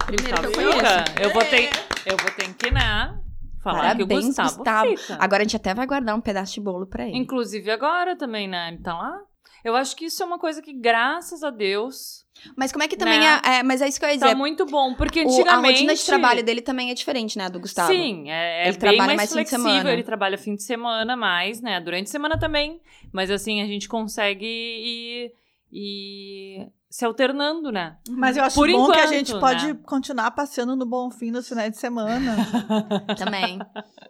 Primeiro 0.07 0.37
Gustavo 0.37 0.53
que 0.53 0.61
eu 0.61 0.73
fica. 0.73 1.05
Eu 1.23 1.33
vou 1.33 1.45
ter, 1.45 1.71
eu 2.07 2.17
vou 2.17 2.31
ter 2.33 2.55
que, 2.55 2.71
né? 2.71 3.19
Falar 3.63 3.95
que 3.97 4.03
o 4.03 4.07
Parabéns, 4.09 4.27
Gustavo, 4.27 4.57
Gustavo. 4.57 4.97
fica. 4.97 5.17
Agora 5.21 5.43
a 5.43 5.45
gente 5.45 5.57
até 5.57 5.73
vai 5.73 5.87
guardar 5.87 6.17
um 6.17 6.21
pedaço 6.21 6.53
de 6.55 6.61
bolo 6.61 6.87
pra 6.87 7.07
ele. 7.07 7.17
Inclusive 7.17 7.71
agora 7.71 8.17
também, 8.17 8.49
né? 8.49 8.69
Ele 8.69 8.79
tá 8.83 8.93
lá. 8.93 9.21
Eu 9.65 9.77
acho 9.77 9.95
que 9.97 10.07
isso 10.07 10.23
é 10.23 10.27
uma 10.27 10.39
coisa 10.39 10.61
que, 10.61 10.73
graças 10.73 11.43
a 11.45 11.51
Deus, 11.51 12.23
Mas 12.57 12.73
como 12.73 12.83
é 12.83 12.89
que 12.89 12.97
também 12.97 13.21
Né? 13.21 13.41
é, 13.45 13.55
é- 13.59 13.63
Mas 13.63 13.81
é 13.81 13.87
isso 13.89 14.01
que 14.01 14.05
eu 14.05 14.09
ia 14.11 14.19
tá 14.19 14.27
dizer. 14.27 14.35
muito 14.37 14.67
bom. 14.67 14.95
Porque 14.95 15.21
O- 15.23 15.29
a 15.29 15.31
antigamente... 15.31 15.73
rotina 15.75 15.95
de 15.95 16.05
trabalho 16.05 16.43
dele 16.43 16.61
também 16.61 16.91
é 16.91 16.95
diferente, 16.95 17.39
né, 17.39 17.49
do 17.49 17.61
Gustavo? 17.61 17.93
Sim, 17.93 18.29
é, 18.31 18.65
é 18.65 18.69
Ele 18.69 18.71
bem 18.73 18.79
trabalha 18.81 19.07
mais, 19.07 19.17
mais 19.17 19.31
fim 19.31 19.37
de 19.43 19.49
flexível. 19.49 19.71
semana. 19.73 19.93
Ele 19.93 20.03
trabalha 20.03 20.37
fim 20.39 20.55
de 20.57 20.63
semana 20.65 21.17
mais, 21.17 21.61
né? 21.61 21.79
Durante 21.81 22.09
a 22.09 22.11
semana 22.11 22.37
também. 22.39 22.81
Mas 23.13 23.31
assim, 23.31 23.63
a 23.63 23.67
gente 23.67 23.89
consegue 23.89 24.45
ir, 24.45 25.33
ir 25.71 26.69
se 26.91 27.05
alternando, 27.05 27.71
né? 27.71 27.97
Mas 28.11 28.37
eu 28.37 28.43
acho 28.45 28.57
Por 28.57 28.69
bom 28.71 28.87
que 28.91 28.99
a 28.99 29.05
enquanto, 29.05 29.15
gente 29.15 29.39
pode 29.39 29.67
né? 29.75 29.79
continuar 29.87 30.31
passeando 30.33 30.75
no 30.75 30.85
Bom 30.85 31.11
Fim 31.13 31.31
nos 31.31 31.49
finais 31.49 31.71
de 31.71 31.77
semana. 31.79 32.37
Também. 33.17 33.59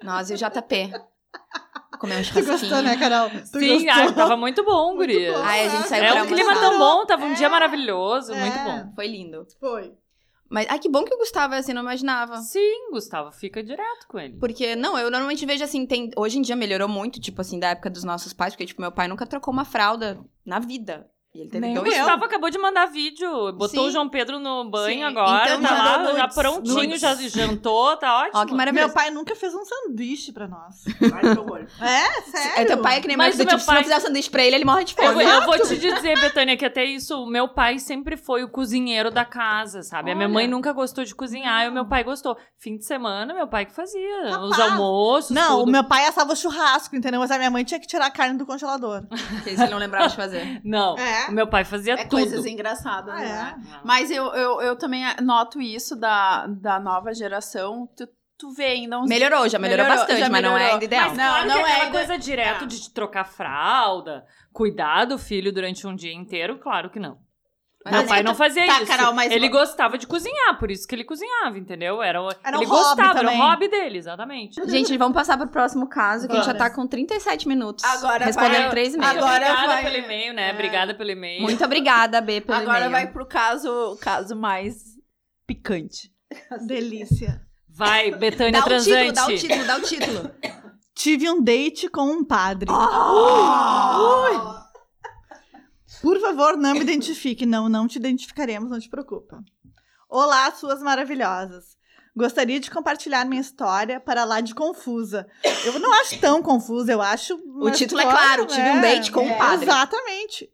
Nós 0.02 0.30
e 0.30 0.34
o 0.34 0.36
JP. 0.38 0.90
Comer 1.98 2.16
um 2.16 2.22
Tu 2.22 2.24
churrasquinho. 2.24 2.58
gostou, 2.58 2.82
né, 2.82 2.96
Carol? 2.96 3.30
Tu 3.30 3.58
Sim, 3.60 3.68
gostou? 3.84 3.90
ai, 3.92 4.14
tava 4.14 4.36
muito 4.36 4.64
bom, 4.64 4.94
Muito 4.94 4.98
gurias. 5.12 5.34
bom. 5.36 5.42
Ai, 5.44 5.66
a 5.66 5.68
gente 5.68 5.88
saiu 5.88 6.04
É 6.04 6.12
pra 6.12 6.22
um 6.22 6.26
clima 6.26 6.54
tão 6.58 6.78
bom, 6.78 7.06
tava 7.06 7.24
um 7.26 7.32
É. 7.32 7.34
dia 7.34 7.48
maravilhoso, 7.48 8.34
muito 8.34 8.58
É. 8.58 8.64
bom. 8.64 8.92
Foi 8.94 9.06
lindo. 9.06 9.46
Foi. 9.60 9.92
Mas, 10.50 10.66
ai, 10.68 10.78
que 10.78 10.88
bom 10.88 11.02
que 11.04 11.14
o 11.14 11.18
Gustavo 11.18 11.54
é 11.54 11.58
assim, 11.58 11.72
não 11.72 11.80
imaginava. 11.80 12.36
Sim, 12.38 12.90
Gustavo, 12.90 13.32
fica 13.32 13.62
direto 13.62 14.06
com 14.06 14.18
ele. 14.18 14.36
Porque, 14.38 14.76
não, 14.76 14.98
eu 14.98 15.10
normalmente 15.10 15.46
vejo 15.46 15.64
assim, 15.64 15.86
tem, 15.86 16.10
hoje 16.14 16.38
em 16.38 16.42
dia 16.42 16.54
melhorou 16.54 16.88
muito, 16.88 17.18
tipo 17.20 17.40
assim, 17.40 17.58
da 17.58 17.68
época 17.68 17.88
dos 17.88 18.04
nossos 18.04 18.34
pais, 18.34 18.52
porque, 18.52 18.66
tipo, 18.66 18.82
meu 18.82 18.92
pai 18.92 19.08
nunca 19.08 19.24
trocou 19.26 19.50
uma 19.52 19.64
fralda 19.64 20.18
na 20.44 20.58
vida. 20.58 21.06
E 21.34 21.40
ele 21.40 21.48
teve 21.48 21.66
Nem 21.66 21.78
O 21.78 21.82
dois 21.82 21.94
eu. 21.96 22.02
Gustavo 22.04 22.24
acabou 22.26 22.50
de 22.50 22.58
mandar 22.58 22.84
vídeo, 22.86 23.30
botou 23.52 23.68
Sim. 23.68 23.88
o 23.88 23.90
João 23.90 24.06
Pedro 24.06 24.38
no 24.38 24.68
banho 24.68 24.98
Sim, 24.98 25.02
agora, 25.04 25.54
então 25.54 25.62
tá 25.62 25.96
lá, 25.96 26.14
já 26.14 26.28
prontinho, 26.28 26.74
nudes. 26.74 27.00
já 27.00 27.14
jantou, 27.14 27.96
tá 27.96 28.18
ótimo. 28.20 28.38
Ó, 28.42 28.44
que 28.44 28.52
maravilhoso. 28.52 28.88
Meu 28.88 28.94
pai 28.94 29.10
nunca 29.10 29.34
fez 29.34 29.54
um 29.54 29.64
sanduíche 29.64 30.30
pra 30.30 30.46
nós. 30.46 30.84
Ai, 31.14 31.32
que 31.34 31.40
horror. 31.40 31.66
É, 31.80 32.20
sério? 32.22 32.52
É, 32.60 32.64
teu 32.66 32.82
pai 32.82 32.98
é 32.98 33.00
que 33.00 33.08
nem 33.08 33.16
Mas 33.16 33.34
meu, 33.38 33.46
o 33.46 33.48
tipo, 33.48 33.60
se 33.60 33.66
não 33.66 33.74
pai- 33.74 33.82
fizer 33.82 33.96
o 33.96 34.00
sanduíche 34.00 34.28
pra 34.28 34.44
ele, 34.44 34.56
ele 34.56 34.64
morre 34.66 34.84
de 34.84 34.92
Eu, 34.98 35.04
fome. 35.04 35.24
vou- 35.24 35.32
eu 35.32 35.42
vou 35.46 35.58
te 35.58 35.78
dizer, 35.78 36.20
Betânia, 36.20 36.54
que 36.54 36.66
até 36.66 36.84
isso, 36.84 37.22
o 37.22 37.26
meu 37.26 37.48
pai 37.48 37.78
sempre 37.78 38.18
foi 38.18 38.44
o 38.44 38.48
cozinheiro 38.50 39.10
da 39.10 39.24
casa, 39.24 39.82
sabe? 39.82 40.10
A 40.10 40.14
minha 40.14 40.26
Olha. 40.26 40.34
mãe 40.34 40.46
nunca 40.46 40.70
gostou 40.74 41.02
de 41.02 41.14
cozinhar 41.14 41.64
e 41.64 41.68
o 41.70 41.72
meu 41.72 41.86
pai 41.86 42.04
gostou. 42.04 42.36
Fim 42.58 42.76
de 42.76 42.84
semana, 42.84 43.32
meu 43.32 43.46
pai 43.48 43.64
que 43.64 43.72
fazia 43.74 44.38
os 44.38 44.60
almoços, 44.60 45.30
Não, 45.30 45.60
tudo. 45.60 45.68
o 45.68 45.72
meu 45.72 45.82
pai 45.84 46.06
assava 46.06 46.36
churrasco, 46.36 46.94
entendeu? 46.94 47.20
Mas 47.20 47.30
a 47.30 47.38
minha 47.38 47.50
mãe 47.50 47.64
tinha 47.64 47.80
que 47.80 47.86
tirar 47.86 48.04
a 48.06 48.10
carne 48.10 48.36
do 48.36 48.44
congelador. 48.44 49.00
Porque 49.42 49.48
ele 49.48 49.66
não 49.70 49.78
lembrava 49.78 50.08
de 50.08 50.14
fazer. 50.16 50.60
Não, 50.62 50.98
É. 50.98 51.21
o 51.28 51.32
meu 51.32 51.46
pai 51.46 51.64
fazia 51.64 51.94
É 51.94 52.04
tudo. 52.04 52.10
coisas 52.10 52.44
engraçadas, 52.46 53.14
Ah, 53.14 53.18
né? 53.18 53.56
é? 53.74 53.80
Mas 53.84 54.10
eu, 54.10 54.24
eu, 54.34 54.60
eu 54.60 54.76
também 54.76 55.02
noto 55.22 55.60
isso 55.60 55.94
da, 55.96 56.46
da 56.46 56.78
nova 56.80 57.12
geração. 57.14 57.88
Tu, 57.96 58.06
tu 58.38 58.52
vê 58.52 58.64
ainda 58.66 58.98
uns... 59.00 59.08
Melhorou, 59.08 59.48
já 59.48 59.58
melhorou, 59.58 59.84
Melhorou, 59.84 59.98
bastante, 60.06 60.20
já 60.20 60.28
mas 60.30 60.42
não 60.42 60.50
é 60.50 60.52
melhorou. 60.54 60.72
ainda 60.74 60.84
ideal. 60.84 61.08
Mas 61.08 61.18
Não, 61.18 61.24
claro 61.28 61.48
não 61.48 61.56
é 61.56 61.60
aquela 61.62 61.84
ainda- 61.84 61.98
coisa 61.98 62.18
direto 62.18 62.64
é. 62.64 62.66
de 62.66 62.90
trocar 62.92 63.24
fralda, 63.24 64.24
cuidar 64.52 65.04
do 65.04 65.18
filho 65.18 65.52
durante 65.52 65.86
um 65.86 65.94
dia 65.94 66.12
inteiro, 66.14 66.58
claro 66.58 66.90
que 66.90 66.98
não. 67.00 67.18
Mas 67.84 67.92
Meu 67.94 68.02
é- 68.02 68.06
pai 68.06 68.22
não 68.22 68.34
fazia 68.34 68.64
Tá, 68.64 68.76
isso. 68.82 68.86
Carol, 68.86 69.12
mas- 69.12 69.32
Ele 69.32 69.48
gostava 69.48 69.98
de 69.98 70.06
cozinhar, 70.06 70.56
por 70.58 70.70
isso 70.70 70.86
que 70.86 70.94
ele 70.94 71.02
cozinhava, 71.04 71.58
entendeu? 71.58 72.00
Era, 72.00 72.22
o- 72.22 72.30
Era 72.44 72.56
um 72.56 72.62
ele 72.62 72.70
hobby 72.70 72.80
gostava, 72.84 73.18
era 73.18 73.28
também. 73.28 73.40
o 73.40 73.42
hobby 73.42 73.68
dele, 73.68 73.98
exatamente. 73.98 74.64
Gente, 74.70 74.96
vamos 74.96 75.14
passar 75.14 75.36
pro 75.36 75.48
próximo 75.48 75.88
caso, 75.88 76.26
que 76.28 76.32
a 76.32 76.36
gente 76.36 76.46
já 76.46 76.54
tá 76.54 76.70
com 76.70 76.86
37 76.86 77.48
minutos. 77.48 77.82
Agora 77.84 78.24
Respondendo 78.24 78.60
vai- 78.60 78.70
três 78.70 78.94
e-mails. 78.94 79.16
Agora 79.16 79.34
Obrigada 79.46 79.66
vai- 79.66 79.82
pelo 79.82 79.96
e-mail, 80.04 80.32
né? 80.34 80.50
É. 80.50 80.52
Obrigada 80.52 80.94
pelo 80.94 81.10
e-mail. 81.10 81.42
Muito 81.42 81.64
obrigada, 81.64 82.20
B, 82.20 82.40
pelo 82.40 82.58
Agora 82.58 82.78
e-mail. 82.86 82.90
vai 82.92 83.06
pro 83.12 83.26
caso, 83.26 83.68
o 83.92 83.96
caso 83.96 84.36
mais 84.36 84.76
picante. 85.46 86.10
Delícia. 86.66 87.40
Vai, 87.68 88.10
Betânia 88.12 88.52
Dá 88.52 88.60
o 88.60 88.64
Transante. 88.64 89.08
título, 89.08 89.12
dá 89.12 89.26
o 89.26 89.36
título, 89.36 89.64
dá 89.64 89.76
o 89.76 89.80
título. 89.82 90.30
Tive 90.94 91.28
um 91.30 91.42
date 91.42 91.88
com 91.88 92.02
um 92.02 92.24
padre. 92.24 92.70
Ah! 92.72 94.61
Por 96.02 96.20
favor, 96.20 96.56
não 96.56 96.74
me 96.74 96.80
identifique. 96.80 97.46
Não, 97.46 97.68
não 97.68 97.86
te 97.86 97.96
identificaremos, 97.96 98.70
não 98.70 98.80
te 98.80 98.88
preocupa. 98.88 99.42
Olá, 100.10 100.50
suas 100.50 100.82
maravilhosas. 100.82 101.76
Gostaria 102.14 102.58
de 102.58 102.70
compartilhar 102.70 103.24
minha 103.24 103.40
história 103.40 104.00
para 104.00 104.24
lá 104.24 104.40
de 104.40 104.52
confusa. 104.52 105.26
Eu 105.64 105.78
não 105.78 105.92
acho 106.00 106.18
tão 106.18 106.42
confusa, 106.42 106.92
eu 106.92 107.00
acho. 107.00 107.34
O 107.34 107.70
título 107.70 108.00
é 108.00 108.04
história, 108.04 108.26
claro, 108.26 108.46
tive 108.46 108.68
um 108.68 108.80
date 108.80 109.12
com 109.12 109.24
um 109.24 109.38
padre. 109.38 109.64
Exatamente. 109.64 110.52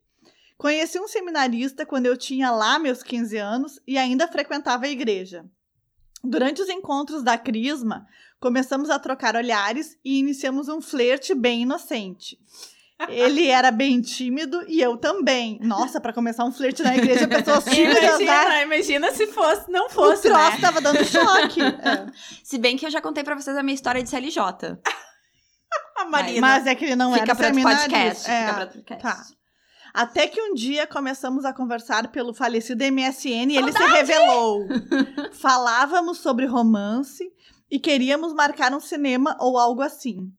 Conheci 0.58 1.00
um 1.00 1.08
seminarista 1.08 1.86
quando 1.86 2.06
eu 2.06 2.16
tinha 2.16 2.50
lá 2.50 2.78
meus 2.78 3.02
15 3.02 3.36
anos 3.38 3.80
e 3.86 3.96
ainda 3.96 4.28
frequentava 4.28 4.84
a 4.84 4.90
igreja. 4.90 5.46
Durante 6.22 6.60
os 6.60 6.68
encontros 6.68 7.22
da 7.22 7.38
Crisma, 7.38 8.06
começamos 8.38 8.90
a 8.90 8.98
trocar 8.98 9.34
olhares 9.34 9.96
e 10.04 10.18
iniciamos 10.18 10.68
um 10.68 10.80
flerte 10.80 11.34
bem 11.34 11.62
inocente. 11.62 12.38
Ele 13.08 13.46
era 13.46 13.70
bem 13.70 14.00
tímido 14.00 14.64
e 14.66 14.80
eu 14.80 14.96
também. 14.96 15.58
Nossa, 15.62 16.00
pra 16.00 16.12
começar 16.12 16.44
um 16.44 16.50
flerte 16.52 16.82
na 16.82 16.96
igreja, 16.96 17.28
pessoas 17.28 17.64
tímidas, 17.64 18.18
né? 18.18 18.24
Imagina, 18.24 18.62
imagina 18.62 19.12
se 19.12 19.26
fosse, 19.28 19.70
não 19.70 19.86
O 19.86 19.90
fosse, 19.90 20.22
troço 20.22 20.50
né? 20.52 20.58
tava 20.60 20.80
dando 20.80 21.04
choque. 21.04 21.60
É. 21.80 22.06
Se 22.42 22.58
bem 22.58 22.76
que 22.76 22.84
eu 22.84 22.90
já 22.90 23.00
contei 23.00 23.22
pra 23.22 23.36
vocês 23.36 23.56
a 23.56 23.62
minha 23.62 23.74
história 23.74 24.02
de 24.02 24.08
CLJ. 24.10 24.40
A 25.96 26.04
Marina. 26.06 26.40
Mas 26.40 26.66
é 26.66 26.74
que 26.74 26.84
ele 26.84 26.96
não 26.96 27.12
Fica 27.12 27.24
era 27.24 27.34
pra 27.36 27.48
seminarista. 27.48 27.88
podcast. 27.88 28.30
É. 28.30 28.40
Fica 28.40 28.54
pra 28.54 28.66
podcast. 28.66 29.02
Tá. 29.02 29.38
Até 29.94 30.26
que 30.26 30.40
um 30.40 30.54
dia 30.54 30.86
começamos 30.86 31.44
a 31.44 31.52
conversar 31.52 32.08
pelo 32.08 32.34
falecido 32.34 32.84
MSN 32.84 33.50
e 33.52 33.56
ele 33.56 33.72
se 33.72 33.82
revelou. 33.86 34.66
Falávamos 35.32 36.18
sobre 36.18 36.46
romance 36.46 37.24
e 37.70 37.78
queríamos 37.78 38.32
marcar 38.32 38.72
um 38.72 38.80
cinema 38.80 39.36
ou 39.40 39.58
algo 39.58 39.82
assim. 39.82 40.30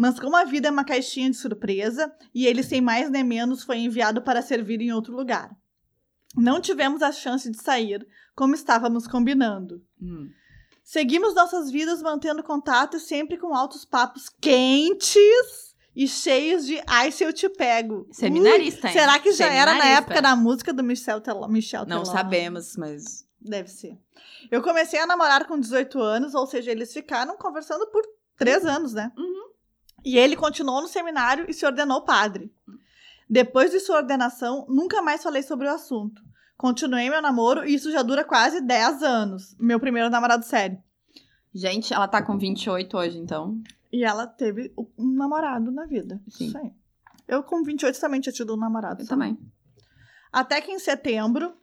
Mas 0.00 0.18
como 0.18 0.34
a 0.34 0.44
vida 0.44 0.66
é 0.66 0.70
uma 0.70 0.82
caixinha 0.82 1.30
de 1.30 1.36
surpresa 1.36 2.10
e 2.34 2.46
ele 2.46 2.62
sem 2.62 2.80
mais 2.80 3.10
nem 3.10 3.22
menos 3.22 3.62
foi 3.62 3.76
enviado 3.76 4.22
para 4.22 4.40
servir 4.40 4.80
em 4.80 4.90
outro 4.92 5.14
lugar. 5.14 5.54
Não 6.34 6.58
tivemos 6.58 7.02
a 7.02 7.12
chance 7.12 7.50
de 7.50 7.62
sair 7.62 8.08
como 8.34 8.54
estávamos 8.54 9.06
combinando. 9.06 9.84
Hum. 10.00 10.30
Seguimos 10.82 11.34
nossas 11.34 11.70
vidas 11.70 12.00
mantendo 12.00 12.42
contato 12.42 12.96
e 12.96 13.00
sempre 13.00 13.36
com 13.36 13.54
altos 13.54 13.84
papos 13.84 14.30
quentes 14.40 15.76
e 15.94 16.08
cheios 16.08 16.64
de 16.64 16.82
ai 16.86 17.12
se 17.12 17.22
eu 17.22 17.30
te 17.30 17.50
pego. 17.50 18.08
Seminarista, 18.10 18.86
hein? 18.86 18.94
será 18.94 19.18
que 19.18 19.32
já 19.32 19.52
era 19.52 19.74
na 19.74 19.84
época 19.84 20.22
da 20.22 20.34
música 20.34 20.72
do 20.72 20.82
Michel 20.82 21.20
Teló? 21.20 21.46
Michel 21.46 21.84
Não 21.84 22.04
Teló? 22.04 22.12
sabemos, 22.14 22.74
mas. 22.74 23.28
Deve 23.38 23.68
ser. 23.68 23.98
Eu 24.50 24.62
comecei 24.62 24.98
a 24.98 25.06
namorar 25.06 25.46
com 25.46 25.60
18 25.60 26.00
anos, 26.00 26.34
ou 26.34 26.46
seja, 26.46 26.70
eles 26.70 26.90
ficaram 26.90 27.36
conversando 27.36 27.86
por 27.88 28.02
três 28.38 28.64
anos, 28.64 28.94
né? 28.94 29.12
Uhum. 29.14 29.49
E 30.04 30.18
ele 30.18 30.36
continuou 30.36 30.80
no 30.82 30.88
seminário 30.88 31.46
e 31.48 31.52
se 31.52 31.64
ordenou 31.66 32.02
padre. 32.02 32.52
Depois 33.28 33.70
de 33.70 33.80
sua 33.80 33.98
ordenação, 33.98 34.66
nunca 34.68 35.00
mais 35.00 35.22
falei 35.22 35.42
sobre 35.42 35.66
o 35.66 35.70
assunto. 35.70 36.22
Continuei 36.56 37.08
meu 37.08 37.22
namoro 37.22 37.66
e 37.66 37.74
isso 37.74 37.90
já 37.90 38.02
dura 38.02 38.24
quase 38.24 38.60
10 38.60 39.02
anos. 39.02 39.56
Meu 39.58 39.80
primeiro 39.80 40.10
namorado 40.10 40.44
sério. 40.44 40.78
Gente, 41.54 41.94
ela 41.94 42.06
tá 42.06 42.22
com 42.22 42.36
28 42.36 42.96
hoje, 42.96 43.18
então. 43.18 43.60
E 43.92 44.04
ela 44.04 44.26
teve 44.26 44.72
um 44.76 45.14
namorado 45.14 45.70
na 45.70 45.86
vida. 45.86 46.20
Sim. 46.28 46.46
Isso 46.48 46.58
aí. 46.58 46.72
Eu, 47.26 47.42
com 47.42 47.62
28, 47.62 47.98
também 48.00 48.20
tinha 48.20 48.32
tido 48.32 48.54
um 48.54 48.56
namorado. 48.56 49.02
Eu 49.02 49.06
sabe? 49.06 49.08
também. 49.08 49.38
Até 50.32 50.60
que 50.60 50.70
em 50.70 50.78
setembro. 50.78 51.54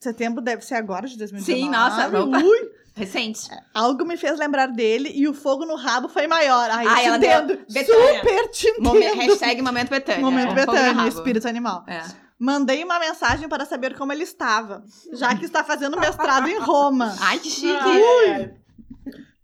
Setembro 0.00 0.40
deve 0.40 0.64
ser 0.64 0.76
agora, 0.76 1.08
de 1.08 1.18
2019. 1.18 1.60
Sim, 1.60 1.70
nossa. 1.70 2.08
Ui, 2.46 2.70
Recente. 2.98 3.48
algo 3.74 4.04
me 4.04 4.16
fez 4.16 4.38
lembrar 4.38 4.66
dele 4.68 5.10
e 5.14 5.26
o 5.28 5.32
fogo 5.34 5.64
no 5.64 5.76
rabo 5.76 6.08
foi 6.08 6.26
maior. 6.26 6.68
Ai, 6.70 6.84
eu 6.86 6.90
Ai, 6.90 7.00
te 7.02 7.06
ela 7.06 7.16
entendo. 7.16 7.46
deu-. 7.68 7.84
Super 7.84 8.48
te 8.50 8.80
Momen- 8.80 9.08
entendo. 9.14 9.30
hashtag 9.30 9.62
Momento 9.62 9.88
Betânia. 9.90 10.20
Momento 10.20 10.50
É, 10.52 10.54
Betânia, 10.54 11.08
espírito 11.08 11.46
animal. 11.48 11.84
É. 11.86 12.02
Mandei 12.38 12.84
uma 12.84 12.98
mensagem 13.00 13.48
para 13.48 13.64
saber 13.64 13.96
como 13.96 14.12
ele 14.12 14.22
estava, 14.22 14.84
já 15.12 15.34
que 15.34 15.44
está 15.44 15.64
fazendo 15.64 15.98
mestrado 15.98 16.48
em 16.48 16.58
Roma. 16.58 17.14
Ai, 17.20 17.38
que 17.40 17.50
chique. 17.50 18.54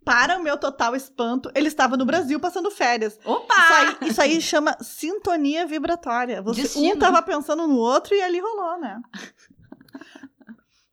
Para 0.05 0.37
o 0.37 0.43
meu 0.43 0.55
total 0.55 0.95
espanto, 0.95 1.49
ele 1.55 1.67
estava 1.67 1.97
no 1.97 2.05
Brasil 2.05 2.39
passando 2.39 2.69
férias. 2.69 3.19
Opa! 3.25 3.53
Isso 3.55 3.73
aí, 3.73 4.09
isso 4.09 4.21
aí 4.21 4.41
chama 4.41 4.77
sintonia 4.79 5.65
vibratória. 5.65 6.43
Você, 6.43 6.61
Destino. 6.61 6.93
um 6.95 6.99
tava 6.99 7.21
pensando 7.23 7.65
no 7.67 7.75
outro 7.77 8.13
e 8.13 8.21
ali 8.21 8.39
rolou, 8.39 8.79
né? 8.79 9.01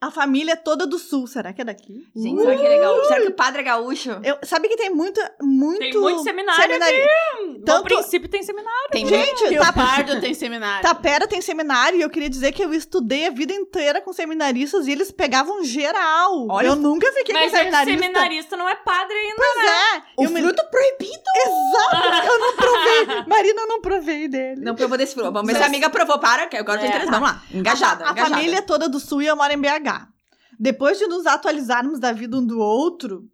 A 0.03 0.11
família 0.11 0.53
é 0.55 0.57
toda 0.57 0.85
do 0.85 0.99
sul, 0.99 1.29
será 1.29 1.53
que 1.53 1.63
é 1.63 1.65
daqui? 1.65 2.05
Gente, 2.17 2.41
será 2.43 2.57
que 2.57 2.67
é 2.67 2.69
legal? 2.69 3.05
Será 3.05 3.21
que 3.21 3.29
o 3.29 3.33
padre 3.35 3.61
é 3.61 3.65
gaúcho? 3.65 4.11
Eu, 4.25 4.37
sabe 4.43 4.69
que 4.69 4.77
tem 4.77 4.91
muito, 4.91 5.21
muito... 5.41 5.79
Tem 5.79 5.93
muito 5.95 6.25
seminário 6.25 6.61
seminari- 6.61 7.07
No 7.59 7.65
Tanto- 7.65 7.85
princípio 7.85 8.29
tem 8.29 8.43
seminário. 8.43 8.89
Tem 8.91 9.07
Gente, 9.07 9.47
Rio 9.47 9.61
tá, 9.63 9.73
Pardo 9.73 10.21
tem 10.21 10.35
seminário. 10.35 10.83
Tapera 10.83 11.29
tem 11.29 11.41
seminário 11.41 11.99
e 12.01 12.03
eu 12.03 12.11
queria 12.11 12.29
dizer 12.29 12.51
que 12.51 12.65
eu 12.65 12.75
estudei 12.75 13.29
a 13.29 13.31
vida 13.31 13.53
inteira 13.55 14.01
com 14.01 14.13
seminaristas 14.13 14.89
e 14.89 14.91
eles 14.93 15.13
pegavam 15.13 15.63
geral. 15.65 16.49
Olha, 16.51 16.67
eu 16.67 16.75
nunca 16.77 17.07
fiquei 17.13 17.33
Mas 17.33 17.53
com 17.53 17.57
é 17.59 17.61
que 17.61 17.65
seminarista. 17.71 18.01
seminarista 18.03 18.57
não 18.57 18.69
é 18.69 18.75
padre 18.75 19.15
ainda. 19.17 19.37
Pois 19.37 19.65
é. 19.65 20.03
O 20.17 20.25
eu 20.25 20.31
me- 20.31 20.41
fruto 20.43 20.65
proibido. 20.69 21.13
Exato, 21.37 21.82
eu 23.51 23.67
não 23.69 23.81
provei 23.81 24.29
dele. 24.29 24.61
Não 24.61 24.75
provou 24.75 24.97
desse 24.99 25.15
fruto. 25.15 25.33
Vamos 25.33 25.51
ver 25.53 25.57
se 25.59 25.63
a 25.65 25.67
amiga 25.67 25.89
provou. 25.91 26.19
Para, 26.19 26.47
que 26.47 26.57
agora 26.57 26.79
eu 26.79 26.81
tô 26.81 26.87
É. 26.87 26.89
interessada. 26.89 27.19
Vamos 27.21 27.31
lá. 27.31 27.43
Engajada, 27.53 28.05
A, 28.05 28.09
a 28.09 28.13
engajada. 28.13 28.35
família 28.37 28.59
é 28.59 28.63
toda 28.63 28.89
do 28.89 28.99
sul 29.01 29.23
e 29.23 29.27
eu 29.27 29.37
moro 29.37 29.53
em 29.53 29.59
BH. 29.61 30.09
Depois 30.59 30.99
de 30.99 31.07
nos 31.07 31.27
atualizarmos 31.27 31.99
da 31.99 32.13
vida 32.13 32.37
um 32.37 32.45
do 32.47 32.59
outro, 32.59 33.29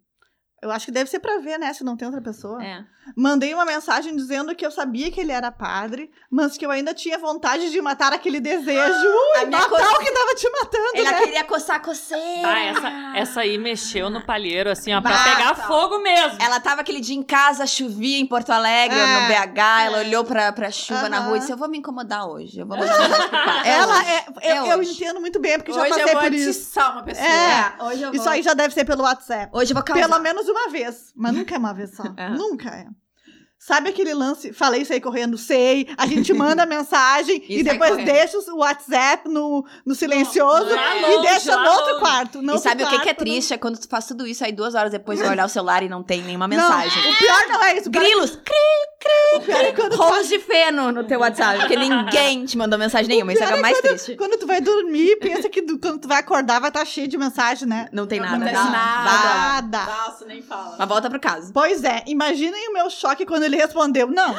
eu 0.61 0.71
acho 0.71 0.85
que 0.85 0.91
deve 0.91 1.09
ser 1.09 1.19
pra 1.19 1.37
ver, 1.39 1.57
né? 1.59 1.73
Se 1.73 1.83
não 1.83 1.95
tem 1.95 2.07
outra 2.07 2.21
pessoa. 2.21 2.63
É. 2.63 2.83
Mandei 3.15 3.53
uma 3.53 3.65
mensagem 3.65 4.15
dizendo 4.15 4.55
que 4.55 4.65
eu 4.65 4.71
sabia 4.71 5.11
que 5.11 5.19
ele 5.19 5.31
era 5.31 5.51
padre, 5.51 6.09
mas 6.29 6.57
que 6.57 6.65
eu 6.65 6.71
ainda 6.71 6.93
tinha 6.93 7.17
vontade 7.17 7.69
de 7.71 7.81
matar 7.81 8.13
aquele 8.13 8.39
desejo. 8.39 8.69
A 9.37 9.39
Ui, 9.41 9.45
minha 9.45 9.59
Natal 9.59 9.69
coisa- 9.69 9.99
que 9.99 10.11
tava 10.11 10.35
te 10.35 10.49
matando, 10.49 10.89
Ela 10.95 11.11
né? 11.11 11.19
queria 11.21 11.43
coçar 11.43 11.75
a 11.77 11.79
coceira. 11.79 12.47
Ah, 12.47 12.59
essa, 12.59 13.17
essa 13.17 13.41
aí 13.41 13.57
mexeu 13.57 14.09
no 14.09 14.25
palheiro, 14.25 14.69
assim, 14.69 14.93
ó, 14.93 15.01
pra 15.01 15.11
Bah, 15.11 15.23
pegar 15.23 15.55
fogo 15.55 15.99
mesmo. 15.99 16.37
Ela 16.41 16.59
tava 16.59 16.81
aquele 16.81 16.99
dia 16.99 17.15
em 17.15 17.23
casa, 17.23 17.65
chovia 17.67 18.17
em 18.19 18.25
Porto 18.25 18.51
Alegre, 18.51 18.97
É, 18.97 19.05
no 19.21 19.27
BH, 19.27 19.59
ela 19.85 19.97
olhou 19.99 20.23
pra, 20.23 20.51
pra 20.51 20.71
chuva 20.71 21.07
na 21.09 21.19
rua 21.19 21.37
e 21.37 21.39
disse, 21.39 21.51
eu 21.51 21.57
vou 21.57 21.67
me 21.69 21.77
incomodar 21.77 22.27
hoje, 22.27 22.59
eu 22.59 22.65
vou 22.67 22.77
pro 22.77 22.87
pai. 22.87 22.99
Ela 23.69 23.97
hoje. 23.99 24.09
é. 24.09 24.25
É 24.41 24.57
eu, 24.59 24.65
eu 24.65 24.79
hoje. 24.79 24.91
entendo 24.91 25.19
muito 25.19 25.39
bem, 25.39 25.57
porque 25.57 25.71
já 25.73 25.81
Hoje 25.81 25.89
passei 25.89 26.03
eu 26.05 26.11
vou 26.13 26.21
por 26.21 26.33
isso. 26.33 26.49
atiçar 26.49 26.91
uma 26.93 27.03
pessoa. 27.03 27.27
É. 27.27 27.83
hoje 27.83 28.01
eu 28.03 28.11
Isso 28.13 28.29
aí 28.29 28.41
já 28.41 28.53
deve 28.53 28.73
ser 28.73 28.85
pelo 28.85 29.03
WhatsApp. 29.03 29.49
Hoje 29.55 29.71
eu 29.71 29.75
vou 29.75 29.83
causar. 29.83 30.07
Pelo 30.07 30.19
menos 30.21 30.47
uma 30.47 30.69
vez. 30.69 31.11
Mas 31.15 31.33
nunca 31.33 31.55
é 31.55 31.57
uma 31.57 31.73
vez 31.73 31.95
só. 31.95 32.03
É. 32.17 32.29
Nunca 32.29 32.69
é. 32.69 32.85
Sabe 33.61 33.89
aquele 33.89 34.13
lance? 34.13 34.53
Falei 34.53 34.83
isso 34.83 34.93
aí 34.93 35.01
correndo, 35.01 35.37
sei. 35.37 35.87
A 35.97 36.07
gente 36.07 36.31
manda 36.33 36.65
mensagem 36.65 37.43
E 37.47 37.59
e, 37.59 37.63
depois 37.63 37.91
correndo. 37.91 38.05
deixa 38.05 38.37
o 38.53 38.57
WhatsApp 38.59 39.27
no, 39.27 39.65
no 39.85 39.93
silencioso 39.93 40.73
Lá 40.73 40.95
e 40.95 41.21
deixa 41.23 41.55
no 41.57 41.67
outro 41.69 41.87
longe. 41.87 41.99
quarto. 41.99 42.41
no 42.41 42.53
E 42.53 42.55
outro 42.55 42.69
sabe 42.69 42.83
o 42.83 42.87
que, 42.87 42.91
que 42.91 43.01
é 43.01 43.03
quarto, 43.13 43.19
no- 43.19 43.25
triste? 43.25 43.53
É 43.53 43.57
quando 43.57 43.77
tu 43.77 43.87
faz 43.89 44.07
tudo 44.07 44.25
isso, 44.25 44.45
aí 44.45 44.53
duas 44.53 44.75
horas 44.75 44.91
depois 44.93 45.19
vai 45.19 45.29
olhar 45.29 45.45
o 45.45 45.49
celular 45.49 45.83
e 45.83 45.89
não 45.89 46.01
tem 46.01 46.21
nenhuma 46.21 46.47
Não, 46.47 46.55
mensagem. 46.57 47.11
o 47.11 47.17
pior 47.17 47.47
não 47.49 47.63
é 47.63 47.77
isso. 47.77 47.91
Pior, 47.91 48.01
Grilos, 48.01 48.39
o 49.35 49.39
pior 49.41 49.61
é 49.61 49.71
quando 49.73 49.91
tu 49.91 49.97
rolos 49.97 50.27
de 50.29 50.39
feno 50.39 50.91
no 50.93 51.03
teu 51.03 51.19
WhatsApp, 51.19 51.59
porque 51.59 51.75
ninguém 51.77 52.45
te 52.45 52.57
mandou 52.57 52.79
mensagem 52.79 53.07
nenhuma. 53.09 53.33
Isso 53.33 53.43
é 53.43 53.47
o 53.53 53.57
é 53.57 53.61
mais 53.61 53.77
triste. 53.79 54.15
Quando 54.15 54.37
tu 54.39 54.47
vai 54.47 54.61
dormir, 54.61 55.17
pensa 55.19 55.49
que 55.49 55.61
do- 55.61 55.77
quando 55.79 55.99
tu 55.99 56.07
vai 56.07 56.19
acordar 56.19 56.59
vai 56.61 56.69
estar 56.69 56.85
cheio 56.85 57.07
de 57.09 57.17
mensagem, 57.17 57.67
né? 57.67 57.89
Não 57.91 58.07
tem 58.07 58.19
Não 58.21 58.25
nada. 58.25 58.37
acontece 58.45 58.71
nada. 58.71 59.61
Nada. 59.61 59.85
Nossa, 59.85 60.25
nem 60.25 60.41
fala. 60.41 60.75
Mas 60.79 60.87
volta 60.87 61.09
pro 61.09 61.19
caso. 61.19 61.51
Pois 61.53 61.83
é, 61.83 62.03
imaginem 62.07 62.69
o 62.69 62.73
meu 62.73 62.89
choque 62.89 63.25
quando 63.25 63.48
ele 63.49 63.57
respondeu. 63.57 64.07
Não, 64.07 64.33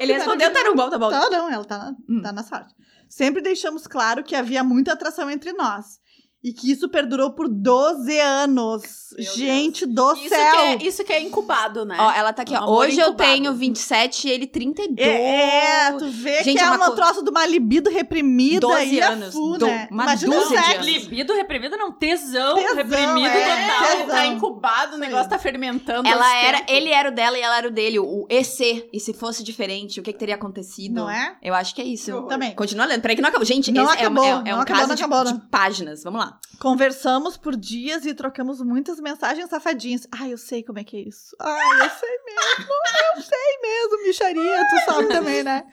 Ele 0.00 0.12
respondeu, 0.12 0.52
tá 0.52 0.74
bom, 0.74 0.90
tá 0.90 0.98
bom. 0.98 1.10
Tá, 1.10 1.30
não, 1.30 1.50
ela 1.50 1.64
tá, 1.64 1.78
na- 1.78 1.94
Hum. 2.08 2.20
tá 2.22 2.32
na 2.32 2.42
sorte. 2.42 2.74
Sempre 3.08 3.40
deixamos 3.40 3.86
claro 3.86 4.22
que 4.22 4.34
havia 4.36 4.62
muita 4.62 4.92
atração 4.92 5.30
entre 5.30 5.52
nós. 5.52 5.98
E 6.46 6.52
que 6.52 6.70
isso 6.70 6.88
perdurou 6.88 7.32
por 7.32 7.48
12 7.48 8.20
anos. 8.20 8.82
Meu 9.18 9.32
Gente 9.34 9.84
do 9.86 10.12
Isso 10.14 10.28
céu! 10.28 10.52
que, 10.52 10.58
é, 10.58 10.76
isso 10.86 11.04
que 11.04 11.12
é 11.12 11.20
incubado, 11.20 11.84
né? 11.84 11.96
Ó, 11.98 12.10
ela 12.12 12.32
tá 12.32 12.42
aqui, 12.42 12.54
ó. 12.54 12.68
Hoje 12.70 13.00
eu 13.00 13.08
incubado. 13.08 13.30
tenho 13.32 13.52
27 13.54 14.28
e 14.28 14.30
ele 14.30 14.46
32. 14.46 15.08
É, 15.08 15.92
tu 15.92 16.06
vê 16.08 16.44
Gente, 16.44 16.58
que 16.58 16.62
é 16.62 16.66
é 16.66 16.68
uma 16.68 16.76
uma 16.76 16.86
co- 16.90 16.94
troço 16.96 17.22
de 17.24 17.30
uma 17.30 17.46
libido 17.46 17.90
reprimida 17.90 18.60
12 18.60 18.94
e 18.94 19.00
a 19.02 19.08
anos. 19.08 19.32
fu, 19.34 19.58
Do- 19.58 19.66
né? 19.66 19.88
uma 19.90 20.04
Imagina 20.04 20.36
dúzia 20.36 20.60
de 20.60 20.74
anos. 20.74 20.86
Libido 20.86 21.34
reprimido, 21.34 21.76
não. 21.76 21.90
Tesão, 21.92 22.54
Tesão, 22.54 22.74
reprimido 22.76 23.26
é. 23.26 23.66
total. 23.66 23.88
Tesão. 23.88 24.06
Tá 24.08 24.26
incubado, 24.26 24.96
o 24.96 24.98
negócio 24.98 25.28
tá 25.30 25.38
fermentando. 25.40 26.06
Ela 26.08 26.36
era, 26.36 26.62
ele 26.68 26.90
era 26.90 27.08
o 27.08 27.12
dela 27.12 27.36
e 27.36 27.40
ela 27.40 27.58
era 27.58 27.68
o 27.68 27.70
dele, 27.72 27.98
o 27.98 28.26
EC. 28.30 28.88
E 28.92 29.00
se 29.00 29.12
fosse 29.12 29.42
diferente, 29.42 29.98
o 29.98 30.02
que, 30.02 30.12
que 30.12 30.18
teria 30.18 30.34
acontecido? 30.36 30.94
Não 30.94 31.10
é? 31.10 31.36
Eu 31.42 31.54
acho 31.54 31.74
que 31.74 31.80
é 31.80 31.84
isso. 31.84 32.22
Também. 32.28 32.54
Continua 32.54 32.84
lendo. 32.86 33.00
Peraí 33.02 33.16
que 33.16 33.22
não 33.22 33.30
acabou. 33.30 33.44
Gente, 33.46 33.72
Não 33.72 33.84
esse 33.84 33.96
é- 33.96 34.00
acabou, 34.00 34.24
é, 34.24 34.28
é, 34.28 34.32
não 34.32 34.38
um 34.58 34.60
acabou, 34.60 34.64
caso 34.66 34.88
não 34.88 34.94
de, 34.94 35.02
acabou, 35.02 35.24
de 35.24 35.32
não. 35.32 35.40
páginas. 35.48 36.02
Vamos 36.04 36.20
lá. 36.20 36.35
Conversamos 36.58 37.36
por 37.36 37.54
dias 37.54 38.06
e 38.06 38.14
trocamos 38.14 38.62
muitas 38.62 38.98
mensagens 38.98 39.50
safadinhas. 39.50 40.06
Ai, 40.10 40.32
eu 40.32 40.38
sei 40.38 40.62
como 40.62 40.78
é 40.78 40.84
que 40.84 40.96
é 40.96 41.00
isso. 41.00 41.36
Ai, 41.38 41.86
eu 41.86 41.90
sei 41.90 42.18
mesmo. 42.24 42.72
Eu 43.16 43.22
sei 43.22 43.58
mesmo, 43.62 44.06
micharia. 44.06 44.66
Tu 44.68 44.84
sabe 44.84 45.08
também, 45.08 45.42
né? 45.42 45.64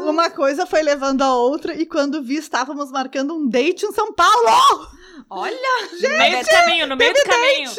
Uma 0.00 0.30
coisa 0.30 0.66
foi 0.66 0.82
levando 0.82 1.22
a 1.22 1.34
outra 1.34 1.74
e 1.74 1.86
quando 1.86 2.22
vi, 2.22 2.36
estávamos 2.36 2.90
marcando 2.90 3.34
um 3.34 3.48
date 3.48 3.86
em 3.86 3.92
São 3.92 4.12
Paulo. 4.12 4.88
Olha! 5.30 5.56
no 5.92 6.08
meio 6.08 6.40
do 6.40 6.46
caminho, 6.46 6.86
no 6.88 6.96
meio 6.96 7.14
do 7.14 7.22
caminho. 7.22 7.70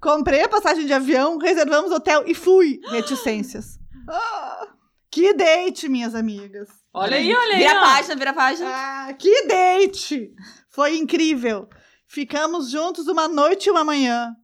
Comprei 0.00 0.42
a 0.42 0.48
passagem 0.48 0.86
de 0.86 0.92
avião, 0.92 1.38
reservamos 1.38 1.90
hotel 1.90 2.24
e 2.26 2.34
fui. 2.34 2.80
Reticências. 2.90 3.78
Ah, 4.08 4.68
que 5.10 5.32
date, 5.32 5.88
minhas 5.88 6.14
amigas. 6.14 6.83
Olha 6.94 7.16
aí, 7.16 7.34
olha 7.34 7.54
aí. 7.54 7.58
Vira 7.58 7.78
a 7.78 7.82
página, 7.82 8.14
vira 8.16 8.30
a 8.30 8.34
página. 8.34 8.70
Ah, 8.72 9.12
que 9.14 9.46
date! 9.46 10.32
Foi 10.70 10.96
incrível. 10.96 11.68
Ficamos 12.06 12.70
juntos 12.70 13.08
uma 13.08 13.26
noite 13.26 13.66
e 13.66 13.70
uma 13.70 13.82
manhã. 13.84 14.34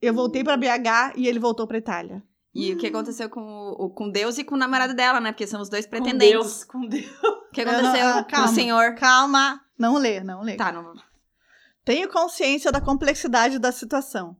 Eu 0.00 0.14
voltei 0.14 0.42
pra 0.42 0.56
BH 0.56 1.14
e 1.16 1.26
ele 1.28 1.38
voltou 1.38 1.66
pra 1.66 1.76
Itália. 1.78 2.22
E 2.54 2.72
o 2.72 2.78
que 2.78 2.86
aconteceu 2.86 3.28
com, 3.28 3.40
o, 3.78 3.90
com 3.90 4.10
Deus 4.10 4.38
e 4.38 4.44
com 4.44 4.54
o 4.54 4.58
namorado 4.58 4.94
dela, 4.94 5.20
né? 5.20 5.32
Porque 5.32 5.46
são 5.46 5.60
os 5.60 5.68
dois 5.68 5.84
Com 5.84 5.90
pretendentes. 5.90 6.32
Deus, 6.32 6.64
com 6.64 6.86
Deus. 6.86 7.04
O 7.22 7.50
que 7.52 7.60
Eu 7.60 7.66
não- 7.66 7.72
aconteceu 7.74 8.06
ah, 8.08 8.22
com 8.24 8.30
calma. 8.30 8.50
o 8.50 8.54
senhor? 8.54 8.94
Calma, 8.94 9.60
não 9.78 9.96
lê, 9.98 10.20
não 10.22 10.42
lê. 10.42 10.56
Tá, 10.56 10.72
não. 10.72 10.92
Tenho 11.84 12.08
consciência 12.08 12.70
da 12.72 12.80
complexidade 12.80 13.58
da 13.58 13.70
situação. 13.72 14.36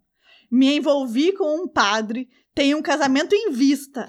Me 0.50 0.76
envolvi 0.76 1.32
com 1.32 1.62
um 1.62 1.68
padre, 1.68 2.28
tenho 2.54 2.78
um 2.78 2.82
casamento 2.82 3.34
em 3.34 3.50
vista. 3.50 4.06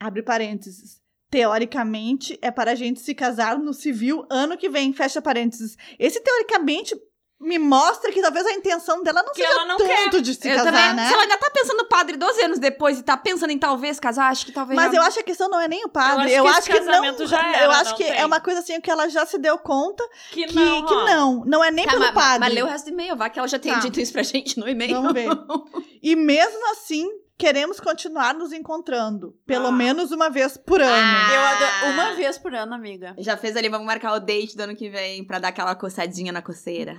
Abre 0.00 0.22
parênteses. 0.22 1.00
Teoricamente, 1.36 2.38
é 2.40 2.50
para 2.50 2.72
a 2.72 2.74
gente 2.74 3.00
se 3.00 3.14
casar 3.14 3.58
no 3.58 3.74
civil 3.74 4.24
ano 4.30 4.56
que 4.56 4.68
vem. 4.68 4.92
Fecha 4.92 5.20
parênteses. 5.20 5.76
Esse 5.98 6.18
teoricamente 6.20 6.94
me 7.38 7.58
mostra 7.58 8.10
que 8.10 8.22
talvez 8.22 8.46
a 8.46 8.52
intenção 8.52 9.02
dela 9.02 9.22
não 9.22 9.32
Que 9.34 9.42
seja 9.42 9.52
ela 9.52 9.66
não 9.66 9.76
tanto 9.76 10.22
de 10.22 10.34
se 10.34 10.48
Eu 10.48 10.56
casar, 10.56 10.72
também, 10.72 10.94
né? 10.94 11.06
Se 11.06 11.12
ela 11.12 11.22
ainda 11.24 11.36
tá 11.36 11.50
pensando 11.50 11.76
no 11.76 11.88
padre 11.88 12.16
12 12.16 12.42
anos 12.42 12.58
depois 12.58 12.98
e 12.98 13.02
tá 13.02 13.14
pensando 13.18 13.50
em 13.50 13.58
talvez 13.58 14.00
casar, 14.00 14.30
acho 14.30 14.46
que 14.46 14.52
talvez. 14.52 14.74
Mas 14.74 14.94
eu 14.94 15.02
acho 15.02 15.16
que 15.16 15.20
a 15.20 15.24
questão 15.24 15.48
não 15.50 15.60
é 15.60 15.68
nem 15.68 15.84
o 15.84 15.88
padre. 15.90 16.30
Eu 16.32 16.36
Eu 16.44 16.46
acho 16.46 16.58
acho 16.60 16.66
que 16.68 16.72
que, 16.72 16.78
esse 16.78 16.86
não. 16.86 16.92
casamento 16.94 17.26
já 17.26 17.46
era, 17.54 17.64
eu 17.66 17.70
acho 17.72 17.90
não 17.90 17.96
que 17.98 18.04
tem. 18.04 18.16
é 18.18 18.24
uma 18.24 18.40
coisa 18.40 18.60
assim 18.60 18.80
que 18.80 18.90
ela 18.90 19.06
já 19.10 19.26
se 19.26 19.36
deu 19.36 19.58
conta 19.58 20.02
Que 20.30 20.46
que 20.46 20.54
não. 20.54 20.86
que 20.86 20.94
não. 20.94 21.44
Não 21.44 21.62
é 21.62 21.70
nem 21.70 21.84
Tá, 21.84 21.90
pelo 21.92 22.04
mas, 22.04 22.14
padre. 22.14 22.38
mas 22.40 22.54
lê 22.54 22.62
o 22.62 22.66
resto 22.66 22.86
do 22.86 22.92
e-mail, 22.92 23.14
vai 23.16 23.28
que 23.28 23.38
ela 23.38 23.48
já 23.48 23.58
tenha 23.58 23.74
Tá. 23.74 23.80
dito 23.82 24.00
isso 24.00 24.12
pra 24.14 24.22
gente 24.22 24.58
no 24.58 24.66
e-mail. 24.66 24.94
Vamos 24.94 25.12
ver. 25.12 25.28
E 26.02 26.16
mesmo 26.16 26.70
assim, 26.70 27.06
queremos 27.38 27.78
continuar 27.80 28.34
nos 28.34 28.52
encontrando. 28.52 29.34
Pelo 29.46 29.68
Ah. 29.68 29.72
menos 29.72 30.10
uma 30.12 30.28
vez 30.30 30.56
por 30.56 30.80
ano. 30.80 30.92
Ah. 30.94 31.34
Eu 31.34 31.40
adoro. 31.40 31.92
Uma 31.92 32.14
vez 32.14 32.38
por 32.38 32.54
ano, 32.54 32.74
amiga. 32.74 33.14
Já 33.18 33.36
fez 33.36 33.56
ali, 33.56 33.68
vamos 33.68 33.86
marcar 33.86 34.12
o 34.14 34.20
date 34.20 34.56
do 34.56 34.62
ano 34.62 34.76
que 34.76 34.88
vem 34.88 35.24
pra 35.24 35.38
dar 35.38 35.48
aquela 35.48 35.74
coçadinha 35.74 36.32
na 36.32 36.42
coceira. 36.42 36.96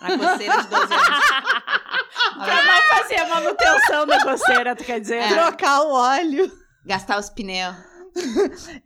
Na 0.00 0.16
coceira 0.16 0.62
de 0.62 0.68
12 0.68 0.92
anos. 0.94 1.18
Pra 2.38 2.62
não 2.64 2.82
fazer 2.96 3.16
a 3.16 3.26
manutenção 3.28 4.06
da 4.06 4.22
coceira, 4.22 4.76
tu 4.76 4.84
quer 4.84 5.00
dizer? 5.00 5.16
É. 5.16 5.28
Trocar 5.28 5.80
o 5.82 5.92
óleo. 5.92 6.52
Gastar 6.86 7.18
os 7.18 7.28
pneus. 7.30 7.74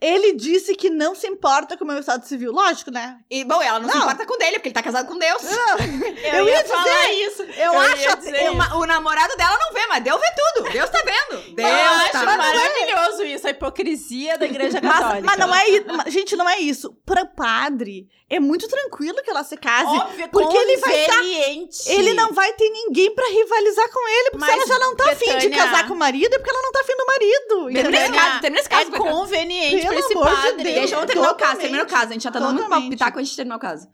Ele 0.00 0.32
disse 0.34 0.74
que 0.74 0.90
não 0.90 1.14
se 1.14 1.26
importa 1.26 1.76
com 1.76 1.84
o 1.84 1.86
meu 1.86 1.98
estado 1.98 2.24
civil. 2.26 2.52
Lógico, 2.52 2.90
né? 2.90 3.18
E, 3.30 3.44
bom, 3.44 3.60
ela 3.62 3.78
não, 3.80 3.88
se 3.88 3.94
Não. 3.96 4.02
importa 4.02 4.26
com 4.26 4.36
dele, 4.38 4.52
porque 4.54 4.68
ele 4.68 4.74
tá 4.74 4.82
casado 4.82 5.06
com 5.08 5.18
Deus. 5.18 5.42
Eu, 6.32 6.48
ia 6.48 6.62
dizer 6.62 7.10
isso. 7.26 7.42
Eu, 7.42 7.72
Eu 7.72 7.80
acho. 7.80 8.02
ia 8.02 8.16
dizer 8.16 8.42
eu- 8.46 8.52
O, 8.54 8.80
o 8.80 8.86
namorado 8.86 9.36
dela 9.36 9.56
não 9.58 9.72
vê, 9.72 9.86
mas 9.88 10.02
Deus 10.04 10.20
vê 10.20 10.26
tudo. 10.54 10.70
Deus 10.70 10.90
tá 10.90 10.98
vendo. 11.04 11.54
Deus 11.54 11.68
eu 11.70 11.74
acho 11.76 12.12
tá 12.12 12.24
maravilhoso 12.36 13.24
isso, 13.24 13.46
a 13.46 13.50
hipocrisia 13.50 14.38
da 14.38 14.46
igreja 14.46 14.80
mas, 14.82 14.92
católica. 14.98 15.26
mas 15.26 15.38
não 15.38 15.54
é 15.54 15.68
isso. 15.68 15.84
Gente, 16.10 16.36
não 16.36 16.48
é 16.48 16.58
isso. 16.60 16.92
Para 17.04 17.24
padre, 17.26 18.08
é 18.30 18.38
muito 18.40 18.66
tranquilo 18.68 19.22
que 19.22 19.30
ela 19.30 19.44
se 19.44 19.56
case. 19.56 19.86
Óbvio, 19.98 20.28
porque 20.30 20.56
ele 20.56 20.76
vai 20.78 21.04
tá- 21.06 21.14
conveniente. 21.16 21.90
Ele 21.90 22.14
não 22.14 22.32
vai 22.32 22.52
ter 22.54 22.68
ninguém 22.70 23.14
pra 23.14 23.26
rivalizar 23.26 23.90
com 23.92 24.08
ele, 24.08 24.30
porque 24.30 24.44
se 24.46 24.50
Mas, 24.56 24.68
ela 24.70 24.78
já 24.78 24.78
não 24.86 24.96
tá 24.96 25.10
afim 25.10 25.26
de 25.26 25.48
Betânia- 25.48 25.56
casar 25.58 25.86
com 25.88 25.94
o 25.94 25.98
marido, 25.98 26.32
é 26.34 26.38
porque 26.38 26.50
ela 26.50 26.62
não 26.62 26.72
tá 26.72 26.80
afim 26.80 26.96
do 26.96 27.06
marido. 27.06 27.82
Termina 27.82 28.04
esse 28.04 28.12
caso, 28.12 28.40
termina 28.40 28.60
esse 28.60 28.68
caso. 28.68 28.82
É. 28.82 28.98
conveniente 29.22 29.76
Pelo 29.76 29.86
pra 29.88 29.98
esse 29.98 30.12
amor 30.12 30.28
de 30.28 30.34
padre. 30.36 30.62
Deus. 30.64 30.74
Deixa 30.76 30.94
eu 30.96 31.06
terminar 31.06 31.30
o 31.30 31.34
caso, 31.34 31.60
termina 31.60 31.82
o 31.82 31.86
caso. 31.86 32.06
A 32.10 32.12
gente 32.12 32.22
já 32.24 32.30
tá 32.30 32.38
dando 32.38 32.54
muito 32.54 32.68
palpitaco, 32.70 33.18
a 33.18 33.22
gente 33.22 33.36
terminar 33.36 33.56
o 33.56 33.60
caso. 33.60 33.88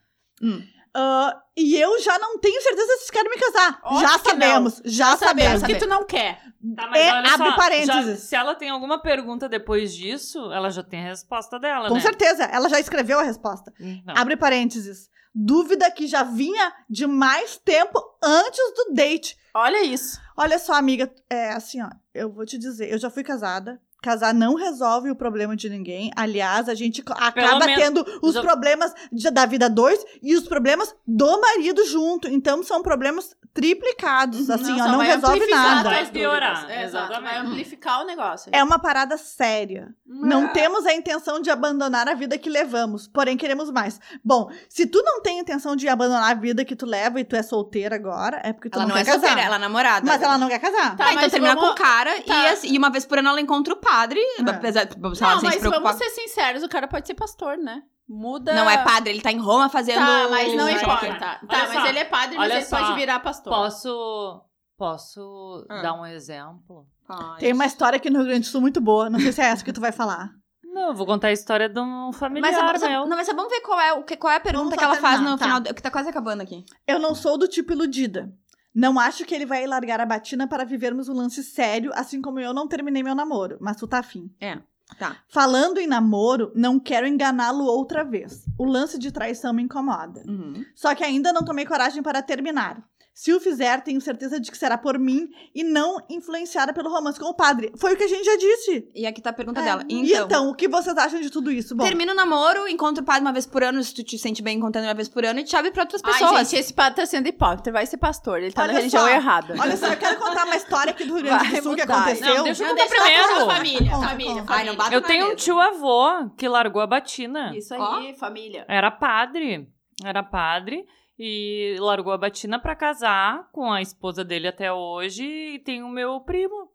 Ah, 0.94 1.42
e 1.56 1.76
eu 1.76 2.00
já 2.00 2.18
não 2.18 2.38
tenho 2.38 2.60
certeza 2.62 2.92
se 3.04 3.12
querem 3.12 3.30
me 3.30 3.36
casar. 3.38 3.78
Óbvio 3.84 4.00
já 4.08 4.18
sabemos, 4.18 4.82
já 4.84 5.16
Sabemos 5.16 5.60
sabemos. 5.60 5.62
que 5.80 5.86
tu 5.86 5.88
não 5.88 6.04
quer. 6.04 6.40
Tá, 6.74 6.88
mas 6.88 7.00
É, 7.00 7.12
olha 7.12 7.34
abre 7.34 7.50
só, 7.50 7.56
parênteses. 7.56 8.06
já- 8.20 8.26
se 8.26 8.34
ela 8.34 8.54
tem 8.54 8.70
alguma 8.70 9.00
pergunta 9.00 9.48
depois 9.48 9.94
disso, 9.94 10.50
ela 10.50 10.70
já 10.70 10.82
tem 10.82 11.00
a 11.00 11.08
resposta 11.10 11.58
dela, 11.58 11.88
Com 11.88 11.94
né? 11.94 12.00
certeza, 12.00 12.44
ela 12.44 12.68
já 12.68 12.80
escreveu 12.80 13.20
a 13.20 13.22
resposta. 13.22 13.72
Não. 13.78 14.14
Abre 14.16 14.36
parênteses. 14.36 15.08
Dúvida 15.34 15.88
que 15.90 16.06
já 16.08 16.24
vinha 16.24 16.72
de 16.90 17.06
mais 17.06 17.58
tempo 17.58 18.00
antes 18.24 18.58
do 18.74 18.94
date. 18.94 19.36
Olha 19.54 19.84
isso. 19.84 20.18
Olha 20.36 20.58
só, 20.58 20.72
amiga, 20.72 21.12
é 21.30 21.50
assim, 21.50 21.80
ó, 21.82 21.88
eu 22.14 22.32
vou 22.32 22.44
te 22.46 22.58
dizer, 22.58 22.90
eu 22.90 22.98
já 22.98 23.10
fui 23.10 23.22
casada. 23.22 23.80
Casar 24.00 24.32
não 24.32 24.54
resolve 24.54 25.10
o 25.10 25.16
problema 25.16 25.56
de 25.56 25.68
ninguém. 25.68 26.10
Aliás, 26.14 26.68
a 26.68 26.74
gente 26.74 27.02
acaba 27.16 27.66
menos- 27.66 27.82
tendo 27.82 28.06
os 28.22 28.38
problemas 28.38 28.94
de- 29.12 29.30
da 29.30 29.44
vida 29.44 29.68
dois 29.68 30.04
e 30.22 30.36
os 30.36 30.46
problemas 30.46 30.94
do 31.06 31.40
marido 31.40 31.84
junto. 31.84 32.28
Então, 32.28 32.62
são 32.62 32.80
problemas 32.80 33.36
triplicados. 33.52 34.48
Assim, 34.50 34.76
só 34.78 34.84
ó, 34.84 34.88
não 34.88 34.98
resolve 34.98 35.46
nada. 35.48 35.90
Vai 35.90 36.06
piorar. 36.06 36.70
É, 36.70 36.84
Exato, 36.84 37.20
vai 37.20 37.38
amplificar 37.38 38.02
o 38.02 38.06
negócio. 38.06 38.50
É 38.54 38.62
uma 38.62 38.78
parada 38.78 39.16
séria. 39.16 39.88
Não 40.06 40.48
temos 40.52 40.86
a 40.86 40.94
intenção 40.94 41.40
de 41.40 41.50
abandonar 41.50 42.08
a 42.08 42.14
vida 42.14 42.38
que 42.38 42.48
levamos, 42.48 43.06
porém 43.08 43.36
queremos 43.36 43.70
mais. 43.70 44.00
Bom, 44.24 44.48
se 44.68 44.86
tu 44.86 45.02
não 45.02 45.20
tem 45.22 45.38
intenção 45.40 45.76
de 45.76 45.88
abandonar 45.88 46.30
a 46.30 46.34
vida 46.34 46.64
que 46.64 46.74
tu 46.76 46.86
leva 46.86 47.20
e 47.20 47.24
tu 47.24 47.36
é 47.36 47.42
solteira 47.42 47.96
agora, 47.96 48.40
é 48.44 48.52
porque 48.52 48.70
tu 48.70 48.76
Ela 48.76 48.84
não, 48.84 48.90
não 48.94 48.96
é 49.00 49.04
quer 49.04 49.12
casar. 49.12 49.26
solteira, 49.26 49.46
ela 49.46 49.56
é 49.56 49.58
namorada. 49.58 50.06
Mas 50.06 50.22
ela 50.22 50.38
não 50.38 50.48
quer 50.48 50.58
casar. 50.60 50.96
Tá, 50.96 51.06
Ah, 51.08 51.14
então 51.14 51.28
termina 51.30 51.54
vamos- 51.54 51.68
com 51.70 51.74
o 51.74 51.76
cara 51.76 52.22
tá. 52.22 52.34
e, 52.34 52.46
assim, 52.48 52.72
e 52.72 52.78
uma 52.78 52.90
vez 52.90 53.04
por 53.04 53.18
ano 53.18 53.28
ela 53.28 53.40
encontra 53.40 53.74
o 53.74 53.76
padre. 53.90 54.20
É. 54.20 54.50
Apesar 54.50 54.84
de 54.84 54.98
Não, 54.98 55.14
sem 55.14 55.26
mas 55.26 55.54
se 55.54 55.60
preocupar. 55.60 55.80
vamos 55.80 55.96
ser 55.98 56.10
sinceros, 56.10 56.62
o 56.62 56.68
cara 56.68 56.86
pode 56.88 57.06
ser 57.06 57.14
pastor, 57.14 57.56
né? 57.56 57.82
Muda. 58.08 58.54
Não 58.54 58.68
é 58.70 58.78
padre, 58.82 59.10
ele 59.10 59.20
tá 59.20 59.30
em 59.30 59.38
Roma 59.38 59.68
fazendo. 59.68 59.98
Tá, 59.98 60.28
mas 60.30 60.54
não 60.54 60.68
importa. 60.68 61.14
Tá, 61.16 61.40
Olha 61.48 61.68
mas 61.68 61.72
só. 61.82 61.86
ele 61.86 61.98
é 61.98 62.04
padre, 62.04 62.36
mas 62.36 62.46
Olha 62.50 62.56
ele 62.58 62.64
só. 62.64 62.78
pode 62.78 62.94
virar 62.94 63.20
pastor. 63.20 63.52
Posso. 63.52 64.42
Posso 64.76 65.66
Ah. 65.68 65.82
dar 65.82 65.92
um 65.94 66.06
exemplo? 66.06 66.86
Ai. 67.08 67.40
Tem 67.40 67.52
uma 67.52 67.66
história 67.66 67.96
aqui 67.96 68.08
no 68.08 68.18
Rio 68.20 68.26
Grande 68.28 68.40
do 68.42 68.46
Sul 68.46 68.60
muito 68.60 68.80
boa. 68.80 69.10
Não 69.10 69.18
sei 69.18 69.32
se 69.32 69.40
é 69.42 69.46
essa 69.46 69.64
que 69.64 69.72
tu 69.72 69.80
vai 69.80 69.92
falar. 69.92 70.30
Não, 70.64 70.88
eu 70.90 70.94
vou 70.94 71.04
contar 71.06 71.28
a 71.28 71.32
história 71.32 71.68
de 71.68 71.80
um 71.80 72.12
familiar 72.12 72.52
Mas, 72.52 72.80
sabe- 72.80 72.92
meu. 72.92 73.04
não, 73.06 73.16
mas 73.16 73.26
vamos 73.26 73.48
ver 73.48 73.60
qual 73.62 73.80
é, 73.80 73.92
o 73.94 74.04
que, 74.04 74.16
qual 74.16 74.32
é 74.32 74.36
a 74.36 74.40
pergunta 74.40 74.64
Vamos 74.66 74.78
que 74.78 74.84
ela 74.84 74.94
faz 74.96 75.14
terminar, 75.14 75.30
no 75.32 75.36
tá. 75.38 75.44
final, 75.44 75.60
do- 75.60 75.74
que 75.74 75.82
tá 75.82 75.90
quase 75.90 76.08
acabando 76.08 76.42
aqui. 76.42 76.64
Eu 76.86 77.00
não 77.00 77.16
sou 77.16 77.36
do 77.36 77.48
tipo 77.48 77.72
iludida. 77.72 78.30
Não 78.74 78.98
acho 78.98 79.24
que 79.24 79.34
ele 79.34 79.46
vai 79.46 79.66
largar 79.66 80.00
a 80.00 80.06
batina 80.06 80.46
para 80.46 80.64
vivermos 80.64 81.08
um 81.08 81.14
lance 81.14 81.42
sério, 81.42 81.90
assim 81.94 82.20
como 82.20 82.38
eu 82.38 82.52
não 82.54 82.68
terminei 82.68 83.02
meu 83.02 83.14
namoro. 83.14 83.56
Mas 83.60 83.76
tu 83.76 83.86
tá 83.86 83.98
afim. 83.98 84.30
É, 84.40 84.58
tá. 84.98 85.16
Falando 85.28 85.78
em 85.78 85.86
namoro, 85.86 86.52
não 86.54 86.78
quero 86.78 87.06
enganá-lo 87.06 87.64
outra 87.64 88.04
vez. 88.04 88.44
O 88.56 88.64
lance 88.64 88.98
de 88.98 89.10
traição 89.10 89.52
me 89.52 89.62
incomoda. 89.62 90.22
Uhum. 90.26 90.64
Só 90.74 90.94
que 90.94 91.04
ainda 91.04 91.32
não 91.32 91.44
tomei 91.44 91.66
coragem 91.66 92.02
para 92.02 92.22
terminar. 92.22 92.82
Se 93.18 93.32
o 93.32 93.40
fizer, 93.40 93.80
tenho 93.80 94.00
certeza 94.00 94.38
de 94.38 94.48
que 94.48 94.56
será 94.56 94.78
por 94.78 94.96
mim 94.96 95.28
e 95.52 95.64
não 95.64 96.00
influenciada 96.08 96.72
pelo 96.72 96.88
romance 96.88 97.18
com 97.18 97.26
o 97.26 97.34
padre. 97.34 97.72
Foi 97.76 97.94
o 97.94 97.96
que 97.96 98.04
a 98.04 98.06
gente 98.06 98.24
já 98.24 98.36
disse. 98.36 98.88
E 98.94 99.08
aqui 99.08 99.20
tá 99.20 99.30
a 99.30 99.32
pergunta 99.32 99.60
É, 99.60 99.64
dela. 99.64 99.82
E 99.88 100.12
então, 100.12 100.48
o 100.48 100.54
que 100.54 100.68
vocês 100.68 100.96
acham 100.96 101.20
de 101.20 101.28
tudo 101.28 101.50
isso? 101.50 101.74
Bom, 101.74 101.82
Termina 101.82 102.12
o 102.12 102.14
namoro, 102.14 102.68
encontra 102.68 103.02
o 103.02 103.04
padre 103.04 103.22
uma 103.22 103.32
vez 103.32 103.44
por 103.44 103.64
ano, 103.64 103.82
se 103.82 103.92
tu 103.92 104.04
te 104.04 104.16
sente 104.16 104.40
bem 104.40 104.56
encontrando 104.58 104.86
uma 104.86 104.94
vez 104.94 105.08
por 105.08 105.24
ano, 105.24 105.40
e 105.40 105.42
te 105.42 105.56
abre 105.56 105.72
pra 105.72 105.82
outras 105.82 106.00
Ai, 106.04 106.12
pessoas. 106.12 106.48
gente, 106.48 106.60
esse 106.60 106.72
padre 106.72 106.94
tá 106.94 107.06
sendo 107.06 107.26
hipócrita. 107.26 107.72
Vai 107.72 107.86
ser 107.86 107.96
pastor. 107.96 108.38
Ele 108.40 108.52
tá 108.52 108.62
Olha 108.62 108.72
na 108.74 108.78
religião 108.78 109.02
só. 109.02 109.08
errada. 109.08 109.54
olha 109.58 109.76
só, 109.76 109.88
eu 109.88 109.96
quero 109.96 110.16
contar 110.16 110.44
uma 110.44 110.56
história 110.56 110.92
aqui 110.92 111.04
do 111.04 111.14
Rio 111.16 111.24
Grande 111.24 111.56
do 111.56 111.62
Sul 111.64 111.74
que 111.74 111.82
aconteceu. 111.82 112.34
Não, 112.36 112.44
deixa 112.44 112.62
eu 112.62 112.68
contar 112.68 112.86
primeiro. 112.86 113.46
família, 113.46 113.90
família. 113.90 114.44
Ai, 114.46 114.76
bate 114.76 114.94
Eu 114.94 115.02
tenho 115.02 115.32
um 115.32 115.34
tio 115.34 115.58
avô 115.58 116.30
que 116.36 116.46
largou 116.46 116.80
a 116.80 116.86
batina. 116.86 117.52
Isso 117.56 117.74
aí, 117.74 118.14
família. 118.14 118.64
Era 118.68 118.92
padre. 118.92 119.68
Era 120.04 120.22
padre. 120.22 120.86
E 121.18 121.76
largou 121.80 122.12
a 122.12 122.18
batina 122.18 122.58
pra 122.60 122.76
casar 122.76 123.48
com 123.52 123.72
a 123.72 123.82
esposa 123.82 124.24
dele 124.24 124.46
até 124.48 124.72
hoje. 124.72 125.24
E 125.24 125.58
tem 125.58 125.82
o 125.82 125.88
meu 125.88 126.20
primo. 126.20 126.70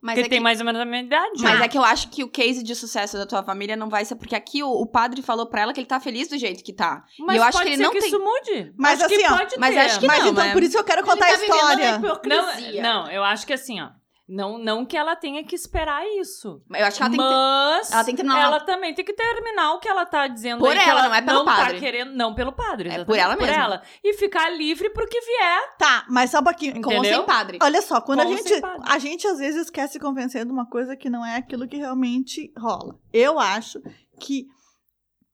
Mas 0.00 0.14
Porque 0.14 0.20
é 0.20 0.22
ele 0.22 0.28
tem 0.28 0.38
que- 0.38 0.42
mais 0.44 0.60
ou 0.60 0.64
menos 0.66 0.80
a 0.80 0.84
minha 0.84 1.02
idade. 1.02 1.42
Mas 1.42 1.58
né? 1.58 1.64
é 1.64 1.68
que 1.68 1.76
eu 1.76 1.82
acho 1.82 2.08
que 2.10 2.22
o 2.22 2.28
case 2.28 2.62
de 2.62 2.72
sucesso 2.76 3.16
da 3.18 3.26
tua 3.26 3.42
família 3.42 3.74
não 3.76 3.88
vai 3.88 4.04
ser 4.04 4.14
porque 4.14 4.36
aqui 4.36 4.62
o, 4.62 4.68
o 4.70 4.86
padre 4.86 5.20
falou 5.22 5.46
pra 5.46 5.62
ela 5.62 5.72
que 5.72 5.80
ele 5.80 5.88
tá 5.88 5.98
feliz 5.98 6.28
do 6.28 6.38
jeito 6.38 6.62
que 6.62 6.72
tá. 6.72 7.02
Mas 7.18 7.36
eu 7.36 7.42
acho 7.42 7.60
que 7.60 7.68
ele 7.68 7.82
não 7.82 7.90
que 7.90 7.98
tem- 7.98 8.06
isso 8.08 8.20
mude. 8.20 8.72
Mas 8.78 9.00
acho 9.00 9.08
que 9.08 9.14
assim, 9.16 9.34
ó, 9.34 9.36
pode 9.38 9.58
mas 9.58 9.74
ter. 9.74 9.80
acho 9.80 9.98
que 9.98 10.06
Mas 10.06 10.22
não, 10.22 10.30
então, 10.30 10.44
é- 10.44 10.52
por 10.52 10.62
isso 10.62 10.78
eu 10.78 10.84
quero 10.84 11.04
contar 11.04 11.26
a 11.26 11.30
Ele 11.32 11.46
tá 11.48 11.54
vivendo 11.56 12.06
história. 12.06 12.80
Não, 12.80 13.02
não, 13.04 13.10
eu 13.10 13.24
acho 13.24 13.44
que 13.44 13.52
assim, 13.52 13.80
ó. 13.80 13.88
Não, 14.28 14.58
não 14.58 14.84
que 14.84 14.94
ela 14.94 15.16
tenha 15.16 15.42
que 15.42 15.54
esperar 15.54 16.06
isso. 16.20 16.60
Eu 16.70 16.84
acho 16.84 16.98
que 16.98 17.02
ela 17.02 17.10
tem 17.10 17.18
que 17.18 17.24
ter- 17.24 17.34
mas 17.34 17.90
ela 17.92 18.04
tem 18.04 18.14
que 18.14 18.22
terminar- 18.22 18.42
ela 18.44 18.60
também 18.60 18.94
tem 18.94 19.04
que 19.04 19.12
terminar 19.14 19.72
o 19.72 19.78
que 19.80 19.88
ela 19.88 20.04
tá 20.04 20.26
dizendo 20.26 20.58
Por 20.58 20.70
aí, 20.70 20.76
ela, 20.78 21.00
ela 21.00 21.08
não 21.08 21.14
é 21.14 21.22
pelo 21.22 21.38
não 21.38 21.44
padre. 21.46 21.72
Tá 21.74 21.78
querendo, 21.80 22.12
não 22.12 22.34
pelo 22.34 22.52
padre, 22.52 22.90
É 22.90 23.04
por 23.06 23.16
ela 23.18 23.36
mesma. 23.36 23.54
ela. 23.54 23.82
E 24.04 24.12
ficar 24.14 24.50
livre 24.50 24.90
pro 24.90 25.08
que 25.08 25.18
vier. 25.18 25.76
Tá, 25.78 26.04
mas 26.10 26.30
só 26.30 26.40
um 26.40 26.44
pouquinho. 26.44 26.82
Com 26.82 26.90
ou 26.90 26.96
Entendeu? 26.98 27.16
sem 27.20 27.26
padre. 27.26 27.58
Olha 27.62 27.80
só, 27.80 28.00
quando 28.02 28.20
a 28.20 28.24
Com 28.24 28.36
gente, 28.36 28.52
a 28.84 28.98
gente 28.98 29.26
às 29.26 29.38
vezes 29.38 29.70
quer 29.70 29.86
se 29.88 29.98
convencer 29.98 30.44
de 30.44 30.52
uma 30.52 30.66
coisa 30.68 30.94
que 30.94 31.08
não 31.08 31.24
é 31.24 31.36
aquilo 31.36 31.66
que 31.66 31.76
realmente 31.78 32.52
rola. 32.58 32.96
Eu 33.12 33.38
acho 33.40 33.80
que 34.20 34.46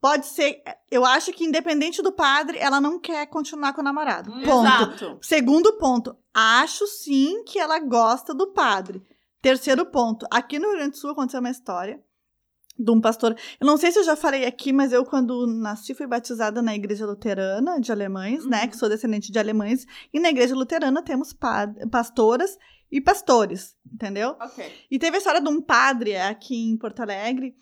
pode 0.05 0.27
ser. 0.27 0.63
Eu 0.91 1.03
acho 1.03 1.33
que 1.33 1.45
independente 1.47 2.03
do 2.03 2.13
padre, 2.13 2.59
ela 2.59 2.79
não 2.79 3.01
quer 3.01 3.25
continuar 3.27 3.73
com 3.73 3.81
o 3.81 3.85
namorado. 3.85 4.31
Hum, 4.31 4.43
Ponto. 4.43 4.67
Exato. 4.67 5.19
Segundo 5.23 5.73
ponto, 5.79 6.15
acho 6.35 6.87
sim 6.87 7.43
que 7.45 7.59
ela 7.59 7.79
gosta 7.79 8.35
do 8.35 8.49
padre. 8.53 9.03
Terceiro 9.41 9.87
ponto, 9.87 10.27
aqui 10.31 10.59
no 10.59 10.67
Rio 10.69 10.77
Grande 10.77 10.91
do 10.91 10.99
Sul 10.99 11.13
aconteceu 11.13 11.41
uma 11.41 11.49
história 11.51 11.99
de 12.79 12.91
um 12.91 13.01
pastor. 13.01 13.35
Eu 13.59 13.67
não 13.67 13.79
sei 13.79 13.93
se 13.93 13.99
eu 13.99 14.05
já 14.05 14.15
falei 14.15 14.45
aqui, 14.45 14.75
mas 14.75 14.93
eu, 14.93 15.07
quando 15.07 15.47
nasci, 15.47 15.95
fui 15.95 16.07
batizada 16.07 16.61
na 16.61 16.75
igreja 16.75 17.07
luterana 17.07 17.81
de 17.81 17.91
alemães, 17.91 18.45
né? 18.45 18.69
Que 18.69 18.77
sou 18.77 18.91
descendente 18.91 19.33
de 19.33 19.39
alemães. 19.39 19.87
E 20.13 20.21
na 20.21 20.29
igreja 20.29 20.55
luterana 20.55 21.03
temos 21.03 21.33
pa- 21.33 21.73
pastoras 21.91 22.59
e 22.93 23.01
pastores, 23.01 23.75
entendeu? 23.91 24.37
Ok. 24.39 24.71
E 24.91 24.99
teve 24.99 25.17
a 25.17 25.19
história 25.19 25.41
de 25.41 25.49
um 25.49 25.63
padre 25.63 26.15
aqui 26.19 26.55
em 26.71 26.77
Porto 26.77 27.01
Alegre 27.01 27.55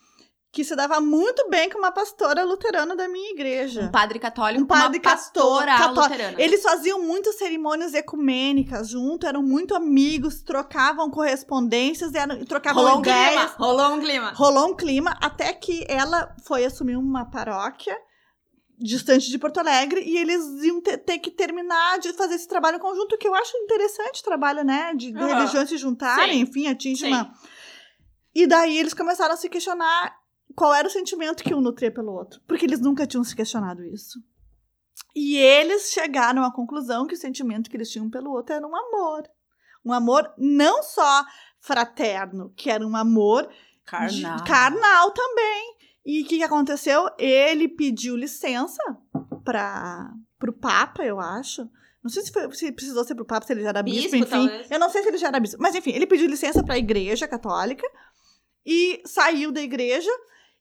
que 0.52 0.62
se 0.64 0.76
dava 0.76 1.00
muito 1.00 1.48
bem 1.48 1.70
com 1.70 1.78
uma 1.78 1.90
pastora 1.90 2.44
luterana 2.44 2.94
da 2.94 3.08
minha 3.08 3.30
igreja. 3.30 3.80
Um 3.84 3.90
padre 3.90 4.18
católico 4.18 4.62
Um 4.62 4.66
padre 4.66 4.98
uma 4.98 5.02
pastora 5.02 5.74
cató- 5.78 6.02
luterana. 6.02 6.40
Eles 6.40 6.62
faziam 6.62 7.00
muitas 7.00 7.36
cerimônias 7.38 7.94
ecumênicas 7.94 8.90
junto, 8.90 9.26
eram 9.26 9.42
muito 9.42 9.74
amigos, 9.74 10.42
trocavam 10.42 11.10
correspondências, 11.10 12.12
eram, 12.14 12.44
trocavam 12.44 12.82
Rolou 12.82 12.98
um 12.98 13.02
clima. 13.02 13.18
ideias. 13.32 13.50
Rolou 13.54 13.94
um 13.94 13.98
clima. 14.00 14.32
Rolou 14.34 14.68
um 14.68 14.76
clima 14.76 15.16
até 15.22 15.54
que 15.54 15.86
ela 15.88 16.36
foi 16.44 16.66
assumir 16.66 16.96
uma 16.96 17.24
paróquia 17.30 17.96
distante 18.78 19.30
de 19.30 19.38
Porto 19.38 19.58
Alegre 19.58 20.02
e 20.04 20.18
eles 20.18 20.44
iam 20.64 20.82
ter, 20.82 20.98
ter 20.98 21.18
que 21.18 21.30
terminar 21.30 21.98
de 21.98 22.12
fazer 22.12 22.34
esse 22.34 22.48
trabalho 22.48 22.78
conjunto, 22.78 23.16
que 23.16 23.26
eu 23.28 23.34
acho 23.34 23.56
interessante 23.56 24.20
o 24.20 24.24
trabalho, 24.24 24.64
né? 24.64 24.92
De, 24.94 25.12
de 25.12 25.18
Aham. 25.18 25.28
religiões 25.34 25.68
se 25.70 25.78
juntarem, 25.78 26.34
Sim. 26.34 26.40
enfim, 26.42 26.66
atinge 26.66 27.06
Sim. 27.06 27.12
uma. 27.12 27.32
E 28.34 28.46
daí 28.46 28.76
eles 28.76 28.92
começaram 28.92 29.32
a 29.34 29.36
se 29.36 29.48
questionar 29.48 30.20
qual 30.56 30.72
era 30.74 30.86
o 30.86 30.90
sentimento 30.90 31.42
que 31.42 31.54
um 31.54 31.60
nutria 31.60 31.90
pelo 31.90 32.12
outro, 32.12 32.40
porque 32.46 32.64
eles 32.64 32.80
nunca 32.80 33.06
tinham 33.06 33.24
se 33.24 33.34
questionado 33.36 33.84
isso. 33.84 34.18
E 35.14 35.36
eles 35.36 35.90
chegaram 35.92 36.42
à 36.44 36.52
conclusão 36.52 37.06
que 37.06 37.14
o 37.14 37.18
sentimento 37.18 37.68
que 37.70 37.76
eles 37.76 37.90
tinham 37.90 38.08
pelo 38.10 38.30
outro 38.30 38.54
era 38.54 38.66
um 38.66 38.74
amor. 38.74 39.22
Um 39.84 39.92
amor 39.92 40.32
não 40.38 40.82
só 40.82 41.24
fraterno, 41.60 42.52
que 42.56 42.70
era 42.70 42.86
um 42.86 42.96
amor 42.96 43.46
de- 43.48 43.54
Carnal. 43.84 44.44
carnal 44.44 45.10
também. 45.10 45.76
E 46.04 46.22
o 46.22 46.26
que, 46.26 46.38
que 46.38 46.42
aconteceu? 46.42 47.08
Ele 47.18 47.68
pediu 47.68 48.16
licença 48.16 48.82
para 49.44 50.12
o 50.48 50.52
Papa, 50.52 51.04
eu 51.04 51.20
acho. 51.20 51.68
Não 52.02 52.10
sei 52.10 52.22
se, 52.22 52.32
foi- 52.32 52.52
se 52.54 52.72
precisou 52.72 53.04
ser 53.04 53.14
pro 53.14 53.24
Papa, 53.24 53.46
se 53.46 53.52
ele 53.52 53.62
já 53.62 53.68
era 53.68 53.82
bispo, 53.82 54.02
Bispo, 54.02 54.16
enfim. 54.16 54.30
talvez. 54.48 54.70
Eu 54.70 54.78
não 54.78 54.90
sei 54.90 55.02
se 55.02 55.08
ele 55.08 55.18
já 55.18 55.28
era 55.28 55.38
bispo. 55.40 55.60
Mas 55.60 55.74
enfim, 55.74 55.90
ele 55.90 56.06
pediu 56.06 56.26
licença 56.26 56.62
para 56.64 56.74
a 56.74 56.78
igreja 56.78 57.28
católica 57.28 57.86
e 58.64 59.02
saiu 59.06 59.52
da 59.52 59.60
igreja 59.60 60.10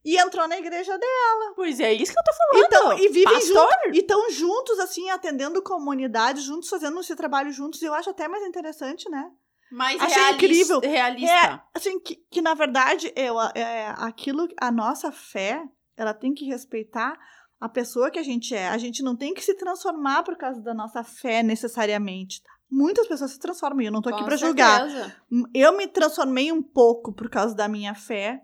e 0.04 0.18
entrou 0.18 0.48
na 0.48 0.58
igreja 0.58 0.98
dela. 0.98 1.54
Pois 1.56 1.80
é 1.80 1.94
isso 1.94 2.12
que 2.12 2.20
eu 2.20 2.24
tô 2.24 2.34
falando. 2.34 2.66
Então, 2.66 3.00
e 3.00 3.10
vivem 3.10 3.42
juntos. 3.42 3.76
E 3.94 4.00
estão 4.00 4.30
juntos, 4.32 4.80
assim, 4.80 5.10
atendendo 5.10 5.62
comunidade, 5.62 6.42
juntos, 6.42 6.70
fazendo 6.70 7.00
esse 7.00 7.16
trabalho 7.16 7.52
juntos. 7.52 7.82
E 7.82 7.86
eu 7.86 7.94
acho 7.94 8.10
até 8.10 8.28
mais 8.28 8.44
interessante, 8.46 9.10
né? 9.10 9.30
Mas 9.72 10.02
Achei 10.02 10.18
realis- 10.18 10.36
incrível. 10.36 10.80
Realista. 10.82 11.32
É, 11.34 11.62
assim, 11.74 12.00
que, 12.00 12.16
que 12.30 12.42
na 12.42 12.54
verdade, 12.54 13.14
eu, 13.16 13.40
é, 13.56 13.94
aquilo, 14.00 14.48
a 14.60 14.70
nossa 14.72 15.12
fé, 15.12 15.64
ela 15.96 16.14
tem 16.14 16.34
que 16.34 16.46
respeitar 16.46 17.18
a 17.60 17.70
pessoa 17.70 18.12
que 18.12 18.20
a 18.20 18.24
gente 18.24 18.54
é. 18.56 18.68
A 18.68 18.78
gente 18.78 19.02
não 19.02 19.16
tem 19.16 19.34
que 19.34 19.42
se 19.44 19.54
transformar 19.54 20.24
por 20.24 20.36
causa 20.36 20.60
da 20.62 20.74
nossa 20.74 21.04
fé 21.04 21.42
necessariamente. 21.42 22.42
tá? 22.42 22.50
Muitas 22.70 23.08
pessoas 23.08 23.32
se 23.32 23.40
transformam 23.40 23.82
e 23.82 23.86
eu 23.86 23.92
não 23.92 24.02
tô 24.02 24.10
aqui 24.10 24.20
Com 24.20 24.26
pra 24.26 24.36
julgar. 24.36 24.90
certeza. 24.90 25.16
Eu 25.54 25.78
me 25.78 25.88
transformei 25.88 26.52
um 26.52 26.62
pouco 26.62 27.14
por 27.14 27.30
causa 27.30 27.56
da 27.56 27.68
minha 27.68 27.94
fé. 27.94 28.42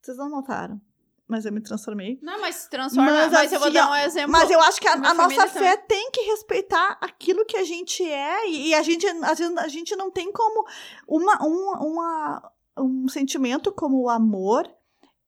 Vocês 0.00 0.16
não 0.16 0.30
notaram, 0.30 0.80
mas 1.28 1.44
eu 1.44 1.52
me 1.52 1.60
transformei. 1.60 2.18
Não, 2.22 2.40
mas 2.40 2.56
se 2.56 2.70
transforma. 2.70 3.10
Mas, 3.10 3.32
Mas, 3.32 3.52
eu 3.52 3.58
vou 3.58 3.68
assim, 3.68 3.76
dar 3.76 3.90
um 3.90 3.96
exemplo. 3.96 4.32
Mas 4.32 4.50
eu 4.50 4.60
acho 4.60 4.80
que 4.80 4.88
a, 4.88 4.94
a 4.94 5.14
nossa 5.14 5.46
fé 5.48 5.76
tem 5.76 6.10
que 6.10 6.22
respeitar 6.22 6.98
aquilo 7.00 7.44
que 7.44 7.56
a 7.56 7.64
gente 7.64 8.02
é. 8.02 8.48
E, 8.48 8.68
e 8.68 8.74
a 8.74 8.82
gente, 8.82 9.06
a 9.06 9.68
gente 9.68 9.94
não 9.94 10.10
tem 10.10 10.32
como 10.32 10.66
uma, 11.06 11.38
um, 11.44 11.92
uma, 11.92 12.52
um 12.78 13.08
sentimento 13.08 13.70
como 13.72 14.00
o 14.00 14.08
amor. 14.08 14.68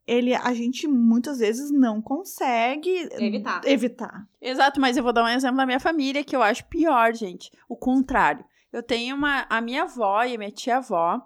Ele, 0.04 0.34
a 0.34 0.52
gente 0.52 0.88
muitas 0.88 1.38
vezes 1.38 1.70
não 1.70 2.02
consegue 2.02 3.08
Evitar. 3.12 3.60
evitar. 3.64 4.28
Exato, 4.40 4.80
mas 4.80 4.96
eu 4.96 5.02
vou 5.04 5.12
dar 5.12 5.22
um 5.22 5.28
exemplo 5.28 5.58
da 5.58 5.66
minha 5.66 5.78
família 5.78 6.24
que 6.24 6.34
eu 6.34 6.42
acho 6.42 6.64
pior, 6.64 7.14
gente. 7.14 7.52
O 7.68 7.76
contrário. 7.76 8.44
Eu 8.72 8.82
tenho 8.82 9.14
uma. 9.14 9.46
A 9.48 9.60
minha 9.60 9.82
avó 9.82 10.24
e 10.24 10.34
a 10.34 10.38
minha 10.38 10.50
tia-avó. 10.50 11.20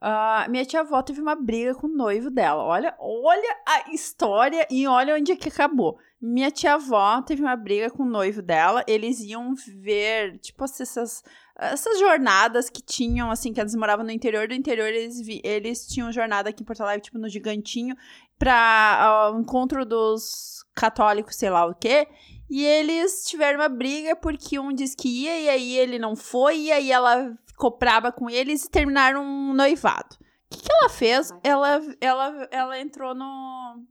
Ah, 0.00 0.46
minha 0.48 0.64
tia-avó 0.64 1.02
teve 1.02 1.20
uma 1.20 1.34
briga 1.34 1.74
com 1.74 1.86
o 1.86 1.90
noivo 1.96 2.30
dela. 2.30 2.62
Olha, 2.62 2.94
olha 2.98 3.56
a 3.66 3.90
história 3.92 4.66
e 4.70 4.86
olha 4.86 5.14
onde 5.16 5.32
é 5.32 5.36
que 5.36 5.48
acabou. 5.48 5.98
Minha 6.20 6.50
tia-avó 6.50 7.22
teve 7.22 7.42
uma 7.42 7.54
briga 7.56 7.90
com 7.90 8.02
o 8.02 8.08
noivo 8.08 8.42
dela. 8.42 8.84
Eles 8.86 9.20
iam 9.20 9.54
ver, 9.80 10.38
tipo, 10.38 10.64
essas, 10.64 11.22
essas 11.56 11.98
jornadas 11.98 12.68
que 12.68 12.82
tinham, 12.82 13.30
assim, 13.30 13.52
que 13.52 13.60
eles 13.60 13.74
moravam 13.74 14.04
no 14.04 14.10
interior 14.10 14.48
do 14.48 14.54
interior. 14.54 14.88
Eles, 14.88 15.20
vi- 15.20 15.40
eles 15.44 15.86
tinham 15.86 16.10
jornada 16.12 16.50
aqui 16.50 16.62
em 16.62 16.66
Porto 16.66 16.80
Alegre, 16.82 17.02
tipo, 17.02 17.18
no 17.18 17.28
Gigantinho, 17.28 17.96
pra 18.38 19.30
o 19.34 19.40
encontro 19.40 19.84
dos 19.84 20.64
católicos, 20.74 21.36
sei 21.36 21.50
lá 21.50 21.66
o 21.66 21.74
quê. 21.74 22.06
E 22.50 22.64
eles 22.64 23.24
tiveram 23.26 23.60
uma 23.60 23.68
briga 23.68 24.16
porque 24.16 24.58
um 24.58 24.72
disse 24.72 24.96
que 24.96 25.08
ia 25.24 25.38
e 25.40 25.48
aí 25.48 25.76
ele 25.76 25.98
não 25.98 26.16
foi, 26.16 26.56
e 26.58 26.72
aí 26.72 26.90
ela 26.90 27.36
ficou 27.58 27.76
braba 27.76 28.12
com 28.12 28.30
eles 28.30 28.64
e 28.64 28.70
terminaram 28.70 29.24
um 29.24 29.52
noivado. 29.52 30.16
O 30.16 30.54
que, 30.54 30.62
que 30.62 30.72
ela 30.72 30.88
fez? 30.88 31.30
Ela, 31.42 31.80
ela, 32.00 32.48
ela 32.52 32.80
entrou 32.80 33.14
no. 33.14 33.84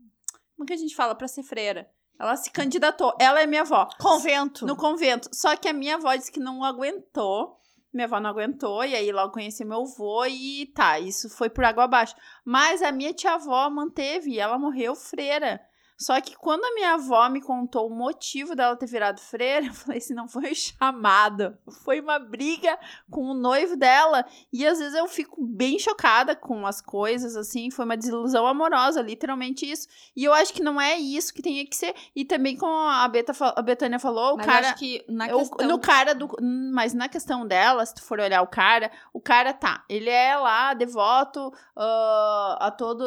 Como 0.55 0.65
que 0.65 0.73
a 0.73 0.77
gente 0.77 0.95
fala 0.95 1.13
pra 1.13 1.27
ser 1.27 1.43
freira? 1.43 1.87
Ela 2.17 2.35
se 2.35 2.49
candidatou. 2.49 3.13
Ela 3.19 3.41
é 3.41 3.45
minha 3.45 3.61
avó. 3.61 3.87
Convento. 3.99 4.65
No 4.65 4.75
convento. 4.75 5.29
Só 5.33 5.55
que 5.55 5.67
a 5.67 5.73
minha 5.73 5.95
avó 5.95 6.15
disse 6.15 6.31
que 6.31 6.39
não 6.39 6.63
aguentou. 6.63 7.57
Minha 7.93 8.05
avó 8.05 8.19
não 8.19 8.29
aguentou, 8.29 8.83
e 8.83 8.95
aí 8.95 9.11
logo 9.11 9.33
conheci 9.33 9.63
meu 9.63 9.81
avô 9.81 10.25
e 10.25 10.67
tá, 10.75 10.99
isso 10.99 11.29
foi 11.29 11.49
por 11.49 11.63
água 11.63 11.85
abaixo. 11.85 12.13
Mas 12.43 12.81
a 12.81 12.91
minha 12.91 13.13
tia-avó 13.13 13.69
manteve, 13.69 14.31
e 14.31 14.39
ela 14.39 14.59
morreu 14.59 14.93
freira. 14.93 15.59
Só 15.97 16.19
que 16.21 16.35
quando 16.35 16.63
a 16.63 16.73
minha 16.73 16.93
avó 16.93 17.27
me 17.29 17.41
contou 17.41 17.87
o 17.87 17.93
motivo 17.95 18.55
dela 18.55 18.75
ter 18.75 18.85
virado 18.85 19.19
freira, 19.19 19.65
eu 19.67 19.73
falei 19.73 19.97
assim, 19.97 20.13
não 20.13 20.27
foi 20.27 20.53
chamado, 20.53 21.57
foi 21.83 21.99
uma 21.99 22.19
briga 22.19 22.77
com 23.09 23.21
o 23.21 23.33
noivo 23.33 23.75
dela. 23.75 24.25
E 24.51 24.65
às 24.65 24.79
vezes 24.79 24.93
eu 24.93 25.07
fico 25.07 25.43
bem 25.45 25.79
chocada 25.79 26.35
com 26.35 26.65
as 26.67 26.81
coisas, 26.81 27.35
assim, 27.35 27.71
foi 27.71 27.85
uma 27.85 27.97
desilusão 27.97 28.45
amorosa, 28.45 29.01
literalmente 29.01 29.69
isso. 29.69 29.87
E 30.15 30.23
eu 30.23 30.33
acho 30.33 30.53
que 30.53 30.61
não 30.63 30.79
é 30.79 30.97
isso 30.97 31.33
que 31.33 31.41
tem 31.41 31.65
que 31.65 31.75
ser. 31.75 31.95
E 32.15 32.23
também 32.25 32.55
como 32.55 32.75
a, 32.89 33.07
Beta, 33.07 33.33
a 33.55 33.61
Betânia 33.61 33.99
falou, 33.99 34.33
o 34.33 34.37
Mas 34.37 34.45
cara... 34.45 34.69
acho 34.69 34.77
que 34.77 35.03
na 35.07 35.27
Eu- 35.27 35.39
questão... 35.39 35.67
no 35.67 35.79
cara 35.79 36.13
do. 36.13 36.27
Mas 36.73 36.93
na 36.93 37.07
questão 37.09 37.45
dela, 37.47 37.85
se 37.85 37.95
tu 37.95 38.03
for 38.03 38.19
olhar 38.19 38.41
o 38.41 38.47
cara, 38.47 38.91
o 39.13 39.19
cara 39.19 39.53
tá. 39.53 39.83
Ele 39.89 40.09
é 40.09 40.35
lá, 40.37 40.73
devoto 40.73 41.51
ah, 41.75 42.57
a 42.61 42.71
todo. 42.71 43.03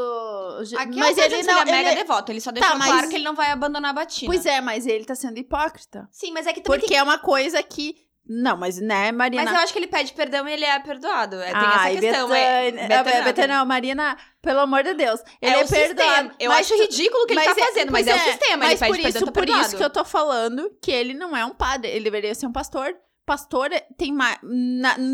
Aqui 0.79 0.99
mas 0.99 1.17
eu 1.17 1.25
ele 1.25 1.35
ele 1.37 1.47
não. 1.47 1.59
é 1.61 1.65
mega 1.65 1.89
ele- 1.91 2.01
devoto. 2.03 2.33
Ele 2.33 2.41
só 2.41 2.51
deixou 2.51 2.80
mas- 2.81 2.91
claro 2.91 3.09
que 3.09 3.15
ele 3.15 3.25
não 3.25 3.35
vai 3.35 3.51
abandonar 3.51 3.91
a 3.91 3.95
batina. 3.95 4.33
Pois 4.33 4.45
é, 4.45 4.61
mas 4.61 4.87
ele 4.87 5.05
tá 5.05 5.15
sendo 5.15 5.39
hipócrita. 5.39 6.09
Sim, 6.11 6.33
mas 6.33 6.47
é 6.47 6.53
que 6.53 6.61
também 6.61 6.81
Porque 6.81 6.95
é 6.95 7.03
uma 7.03 7.19
coisa 7.19 7.63
que. 7.63 7.95
Não, 8.33 8.57
mas 8.57 8.79
né, 8.79 9.11
Marina. 9.11 9.43
Mas 9.43 9.53
eu 9.53 9.59
acho 9.61 9.73
que 9.73 9.79
ele 9.79 9.89
pede 9.89 10.13
perdão 10.13 10.47
e 10.47 10.53
ele 10.53 10.65
é 10.65 10.79
perdoado. 10.79 11.37
É, 11.37 11.47
tem 11.47 11.55
Ai, 11.57 11.93
essa 11.93 12.01
questão. 12.01 12.29
Betânia, 12.29 12.81
é, 12.81 12.97
a 12.97 13.23
Betânia, 13.23 13.59
não, 13.59 13.67
Marina, 13.67 14.17
pelo 14.41 14.61
amor 14.61 14.85
de 14.85 14.95
Deus. 14.95 15.21
Ele 15.43 15.53
é, 15.53 15.57
o 15.57 15.67
sistema. 15.67 15.95
perdoado. 15.95 16.35
Eu 16.39 16.51
mas 16.51 16.71
acho 16.71 16.81
ridículo 16.81 17.25
o 17.25 17.27
que 17.27 17.33
ele 17.33 17.43
tá 17.43 17.51
é- 17.51 17.55
fazendo, 17.55 17.91
mas 17.91 18.07
pois 18.07 18.07
é, 18.07 18.21
o 18.21 18.31
sistema. 18.31 18.57
Mas 18.59 18.71
ele 18.71 18.79
pede 18.79 18.89
por 18.91 18.97
perdão 19.03 19.09
isso, 19.09 19.25
tá 19.25 19.33
por 19.33 19.49
isso 19.49 19.77
que 19.77 19.83
eu 19.83 19.91
tô 19.91 20.05
falando 20.05 20.71
que 20.81 20.91
ele 20.93 21.15
não 21.15 21.37
é 21.37 21.45
um 21.45 21.55
padre. 21.55 21.91
Ele 21.91 22.05
deveria 22.05 22.35
ser 22.35 22.47
um 22.47 22.53
pastor. 22.53 22.95
Pastor 23.31 23.71
tem 23.97 24.13
mais. 24.13 24.39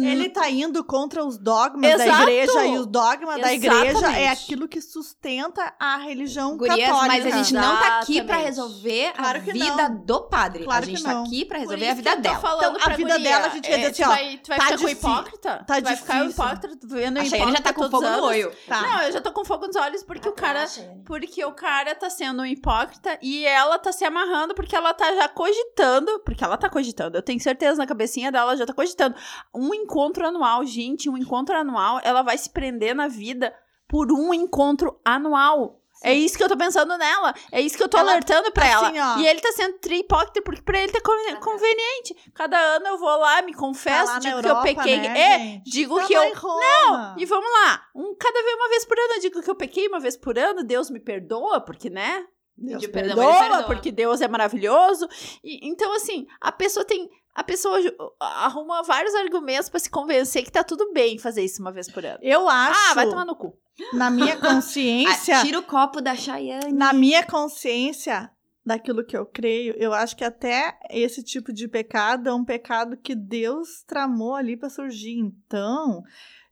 Ele 0.02 0.30
tá 0.30 0.48
indo 0.48 0.82
contra 0.82 1.22
os 1.22 1.36
dogmas 1.36 1.98
da 1.98 2.06
Exato. 2.06 2.22
igreja 2.22 2.66
e 2.66 2.78
os 2.78 2.86
dogmas 2.86 3.42
da 3.42 3.52
igreja 3.52 3.84
é 3.84 3.90
Exatamente. 3.90 4.26
aquilo 4.28 4.66
que 4.66 4.80
sustenta 4.80 5.74
a 5.78 5.98
religião 5.98 6.56
Gurias, 6.56 6.78
católica. 6.88 7.06
mas 7.08 7.26
a 7.26 7.36
gente 7.36 7.52
não 7.52 7.76
tá 7.76 7.98
aqui 7.98 8.22
pra 8.22 8.40
Exatamente. 8.40 8.46
resolver 8.46 9.12
Claro 9.12 9.38
a 9.38 9.40
vida 9.42 9.88
não. 9.90 10.04
do 10.06 10.20
padre. 10.22 10.64
Claro 10.64 10.82
a 10.82 10.86
gente 10.86 10.96
que 10.96 11.04
tá 11.04 11.12
não. 11.12 11.24
aqui 11.24 11.44
pra 11.44 11.58
Por 11.58 11.62
resolver 11.64 11.88
a 11.90 11.94
vida 11.94 12.16
dela. 12.16 12.38
falando 12.38 12.76
Então, 12.76 12.92
a 12.92 12.96
vida 12.96 13.12
guria, 13.12 13.28
dela, 13.30 13.46
a 13.46 13.48
gente 13.50 13.68
quer 13.68 13.76
dizer 13.76 13.86
é, 13.86 13.90
assim, 13.90 14.02
tu 14.02 14.06
ó, 14.06 14.08
vai, 14.08 14.38
tu 14.38 14.48
vai 14.48 14.58
tá 14.58 14.64
ficar 14.64 14.78
com 14.78 14.86
difícil, 14.86 15.10
hipócrita? 15.10 15.64
tá 15.66 15.76
tu 15.76 15.84
vai 15.84 15.96
ficar 15.96 16.24
hipócrita, 16.24 16.76
tu 16.80 16.88
vendo 16.88 17.18
hipócrita 17.22 17.50
já 17.52 17.60
tá 17.60 17.72
com 17.74 17.90
fogo 17.90 18.08
no 18.08 18.22
olho. 18.22 18.52
Tá. 18.66 18.80
Não, 18.80 19.02
eu 19.02 19.12
já 19.12 19.20
tô 19.20 19.32
com 19.32 19.44
fogo 19.44 19.66
nos 19.66 19.76
olhos 19.76 20.02
porque 20.02 20.26
o 20.26 20.32
cara 20.32 20.66
porque 21.04 21.44
o 21.44 21.52
cara 21.52 21.94
tá 21.94 22.08
sendo 22.08 22.40
um 22.40 22.46
hipócrita 22.46 23.18
e 23.20 23.44
ela 23.44 23.78
tá 23.78 23.92
se 23.92 24.06
amarrando 24.06 24.54
porque 24.54 24.74
ela 24.74 24.94
tá 24.94 25.14
já 25.14 25.28
cogitando, 25.28 26.18
porque 26.20 26.42
ela 26.42 26.56
tá 26.56 26.70
cogitando, 26.70 27.18
eu 27.18 27.22
tenho 27.22 27.38
certeza 27.40 27.76
na 27.76 27.84
cabecinha 28.06 28.32
dela, 28.32 28.56
já 28.56 28.64
tá 28.64 28.72
cogitando. 28.72 29.14
Um 29.54 29.74
encontro 29.74 30.26
anual, 30.26 30.64
gente, 30.64 31.10
um 31.10 31.16
encontro 31.16 31.56
anual, 31.56 32.00
ela 32.02 32.22
vai 32.22 32.38
se 32.38 32.48
prender 32.50 32.94
na 32.94 33.08
vida 33.08 33.54
por 33.88 34.10
um 34.12 34.32
encontro 34.32 34.98
anual. 35.04 35.80
É 36.04 36.12
isso 36.12 36.36
que 36.36 36.44
eu 36.44 36.48
tô 36.48 36.56
pensando 36.58 36.96
nela. 36.98 37.34
É 37.50 37.58
isso 37.58 37.74
que 37.76 37.82
eu 37.82 37.88
tô 37.88 37.96
Ela- 37.96 38.10
alertando 38.12 38.52
pra 38.52 38.64
assim, 38.66 38.98
ela. 38.98 39.16
ó. 39.16 39.18
E 39.18 39.26
ele 39.26 39.40
tá 39.40 39.50
sendo 39.52 39.78
tri 39.78 40.00
hipócrita 40.00 40.42
porque 40.42 40.60
pra 40.60 40.78
ele 40.78 40.92
tá 40.92 41.00
conven- 41.00 41.36
conveniente. 41.36 42.14
Cada 42.34 42.58
ano 42.58 42.86
eu 42.86 42.98
vou 42.98 43.16
lá, 43.18 43.40
me 43.40 43.52
Tá 43.52 43.58
confesso, 43.58 44.12
na 44.12 44.18
digo 44.18 44.36
Europa, 44.36 44.62
que 44.62 44.68
eu 44.68 44.74
pequei. 44.76 44.98
né, 44.98 45.18
é, 45.56 45.62
digo 45.64 45.98
Tá 45.98 46.06
que 46.06 46.12
eu. 46.12 46.34
Roma. 46.34 47.14
E 47.18 47.24
vamos 47.24 47.50
lá, 47.50 47.82
um, 47.94 48.14
cada 48.14 48.42
vez 48.42 48.54
uma 48.56 48.68
vez 48.68 48.84
por 48.84 48.98
ano 48.98 49.14
eu 49.14 49.20
digo 49.20 49.42
que 49.42 49.50
eu 49.50 49.54
pequei 49.54 49.88
uma 49.88 49.98
vez 49.98 50.16
por 50.18 50.38
ano, 50.38 50.62
Deus 50.62 50.90
me 50.90 51.00
perdoa, 51.00 51.60
porque, 51.62 51.88
né? 51.88 52.26
Deus 52.56 52.80
Pediu 52.86 52.92
perdão, 52.92 53.16
perdoa, 53.16 53.40
perdoa. 53.40 53.62
porque 53.64 53.92
Deus 53.92 54.20
é 54.20 54.28
maravilhoso. 54.28 55.06
E, 55.44 55.68
então, 55.68 55.94
assim, 55.94 56.26
a 56.40 56.50
pessoa 56.50 56.84
tem. 56.84 57.08
A 57.34 57.44
pessoa 57.44 57.78
arruma 58.18 58.82
vários 58.82 59.14
argumentos 59.14 59.68
pra 59.68 59.78
se 59.78 59.90
convencer 59.90 60.42
que 60.42 60.50
tá 60.50 60.64
tudo 60.64 60.90
bem 60.94 61.18
fazer 61.18 61.44
isso 61.44 61.60
uma 61.60 61.70
vez 61.70 61.90
por 61.90 62.02
ano. 62.04 62.18
Eu 62.22 62.48
acho, 62.48 62.90
Ah, 62.90 62.94
vai 62.94 63.06
tomar 63.06 63.26
no 63.26 63.36
cu. 63.36 63.52
na 63.92 64.08
minha 64.10 64.36
consciência, 64.40 65.38
Ah, 65.38 65.42
tira 65.44 65.58
o 65.58 65.62
copo 65.62 66.00
da 66.00 66.14
Chayane. 66.16 66.72
na 66.72 66.94
minha 66.94 67.22
consciência 67.26 68.30
daquilo 68.64 69.04
que 69.04 69.14
eu 69.16 69.26
creio, 69.26 69.74
eu 69.76 69.92
acho 69.92 70.16
que 70.16 70.24
até 70.24 70.78
esse 70.90 71.22
tipo 71.22 71.52
de 71.52 71.68
pecado 71.68 72.28
é 72.28 72.34
um 72.34 72.44
pecado 72.44 72.96
que 72.96 73.14
Deus 73.14 73.82
tramou 73.86 74.34
ali 74.34 74.56
para 74.56 74.70
surgir. 74.70 75.18
Então, 75.18 76.02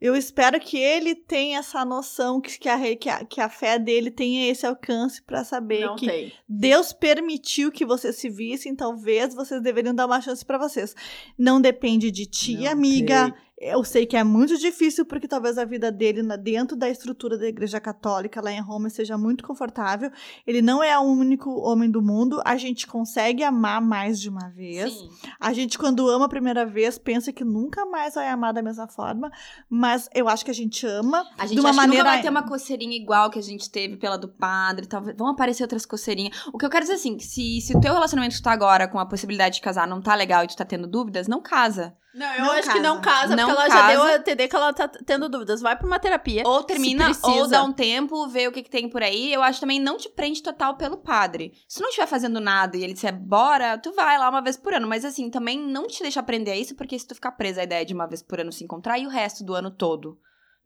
eu 0.04 0.14
espero 0.14 0.60
que 0.60 0.76
ele 0.76 1.14
tenha 1.14 1.60
essa 1.60 1.82
noção, 1.82 2.38
que, 2.38 2.58
que, 2.58 2.68
a, 2.68 2.94
que, 2.94 3.08
a, 3.08 3.24
que 3.24 3.40
a 3.40 3.48
fé 3.48 3.78
dele 3.78 4.10
tenha 4.10 4.50
esse 4.50 4.66
alcance 4.66 5.22
para 5.22 5.42
saber 5.44 5.86
Não 5.86 5.96
que 5.96 6.06
tem. 6.06 6.30
Deus 6.46 6.92
permitiu 6.92 7.72
que 7.72 7.86
vocês 7.86 8.16
se 8.16 8.28
vissem, 8.28 8.76
talvez 8.76 9.34
vocês 9.34 9.62
deveriam 9.62 9.94
dar 9.94 10.04
uma 10.04 10.20
chance 10.20 10.44
pra 10.44 10.58
vocês. 10.58 10.94
Não 11.38 11.58
depende 11.58 12.10
de 12.10 12.26
ti, 12.26 12.58
Não 12.58 12.70
amiga. 12.70 13.34
Eu 13.66 13.82
sei 13.82 14.04
que 14.04 14.14
é 14.14 14.22
muito 14.22 14.58
difícil, 14.58 15.06
porque 15.06 15.26
talvez 15.26 15.56
a 15.56 15.64
vida 15.64 15.90
dele 15.90 16.22
dentro 16.36 16.76
da 16.76 16.86
estrutura 16.86 17.38
da 17.38 17.46
Igreja 17.46 17.80
Católica 17.80 18.42
lá 18.42 18.52
em 18.52 18.60
Roma 18.60 18.90
seja 18.90 19.16
muito 19.16 19.42
confortável. 19.42 20.10
Ele 20.46 20.60
não 20.60 20.82
é 20.82 20.98
o 20.98 21.02
único 21.02 21.50
homem 21.60 21.90
do 21.90 22.02
mundo. 22.02 22.42
A 22.44 22.58
gente 22.58 22.86
consegue 22.86 23.42
amar 23.42 23.80
mais 23.80 24.20
de 24.20 24.28
uma 24.28 24.50
vez. 24.50 24.92
Sim. 24.92 25.08
A 25.40 25.54
gente, 25.54 25.78
quando 25.78 26.06
ama 26.10 26.26
a 26.26 26.28
primeira 26.28 26.66
vez, 26.66 26.98
pensa 26.98 27.32
que 27.32 27.42
nunca 27.42 27.86
mais 27.86 28.16
vai 28.16 28.28
amar 28.28 28.52
da 28.52 28.60
mesma 28.60 28.86
forma. 28.86 29.32
Mas 29.66 30.10
eu 30.14 30.28
acho 30.28 30.44
que 30.44 30.50
a 30.50 30.54
gente 30.54 30.86
ama 30.86 31.24
A 31.38 31.46
gente 31.46 31.54
de 31.54 31.60
uma 31.60 31.70
acha 31.70 31.80
que 31.80 31.86
maneira. 31.86 32.04
nunca 32.04 32.14
vai 32.16 32.22
ter 32.22 32.28
uma 32.28 32.42
coceirinha 32.46 32.96
igual 32.98 33.30
que 33.30 33.38
a 33.38 33.42
gente 33.42 33.70
teve 33.70 33.96
pela 33.96 34.18
do 34.18 34.28
padre, 34.28 34.86
talvez 34.86 35.16
vão 35.16 35.28
aparecer 35.28 35.62
outras 35.62 35.86
coceirinhas. 35.86 36.36
O 36.52 36.58
que 36.58 36.66
eu 36.66 36.70
quero 36.70 36.82
dizer 36.84 36.96
assim, 36.96 37.16
que 37.16 37.24
se, 37.24 37.62
se 37.62 37.74
o 37.74 37.80
teu 37.80 37.94
relacionamento 37.94 38.34
que 38.34 38.42
tu 38.42 38.44
tá 38.44 38.52
agora 38.52 38.86
com 38.86 38.98
a 38.98 39.06
possibilidade 39.06 39.54
de 39.54 39.62
casar 39.62 39.88
não 39.88 40.02
tá 40.02 40.14
legal 40.14 40.44
e 40.44 40.48
tu 40.48 40.54
tá 40.54 40.66
tendo 40.66 40.86
dúvidas, 40.86 41.26
não 41.26 41.40
casa. 41.40 41.96
Não, 42.14 42.32
eu 42.34 42.44
Não 42.44 42.52
acho 42.52 42.72
que 42.72 42.80
não 42.80 43.00
casa. 43.00 43.20
casa, 43.20 43.36
Não 43.36 43.48
porque 43.48 43.60
ela 43.62 43.68
casa. 43.68 43.80
já 43.80 43.88
deu 43.92 44.02
a 44.04 44.14
entender 44.14 44.48
que 44.48 44.54
ela 44.56 44.72
tá 44.72 44.86
tendo 44.86 45.28
dúvidas. 45.28 45.60
Vai 45.60 45.76
pra 45.76 45.86
uma 45.86 45.98
terapia. 45.98 46.42
Ou 46.46 46.62
termina, 46.62 47.10
ou 47.22 47.48
dá 47.48 47.64
um 47.64 47.72
tempo, 47.72 48.28
vê 48.28 48.46
o 48.46 48.52
que, 48.52 48.62
que 48.62 48.70
tem 48.70 48.88
por 48.88 49.02
aí. 49.02 49.32
Eu 49.32 49.42
acho 49.42 49.60
também 49.60 49.80
não 49.80 49.96
te 49.96 50.08
prende 50.08 50.42
total 50.42 50.76
pelo 50.76 50.96
padre. 50.96 51.52
Se 51.68 51.78
tu 51.78 51.82
não 51.82 51.88
estiver 51.88 52.06
fazendo 52.06 52.38
nada 52.40 52.76
e 52.76 52.84
ele 52.84 52.92
disser 52.94 53.12
bora, 53.12 53.76
tu 53.78 53.92
vai 53.92 54.16
lá 54.16 54.30
uma 54.30 54.40
vez 54.40 54.56
por 54.56 54.72
ano. 54.72 54.86
Mas 54.86 55.04
assim, 55.04 55.28
também 55.28 55.58
não 55.58 55.88
te 55.88 56.02
deixa 56.02 56.20
aprender 56.20 56.52
a 56.52 56.56
isso, 56.56 56.76
porque 56.76 56.96
se 56.98 57.06
tu 57.06 57.14
ficar 57.16 57.32
presa 57.32 57.62
à 57.62 57.64
ideia 57.64 57.84
de 57.84 57.92
uma 57.94 58.06
vez 58.06 58.22
por 58.22 58.38
ano 58.38 58.52
se 58.52 58.62
encontrar 58.62 58.96
e 58.98 59.06
o 59.06 59.10
resto 59.10 59.42
do 59.42 59.54
ano 59.54 59.70
todo. 59.70 60.16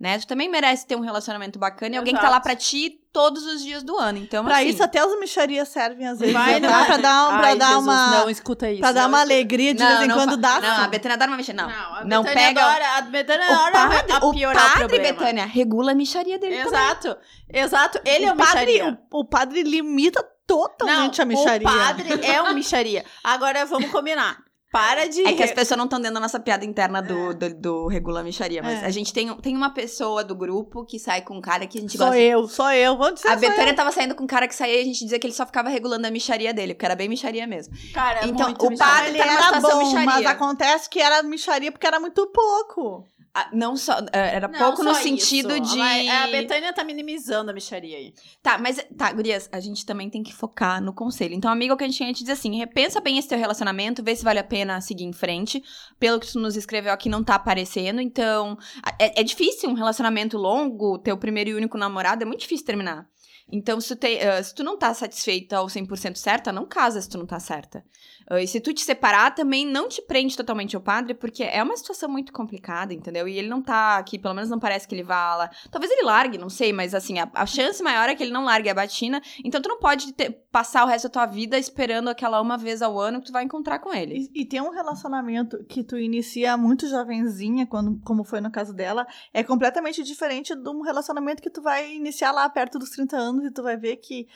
Né? 0.01 0.17
Tu 0.17 0.29
também 0.29 0.49
merece 0.49 0.87
ter 0.87 0.95
um 0.95 1.01
relacionamento 1.01 1.59
bacana 1.59 1.97
e 1.97 1.99
alguém 1.99 2.15
que 2.15 2.21
tá 2.21 2.29
Exato. 2.29 2.35
lá 2.37 2.41
pra 2.41 2.55
ti 2.55 3.01
todos 3.13 3.45
os 3.45 3.61
dias 3.65 3.83
do 3.83 3.97
ano. 3.97 4.17
Então, 4.19 4.45
Pra 4.45 4.59
assim, 4.59 4.69
isso, 4.69 4.81
até 4.81 5.01
as 5.01 5.19
mixarias 5.19 5.67
servem 5.71 6.07
às 6.07 6.21
vezes. 6.21 6.33
Vai, 6.33 6.61
né? 6.61 6.69
não. 6.69 6.85
Pra 6.87 6.97
dar, 6.99 7.25
um- 7.25 7.37
pra 7.39 7.47
Ai, 7.49 7.57
dar 7.57 7.67
Jesus, 7.67 7.83
uma. 7.85 8.11
Não, 8.21 8.31
escuta 8.31 8.71
isso. 8.71 8.81
Pra 8.81 8.93
dar 8.93 9.01
não 9.03 9.09
uma 9.09 9.21
alegria 9.23 9.75
de 9.75 9.85
vez 9.85 10.01
em 10.03 10.09
quando 10.11 10.31
fa- 10.31 10.37
dá. 10.37 10.61
Não, 10.61 10.85
a 10.85 10.87
Betânia 10.87 11.15
adora 11.17 11.31
uma 11.33 11.37
mexer. 11.37 11.53
Não, 11.53 11.69
a 11.69 12.05
não 12.05 12.23
Betânia 12.23 12.47
pega... 12.47 12.63
Adora, 12.65 12.97
a 12.97 13.01
Betânia 13.03 13.47
O 13.51 13.53
adora 13.55 13.73
padre, 13.73 14.13
a 14.13 14.17
o 14.25 14.33
piorar 14.33 14.67
o 14.77 14.81
padre. 14.83 14.99
Betânia, 15.01 15.47
regula 15.47 15.91
a 15.91 15.95
micharia 15.97 16.39
dele 16.39 16.63
também. 16.63 16.69
Exato. 16.81 17.17
Exato. 17.53 18.01
Ele 18.05 18.25
é 18.27 18.33
o 18.33 18.37
padre, 18.37 18.67
micharia. 18.67 18.99
o, 19.11 19.19
o 19.21 19.25
padre 19.25 19.63
limita 19.65 20.25
totalmente 20.47 21.19
Não, 21.19 21.23
a 21.25 21.27
micharia. 21.27 21.69
o 21.69 21.73
padre 21.73 22.09
é 22.25 22.41
um 22.41 22.55
micharia. 22.55 23.05
Agora 23.25 23.67
vamos 23.67 23.91
combinar. 23.91 24.39
Para 24.71 25.07
de... 25.09 25.23
É 25.27 25.33
que 25.33 25.43
as 25.43 25.51
pessoas 25.53 25.79
não 25.79 25.87
estão 25.87 25.99
dentro 25.99 26.15
da 26.15 26.21
nossa 26.21 26.39
piada 26.39 26.63
interna 26.65 27.01
do, 27.01 27.33
do, 27.35 27.55
do 27.55 27.87
Regula 27.87 28.23
Micharia, 28.23 28.63
mas 28.63 28.83
É. 28.83 28.87
a 28.87 28.91
gente 28.91 29.13
tem, 29.15 29.35
tem 29.39 29.57
uma 29.57 29.71
pessoa 29.71 30.23
do 30.23 30.35
grupo 30.35 30.85
que 30.85 30.99
sai 30.99 31.23
com 31.23 31.39
um 31.39 31.41
cara 31.41 31.67
que 31.67 31.79
a 31.79 31.81
gente 31.81 31.97
Sou 31.97 32.07
gosta. 32.07 32.21
eu, 32.21 32.47
sou 32.49 32.71
eu. 32.71 32.97
Vamos 32.99 33.15
dizer 33.15 33.29
A 33.29 33.39
sou. 33.39 33.49
Betânia 33.49 33.75
tava 33.75 33.91
saindo 33.93 34.15
com 34.15 34.25
um 34.25 34.27
cara 34.27 34.47
que 34.47 34.55
saía 34.55 34.77
e 34.79 34.83
a 34.83 34.85
gente 34.85 35.01
dizia 35.05 35.19
que 35.19 35.27
ele 35.27 35.33
só 35.35 35.47
ficava 35.47 35.71
regulando 35.71 36.07
a 36.07 36.11
micharia 36.11 36.53
dele, 36.53 36.75
porque 36.75 36.85
era 36.85 36.95
bem 36.95 37.09
micharia 37.09 37.47
mesmo. 37.47 37.75
Cara, 37.95 38.21
é 38.21 38.27
Então, 38.27 38.47
muito 38.49 38.67
o 38.67 38.77
padre 38.77 39.17
tá 39.17 39.25
era 39.27 39.61
bom, 39.61 39.79
micharia. 39.79 40.05
mas 40.05 40.27
acontece 40.27 40.91
que 40.91 41.01
era 41.01 41.23
micharia 41.23 41.73
porque 41.73 41.87
era 41.87 41.99
muito 41.99 42.27
pouco. 42.27 43.07
Ah, 43.41 43.51
não 43.53 43.77
só. 43.77 43.99
é, 44.13 44.35
Era 44.37 44.49
Não, 44.49 44.59
pouco 44.59 44.83
no 44.83 44.95
só 44.95 45.01
sentido 45.03 45.53
isso. 45.57 45.73
de. 45.73 45.79
Mas 45.79 46.09
A 46.09 46.27
Betânia 46.29 46.73
tá 46.73 46.83
minimizando 46.85 47.51
a 47.51 47.55
micharia 47.55 47.97
aí. 47.97 48.13
Tá, 48.43 48.59
mas, 48.59 48.85
tá, 48.97 49.13
gurias, 49.13 49.49
a 49.53 49.61
gente 49.61 49.85
também 49.87 50.09
tem 50.11 50.23
que 50.23 50.35
focar 50.35 50.83
no 50.83 50.93
conselho. 50.93 51.35
Então, 51.35 51.51
amigo, 51.51 51.77
que 51.77 51.85
a 51.85 51.87
gente 51.87 51.97
tinha 51.97 52.13
te 52.13 52.21
dizer 52.21 52.33
assim, 52.33 52.57
repensa 52.57 53.01
bem 53.01 53.19
esse 53.19 53.29
teu 53.29 53.39
relacionamento, 53.39 54.03
vê 54.03 54.15
se 54.17 54.25
vale 54.25 54.39
a 54.39 54.45
pena 54.45 54.81
seguir 54.81 55.05
em 55.05 55.13
frente. 55.13 55.63
Pelo 55.99 56.19
que 56.21 56.31
tu 56.33 56.39
nos 56.41 56.57
escreveu 56.57 56.93
aqui, 56.93 57.09
não 57.09 57.23
tá 57.23 57.35
aparecendo. 57.35 58.01
Então, 58.01 58.57
a- 58.83 58.95
é, 58.99 59.21
é 59.21 59.23
difícil 59.25 59.69
um 59.71 59.75
relacionamento 59.75 60.37
longo, 60.37 60.99
teu 60.99 61.17
primeiro 61.17 61.51
e 61.51 61.55
único 61.55 61.79
namorado, 61.79 62.23
é 62.23 62.27
muito 62.27 62.41
difícil 62.41 62.67
terminar. 62.67 63.07
Então, 63.51 63.81
se 63.81 63.89
tu, 63.95 63.97
te- 64.01 64.19
ah, 64.21 64.43
se 64.43 64.55
tu 64.55 64.63
não 64.63 64.77
tá 64.79 64.93
satisfeita 64.93 65.61
ou 65.61 65.67
100% 65.69 66.17
certa, 66.17 66.53
não 66.53 66.67
casa 66.67 67.01
se 67.01 67.09
tu 67.09 67.17
não 67.19 67.27
tá 67.27 67.41
certa. 67.41 67.83
Ah, 68.31 68.43
e 68.43 68.47
se 68.47 68.61
tu 68.61 68.75
te 68.75 68.83
separar, 68.83 69.35
também 69.35 69.67
não 69.67 69.89
te 69.89 70.03
prende 70.03 70.37
totalmente 70.37 70.77
ao 70.77 70.83
padre, 70.83 71.15
porque 71.15 71.43
é 71.43 71.63
uma 71.63 71.77
situação 71.77 72.11
muito 72.11 72.33
complicada, 72.33 72.93
entendeu? 72.93 73.27
E 73.27 73.39
ele 73.39 73.49
não 73.49 73.63
tá 73.63 73.97
aqui, 73.97 74.19
pelo 74.19 74.35
menos 74.35 74.51
não 74.51 74.59
parece 74.59 74.87
que 74.87 74.95
ele 74.95 75.03
vá 75.03 75.35
lá. 75.37 75.51
Talvez 75.71 75.91
ele 75.91 76.03
largue, 76.03 76.37
não 76.37 76.51
sei, 76.51 76.73
mas 76.73 76.95
assim, 76.95 77.19
a, 77.19 77.31
a 77.33 77.47
chance 77.47 77.83
maior 77.83 78.09
é 78.09 78.15
que 78.15 78.23
ele 78.23 78.33
não 78.33 78.45
largue 78.45 78.69
a 78.69 78.75
batina. 78.75 79.21
Então, 79.43 79.63
tu 79.63 79.69
não 79.69 79.79
pode 79.79 80.13
ter- 80.13 80.31
passar 80.53 80.85
o 80.85 80.87
resto 80.87 81.09
da 81.09 81.13
tua 81.13 81.27
vida 81.27 81.59
esperando 81.59 82.09
aquela 82.09 82.41
uma 82.43 82.59
vez 82.59 82.83
ao 82.83 82.99
ano 83.01 83.21
que 83.21 83.27
tu 83.27 83.33
vai 83.33 83.45
encontrar 83.45 83.79
com 83.79 83.95
ele. 83.95 84.29
E, 84.35 84.43
e 84.43 84.45
tem 84.45 84.61
um 84.61 84.71
relacionamento 84.71 85.65
que 85.65 85.83
tu 85.83 85.97
inicia 85.99 86.57
muito 86.57 86.87
jovenzinha, 86.89 87.67
quando, 87.67 87.99
como 88.05 88.25
foi 88.25 88.41
no 88.41 88.51
caso 88.51 88.75
dela, 88.75 89.07
é 89.33 89.43
completamente 89.43 90.03
diferente 90.03 90.55
de 90.55 90.69
um 90.69 90.83
relacionamento 90.83 91.43
que 91.43 91.51
tu 91.51 91.63
vai 91.63 91.95
iniciar 91.95 92.33
lá 92.33 92.49
perto 92.49 92.79
dos 92.79 92.91
30 92.91 93.17
anos 93.17 93.38
e 93.47 93.51
tu 93.51 93.63
vai 93.63 93.77
ver 93.77 93.97
que 93.97 94.27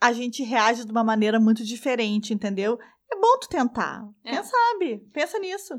a 0.00 0.12
gente 0.12 0.42
reage 0.42 0.84
de 0.84 0.90
uma 0.92 1.04
maneira 1.04 1.40
muito 1.40 1.64
diferente, 1.64 2.32
entendeu? 2.32 2.78
É 3.10 3.16
bom 3.16 3.38
tu 3.40 3.48
tentar. 3.48 4.06
É. 4.24 4.32
Quem 4.32 4.44
sabe? 4.44 4.98
Pensa 5.12 5.38
nisso. 5.38 5.74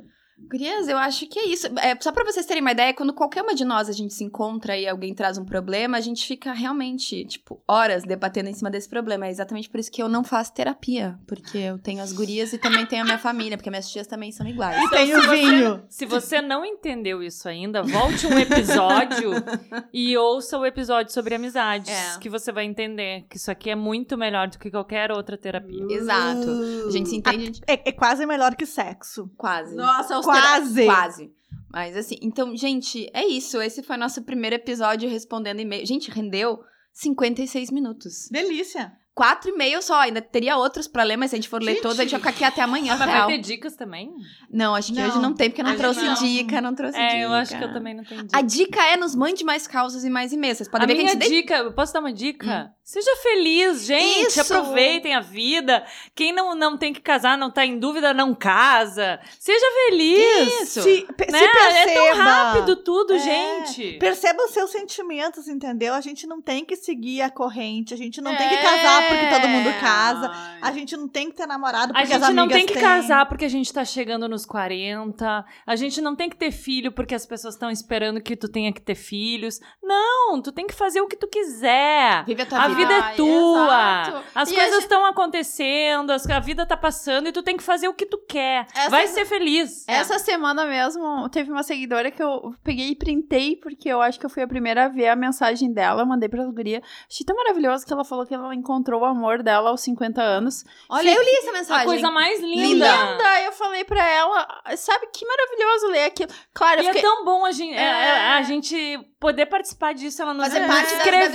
Gurias, 0.49 0.87
eu 0.87 0.97
acho 0.97 1.25
que 1.27 1.39
é 1.39 1.47
isso. 1.47 1.67
É, 1.79 1.97
só 1.99 2.11
pra 2.11 2.23
vocês 2.23 2.45
terem 2.45 2.61
uma 2.61 2.71
ideia, 2.71 2.93
quando 2.93 3.13
qualquer 3.13 3.41
uma 3.41 3.55
de 3.55 3.65
nós 3.65 3.89
a 3.89 3.91
gente 3.91 4.13
se 4.13 4.23
encontra 4.23 4.77
e 4.77 4.87
alguém 4.87 5.13
traz 5.13 5.37
um 5.37 5.45
problema, 5.45 5.97
a 5.97 6.01
gente 6.01 6.25
fica 6.27 6.51
realmente, 6.53 7.25
tipo, 7.25 7.61
horas 7.67 8.03
debatendo 8.03 8.49
em 8.49 8.53
cima 8.53 8.69
desse 8.69 8.87
problema. 8.89 9.25
É 9.27 9.29
exatamente 9.31 9.69
por 9.69 9.79
isso 9.79 9.91
que 9.91 10.01
eu 10.01 10.07
não 10.09 10.23
faço 10.23 10.53
terapia. 10.53 11.17
Porque 11.27 11.57
eu 11.57 11.77
tenho 11.79 12.01
as 12.01 12.11
gurias 12.13 12.53
e 12.53 12.57
também 12.57 12.85
tenho 12.85 13.01
a 13.01 13.05
minha 13.05 13.17
família, 13.17 13.57
porque 13.57 13.69
minhas 13.69 13.89
tias 13.89 14.07
também 14.07 14.31
são 14.31 14.47
iguais. 14.47 14.81
E 14.83 14.89
tem 14.89 15.07
se 15.07 15.13
o 15.13 15.21
você- 15.21 15.29
vinho. 15.35 15.83
Se 15.89 16.05
você 16.05 16.41
não 16.41 16.63
entendeu 16.65 17.21
isso 17.23 17.47
ainda, 17.47 17.81
volte 17.83 18.27
um 18.27 18.37
episódio 18.37 19.31
e 19.93 20.17
ouça 20.17 20.57
o 20.57 20.65
episódio 20.65 21.11
sobre 21.13 21.35
amizades, 21.35 21.89
É. 21.89 22.19
que 22.19 22.29
você 22.29 22.51
vai 22.51 22.65
entender 22.65 23.25
que 23.29 23.37
isso 23.37 23.49
aqui 23.51 23.69
é 23.69 23.75
muito 23.75 24.17
melhor 24.17 24.47
do 24.47 24.57
que 24.59 24.69
qualquer 24.69 25.11
outra 25.11 25.37
terapia. 25.37 25.85
Exato. 25.89 26.49
A 26.87 26.91
gente 26.91 27.09
se 27.09 27.15
entende, 27.15 27.61
a. 27.67 27.71
É, 27.73 27.89
é 27.89 27.91
quase 27.91 28.25
melhor 28.25 28.55
que 28.55 28.65
sexo. 28.65 29.29
quase. 29.37 29.75
Nossa, 29.75 30.17
os 30.19 30.25
Quase. 30.41 30.85
Quase. 30.85 31.31
Mas 31.71 31.97
assim, 31.97 32.17
então, 32.21 32.55
gente, 32.55 33.09
é 33.13 33.25
isso. 33.25 33.61
Esse 33.61 33.81
foi 33.81 33.97
nosso 33.97 34.21
primeiro 34.21 34.55
episódio 34.55 35.09
respondendo 35.09 35.59
e-mail. 35.59 35.85
Gente, 35.85 36.11
rendeu 36.11 36.59
56 36.93 37.71
minutos. 37.71 38.27
Delícia. 38.31 38.91
Quatro 39.15 39.51
e 39.51 39.55
meio 39.55 39.79
só, 39.79 39.99
ainda 39.99 40.19
teria 40.23 40.57
outros 40.57 40.87
pra 40.87 41.03
ler, 41.03 41.17
mas 41.17 41.29
se 41.29 41.35
a 41.35 41.37
gente 41.37 41.47
for 41.47 41.61
ler 41.61 41.73
Gente. 41.73 41.83
todos, 41.83 41.99
a 41.99 42.01
gente 42.01 42.11
vai 42.13 42.19
ficar 42.19 42.29
aqui 42.31 42.43
até 42.43 42.61
amanhã, 42.63 42.95
mas 42.97 43.07
real. 43.07 43.27
vai 43.27 43.35
ter 43.35 43.43
dicas 43.43 43.75
também? 43.75 44.11
Não, 44.49 44.73
acho 44.73 44.91
que 44.91 44.99
Não. 44.99 45.07
hoje 45.07 45.19
não 45.19 45.33
tem, 45.35 45.51
porque 45.51 45.61
eu 45.61 45.65
não 45.65 45.77
trouxe 45.77 46.01
não. 46.01 46.15
dica, 46.15 46.59
não 46.59 46.73
trouxe 46.73 46.97
dica. 46.97 47.13
É, 47.13 47.23
eu 47.23 47.31
acho 47.31 47.55
que 47.55 47.63
eu 47.63 47.71
também 47.71 47.93
não 47.93 48.03
tenho 48.03 48.21
A 48.33 48.41
dica. 48.41 48.43
dica 48.43 48.83
é 48.87 48.97
nos 48.97 49.13
mande 49.13 49.43
mais 49.43 49.67
causas 49.67 50.03
e 50.03 50.09
mais 50.09 50.33
e-mails. 50.33 50.57
Vocês 50.57 50.67
podem 50.69 50.85
A 50.85 50.87
ver 50.87 50.95
que 50.95 51.01
a 51.01 51.03
minha 51.03 51.13
gente... 51.13 51.29
dica, 51.31 51.57
eu 51.57 51.73
posso 51.73 51.93
dar 51.93 51.99
uma 51.99 52.11
dica? 52.11 52.73
Seja 52.83 53.15
feliz, 53.23 53.85
gente. 53.85 54.27
Isso. 54.27 54.41
Aproveitem 54.41 55.15
a 55.15 55.21
vida. 55.21 55.85
Quem 56.13 56.33
não, 56.33 56.53
não 56.53 56.77
tem 56.77 56.91
que 56.91 56.99
casar, 56.99 57.37
não 57.37 57.49
tá 57.49 57.65
em 57.65 57.79
dúvida, 57.79 58.13
não 58.13 58.35
casa. 58.35 59.19
Seja 59.39 59.65
feliz. 59.87 60.61
Isso. 60.63 60.81
Se, 60.81 60.89
Né? 60.89 61.39
se 61.39 61.47
perceba. 61.47 61.73
É 61.73 61.93
tão 61.93 62.15
rápido 62.17 62.75
tudo, 62.75 63.13
É. 63.13 63.19
gente. 63.19 63.93
Perceba 63.99 64.43
os 64.43 64.51
seus 64.51 64.69
sentimentos, 64.69 65.47
entendeu? 65.47 65.93
A 65.93 66.01
gente 66.01 66.27
não 66.27 66.41
tem 66.41 66.65
que 66.65 66.75
seguir 66.75 67.21
a 67.21 67.29
corrente, 67.29 67.93
a 67.93 67.97
gente 67.97 68.19
não 68.19 68.35
tem 68.35 68.47
É. 68.47 68.49
que 68.49 68.61
casar 68.61 69.07
porque 69.07 69.27
todo 69.27 69.47
mundo 69.47 69.79
casa, 69.79 70.31
a 70.61 70.71
gente 70.73 70.97
não 70.97 71.07
tem 71.07 71.29
que 71.31 71.37
ter 71.37 71.47
namorado 71.47 71.93
A 71.95 71.99
porque 72.01 72.13
as 72.13 72.21
gente 72.21 72.33
não 72.33 72.43
amigas 72.43 72.57
tem 72.57 72.65
que 72.67 72.73
têm. 72.73 72.81
casar 72.81 73.25
porque 73.27 73.45
a 73.45 73.49
gente 73.49 73.71
tá 73.71 73.85
chegando 73.85 74.27
nos 74.27 74.45
40. 74.45 75.45
A 75.65 75.75
gente 75.77 76.01
não 76.01 76.15
tem 76.17 76.29
que 76.29 76.35
ter 76.35 76.51
filho 76.51 76.91
porque 76.91 77.15
as 77.15 77.25
pessoas 77.25 77.53
estão 77.55 77.71
esperando 77.71 78.21
que 78.21 78.35
tu 78.35 78.49
tenha 78.49 78.73
que 78.73 78.81
ter 78.81 78.95
filhos. 78.95 79.59
Não, 79.81 80.41
tu 80.41 80.51
tem 80.51 80.67
que 80.67 80.73
fazer 80.73 80.99
o 80.99 81.07
que 81.07 81.15
tu 81.15 81.27
quiser. 81.29 82.25
Vive 82.25 82.41
a 82.41 82.45
tua 82.45 82.57
A 82.59 82.67
vida. 82.67 82.72
Vida 82.73 82.93
é 82.93 83.01
tua. 83.15 83.63
exato. 83.63 84.23
As 84.35 84.49
E 84.49 84.53
a 84.53 84.55
coisas 84.55 84.73
gente- 84.75 84.83
estão 84.83 85.05
acontecendo, 85.05 86.11
as- 86.11 86.27
a 86.29 86.39
vida 86.39 86.65
tá 86.65 86.75
passando 86.77 87.27
e 87.27 87.31
tu 87.31 87.41
tem 87.43 87.57
que 87.57 87.63
fazer 87.63 87.87
o 87.87 87.93
que 87.93 88.05
tu 88.05 88.17
quer. 88.27 88.65
Essa- 88.75 88.89
Vai 88.89 89.07
ser 89.07 89.25
feliz. 89.25 89.85
Essa 89.87 90.19
semana 90.19 90.65
mesmo, 90.65 91.27
teve 91.29 91.51
uma 91.51 91.63
seguidora 91.63 92.11
que 92.11 92.21
eu 92.21 92.53
peguei 92.63 92.89
e 92.89 92.95
printei, 92.95 93.55
porque 93.55 93.89
eu 93.89 94.01
acho 94.01 94.19
que 94.19 94.25
eu 94.25 94.29
fui 94.29 94.43
a 94.43 94.47
primeira 94.47 94.85
a 94.85 94.87
ver 94.89 95.07
a 95.09 95.15
mensagem 95.15 95.71
dela, 95.73 96.01
eu 96.01 96.05
mandei 96.05 96.29
pra 96.29 96.43
guria. 96.45 96.81
Achei 97.09 97.25
tão 97.25 97.35
maravilhoso 97.35 97.85
que 97.85 97.93
ela 97.93 98.03
falou 98.03 98.25
que 98.25 98.33
ela 98.33 98.53
encontrou 98.53 99.01
o 99.01 99.05
amor 99.05 99.41
dela 99.43 99.69
aos 99.69 99.81
50 99.81 100.21
anos. 100.21 100.63
Olha, 100.89 101.09
eu 101.09 101.21
li 101.21 101.29
essa 101.37 101.49
A 101.49 101.53
mensagem. 101.53 101.85
coisa 101.85 102.11
mais 102.11 102.39
linda. 102.41 102.67
Linda. 102.87 103.41
Eu 103.43 103.51
falei 103.53 103.83
pra 103.83 104.05
ela, 104.07 104.47
sabe 104.77 105.07
que 105.13 105.25
maravilhoso 105.25 105.87
ler 105.87 106.05
aquilo. 106.05 106.29
Claro, 106.53 106.79
eu 106.81 106.85
E 106.85 106.87
é 106.87 106.93
fiquei... 106.93 107.01
tão 107.01 107.23
bom 107.25 107.45
a 107.45 107.51
gente, 107.51 107.73
é, 107.75 107.81
É. 107.81 108.07
é, 108.07 108.27
a 108.33 108.41
gente 108.43 108.99
poder 109.23 109.45
participar 109.45 109.93
disso, 109.93 110.21
ela 110.21 110.33
nos 110.33 110.43
Fazer 110.47 110.67
parte 110.67 110.83
da- 110.89 110.97
da 110.97 110.97
escrever 110.97 111.29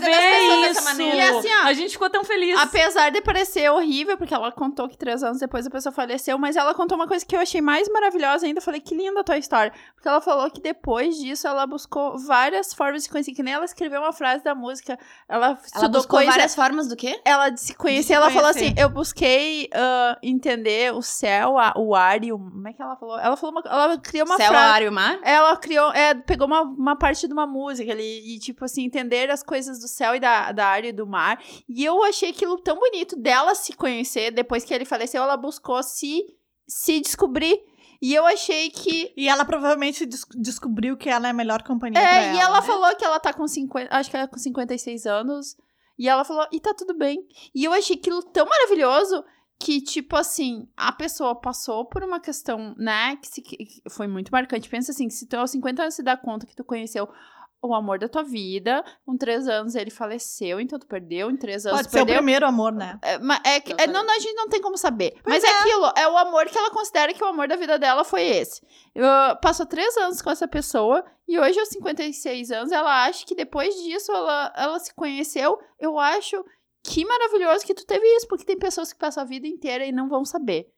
dessa 0.60 0.70
isso. 0.80 0.84
maneira. 0.84 1.16
E 1.16 1.20
assim, 1.22 1.48
ó, 1.48 1.66
a 1.68 1.72
gente 1.72 1.92
ficou 1.92 2.10
tão 2.10 2.22
feliz. 2.22 2.58
Apesar 2.58 3.10
de 3.10 3.22
parecer 3.22 3.70
horrível, 3.70 4.18
porque 4.18 4.34
ela 4.34 4.52
contou 4.52 4.86
que 4.88 4.96
três 4.98 5.22
anos 5.22 5.38
depois 5.38 5.66
a 5.66 5.70
pessoa 5.70 5.90
faleceu, 5.92 6.36
mas 6.38 6.54
ela 6.56 6.74
contou 6.74 6.96
uma 6.98 7.08
coisa 7.08 7.24
que 7.24 7.34
eu 7.34 7.40
achei 7.40 7.60
mais 7.62 7.88
maravilhosa 7.90 8.44
ainda. 8.46 8.58
Eu 8.58 8.62
falei, 8.62 8.80
que 8.80 8.94
linda 8.94 9.20
a 9.20 9.24
tua 9.24 9.38
história. 9.38 9.72
Porque 9.94 10.06
ela 10.06 10.20
falou 10.20 10.50
que 10.50 10.60
depois 10.60 11.16
disso 11.16 11.48
ela 11.48 11.66
buscou 11.66 12.18
várias 12.18 12.74
formas 12.74 13.04
de 13.04 13.08
conhecer. 13.10 13.32
Que 13.32 13.42
nem 13.42 13.54
ela 13.54 13.64
escreveu 13.64 14.00
uma 14.02 14.12
frase 14.12 14.44
da 14.44 14.54
música. 14.54 14.98
Ela 15.28 15.58
Ela 15.74 15.88
buscou 15.88 16.18
coisa. 16.18 16.30
várias 16.30 16.54
formas 16.54 16.88
do 16.88 16.96
quê? 16.96 17.18
Ela 17.24 17.48
de 17.48 17.60
se 17.60 17.74
conhecer, 17.74 18.00
De 18.00 18.06
se 18.08 18.12
ela 18.12 18.30
falou 18.30 18.50
assim: 18.50 18.74
eu 18.76 18.88
busquei 18.90 19.68
ah, 19.74 20.18
entender 20.22 20.92
o 20.92 21.00
céu, 21.02 21.58
a- 21.58 21.72
o 21.76 21.94
ar 21.94 22.22
e 22.24 22.32
o. 22.32 22.38
Como 22.38 22.68
é 22.68 22.72
que 22.72 22.82
ela 22.82 22.96
falou? 22.96 23.18
Ela 23.18 23.36
falou 23.36 23.54
uma, 23.56 23.62
ela 23.70 23.98
criou 23.98 24.26
uma 24.26 24.36
Céu, 24.36 24.48
frase. 24.48 24.72
ar 24.72 24.82
e 24.82 24.88
o 24.88 24.92
mar? 24.92 25.18
Ela 25.22 25.56
criou, 25.56 25.90
é, 25.92 26.14
pegou 26.14 26.46
uma, 26.46 26.62
uma 26.62 26.96
parte 26.96 27.26
de 27.26 27.32
uma 27.32 27.46
música 27.46 27.77
ali 27.80 28.34
e, 28.34 28.38
tipo 28.38 28.64
assim, 28.64 28.84
entender 28.84 29.30
as 29.30 29.42
coisas 29.42 29.78
do 29.80 29.88
céu 29.88 30.14
e 30.14 30.20
da, 30.20 30.52
da 30.52 30.66
área 30.66 30.88
e 30.88 30.92
do 30.92 31.06
mar. 31.06 31.42
E 31.68 31.84
eu 31.84 32.02
achei 32.02 32.30
aquilo 32.30 32.58
tão 32.58 32.78
bonito 32.78 33.16
dela 33.16 33.54
se 33.54 33.72
conhecer. 33.74 34.30
Depois 34.30 34.64
que 34.64 34.72
ele 34.74 34.84
faleceu, 34.84 35.22
ela 35.22 35.36
buscou 35.36 35.82
se, 35.82 36.22
se 36.66 37.00
descobrir. 37.00 37.58
E 38.00 38.14
eu 38.14 38.24
achei 38.26 38.70
que. 38.70 39.12
E 39.16 39.28
ela 39.28 39.44
provavelmente 39.44 40.06
des- 40.06 40.24
descobriu 40.36 40.96
que 40.96 41.08
ela 41.08 41.26
é 41.26 41.30
a 41.30 41.34
melhor 41.34 41.62
companhia 41.64 42.00
É, 42.00 42.34
e 42.34 42.38
ela. 42.38 42.42
ela 42.42 42.60
né? 42.60 42.66
falou 42.66 42.96
que 42.96 43.04
ela 43.04 43.18
tá 43.18 43.32
com 43.32 43.46
50. 43.46 43.88
Acho 43.94 44.08
que 44.10 44.16
ela 44.16 44.24
é 44.24 44.28
com 44.28 44.38
56 44.38 45.04
anos. 45.06 45.56
E 45.98 46.08
ela 46.08 46.24
falou, 46.24 46.46
e 46.52 46.60
tá 46.60 46.72
tudo 46.72 46.96
bem. 46.96 47.18
E 47.52 47.64
eu 47.64 47.72
achei 47.72 47.96
aquilo 47.96 48.22
tão 48.22 48.46
maravilhoso 48.46 49.24
que, 49.58 49.80
tipo 49.80 50.14
assim, 50.14 50.68
a 50.76 50.92
pessoa 50.92 51.34
passou 51.34 51.84
por 51.86 52.04
uma 52.04 52.20
questão, 52.20 52.76
né, 52.78 53.16
que, 53.16 53.26
se- 53.26 53.42
que 53.42 53.82
foi 53.90 54.06
muito 54.06 54.30
marcante. 54.30 54.68
Pensa 54.68 54.92
assim, 54.92 55.08
que 55.08 55.14
se 55.14 55.26
tu 55.26 55.34
aos 55.36 55.50
50 55.50 55.82
anos 55.82 55.94
se 55.94 56.02
dá 56.04 56.16
conta 56.16 56.46
que 56.46 56.54
tu 56.54 56.62
conheceu 56.62 57.08
o 57.60 57.74
amor 57.74 57.98
da 57.98 58.08
tua 58.08 58.22
vida, 58.22 58.84
com 59.04 59.16
três 59.16 59.48
anos 59.48 59.74
ele 59.74 59.90
faleceu, 59.90 60.60
então 60.60 60.78
tu 60.78 60.86
perdeu, 60.86 61.30
em 61.30 61.36
três 61.36 61.66
anos 61.66 61.78
Pode 61.78 61.90
ser 61.90 61.96
o 61.96 62.00
perdeu. 62.00 62.16
primeiro 62.16 62.46
amor, 62.46 62.72
né? 62.72 62.98
É, 63.02 63.14
é 63.14 63.62
é, 63.82 63.86
não, 63.86 64.04
não, 64.04 64.14
a 64.14 64.18
gente 64.18 64.34
não 64.34 64.48
tem 64.48 64.60
como 64.60 64.76
saber. 64.76 65.18
Pois 65.24 65.42
Mas 65.42 65.44
é 65.44 65.58
aquilo, 65.58 65.92
é 65.96 66.08
o 66.08 66.16
amor 66.16 66.46
que 66.46 66.56
ela 66.56 66.70
considera 66.70 67.12
que 67.12 67.22
o 67.22 67.26
amor 67.26 67.48
da 67.48 67.56
vida 67.56 67.78
dela 67.78 68.04
foi 68.04 68.22
esse. 68.22 68.60
Eu- 68.94 69.04
passou 69.42 69.66
três 69.66 69.96
anos 69.96 70.22
com 70.22 70.30
essa 70.30 70.46
pessoa 70.46 71.04
e 71.26 71.38
hoje, 71.38 71.58
aos 71.58 71.68
56 71.68 72.50
anos, 72.52 72.72
ela 72.72 73.04
acha 73.04 73.26
que 73.26 73.34
depois 73.34 73.74
disso 73.82 74.12
ela, 74.12 74.52
ela 74.56 74.78
se 74.78 74.94
conheceu. 74.94 75.58
Eu 75.78 75.98
acho 75.98 76.42
que 76.82 77.04
maravilhoso 77.04 77.66
que 77.66 77.74
tu 77.74 77.84
teve 77.84 78.06
isso, 78.16 78.28
porque 78.28 78.44
tem 78.44 78.58
pessoas 78.58 78.92
que 78.92 78.98
passam 78.98 79.22
a 79.22 79.26
vida 79.26 79.46
inteira 79.46 79.84
e 79.84 79.92
não 79.92 80.08
vão 80.08 80.24
saber. 80.24 80.72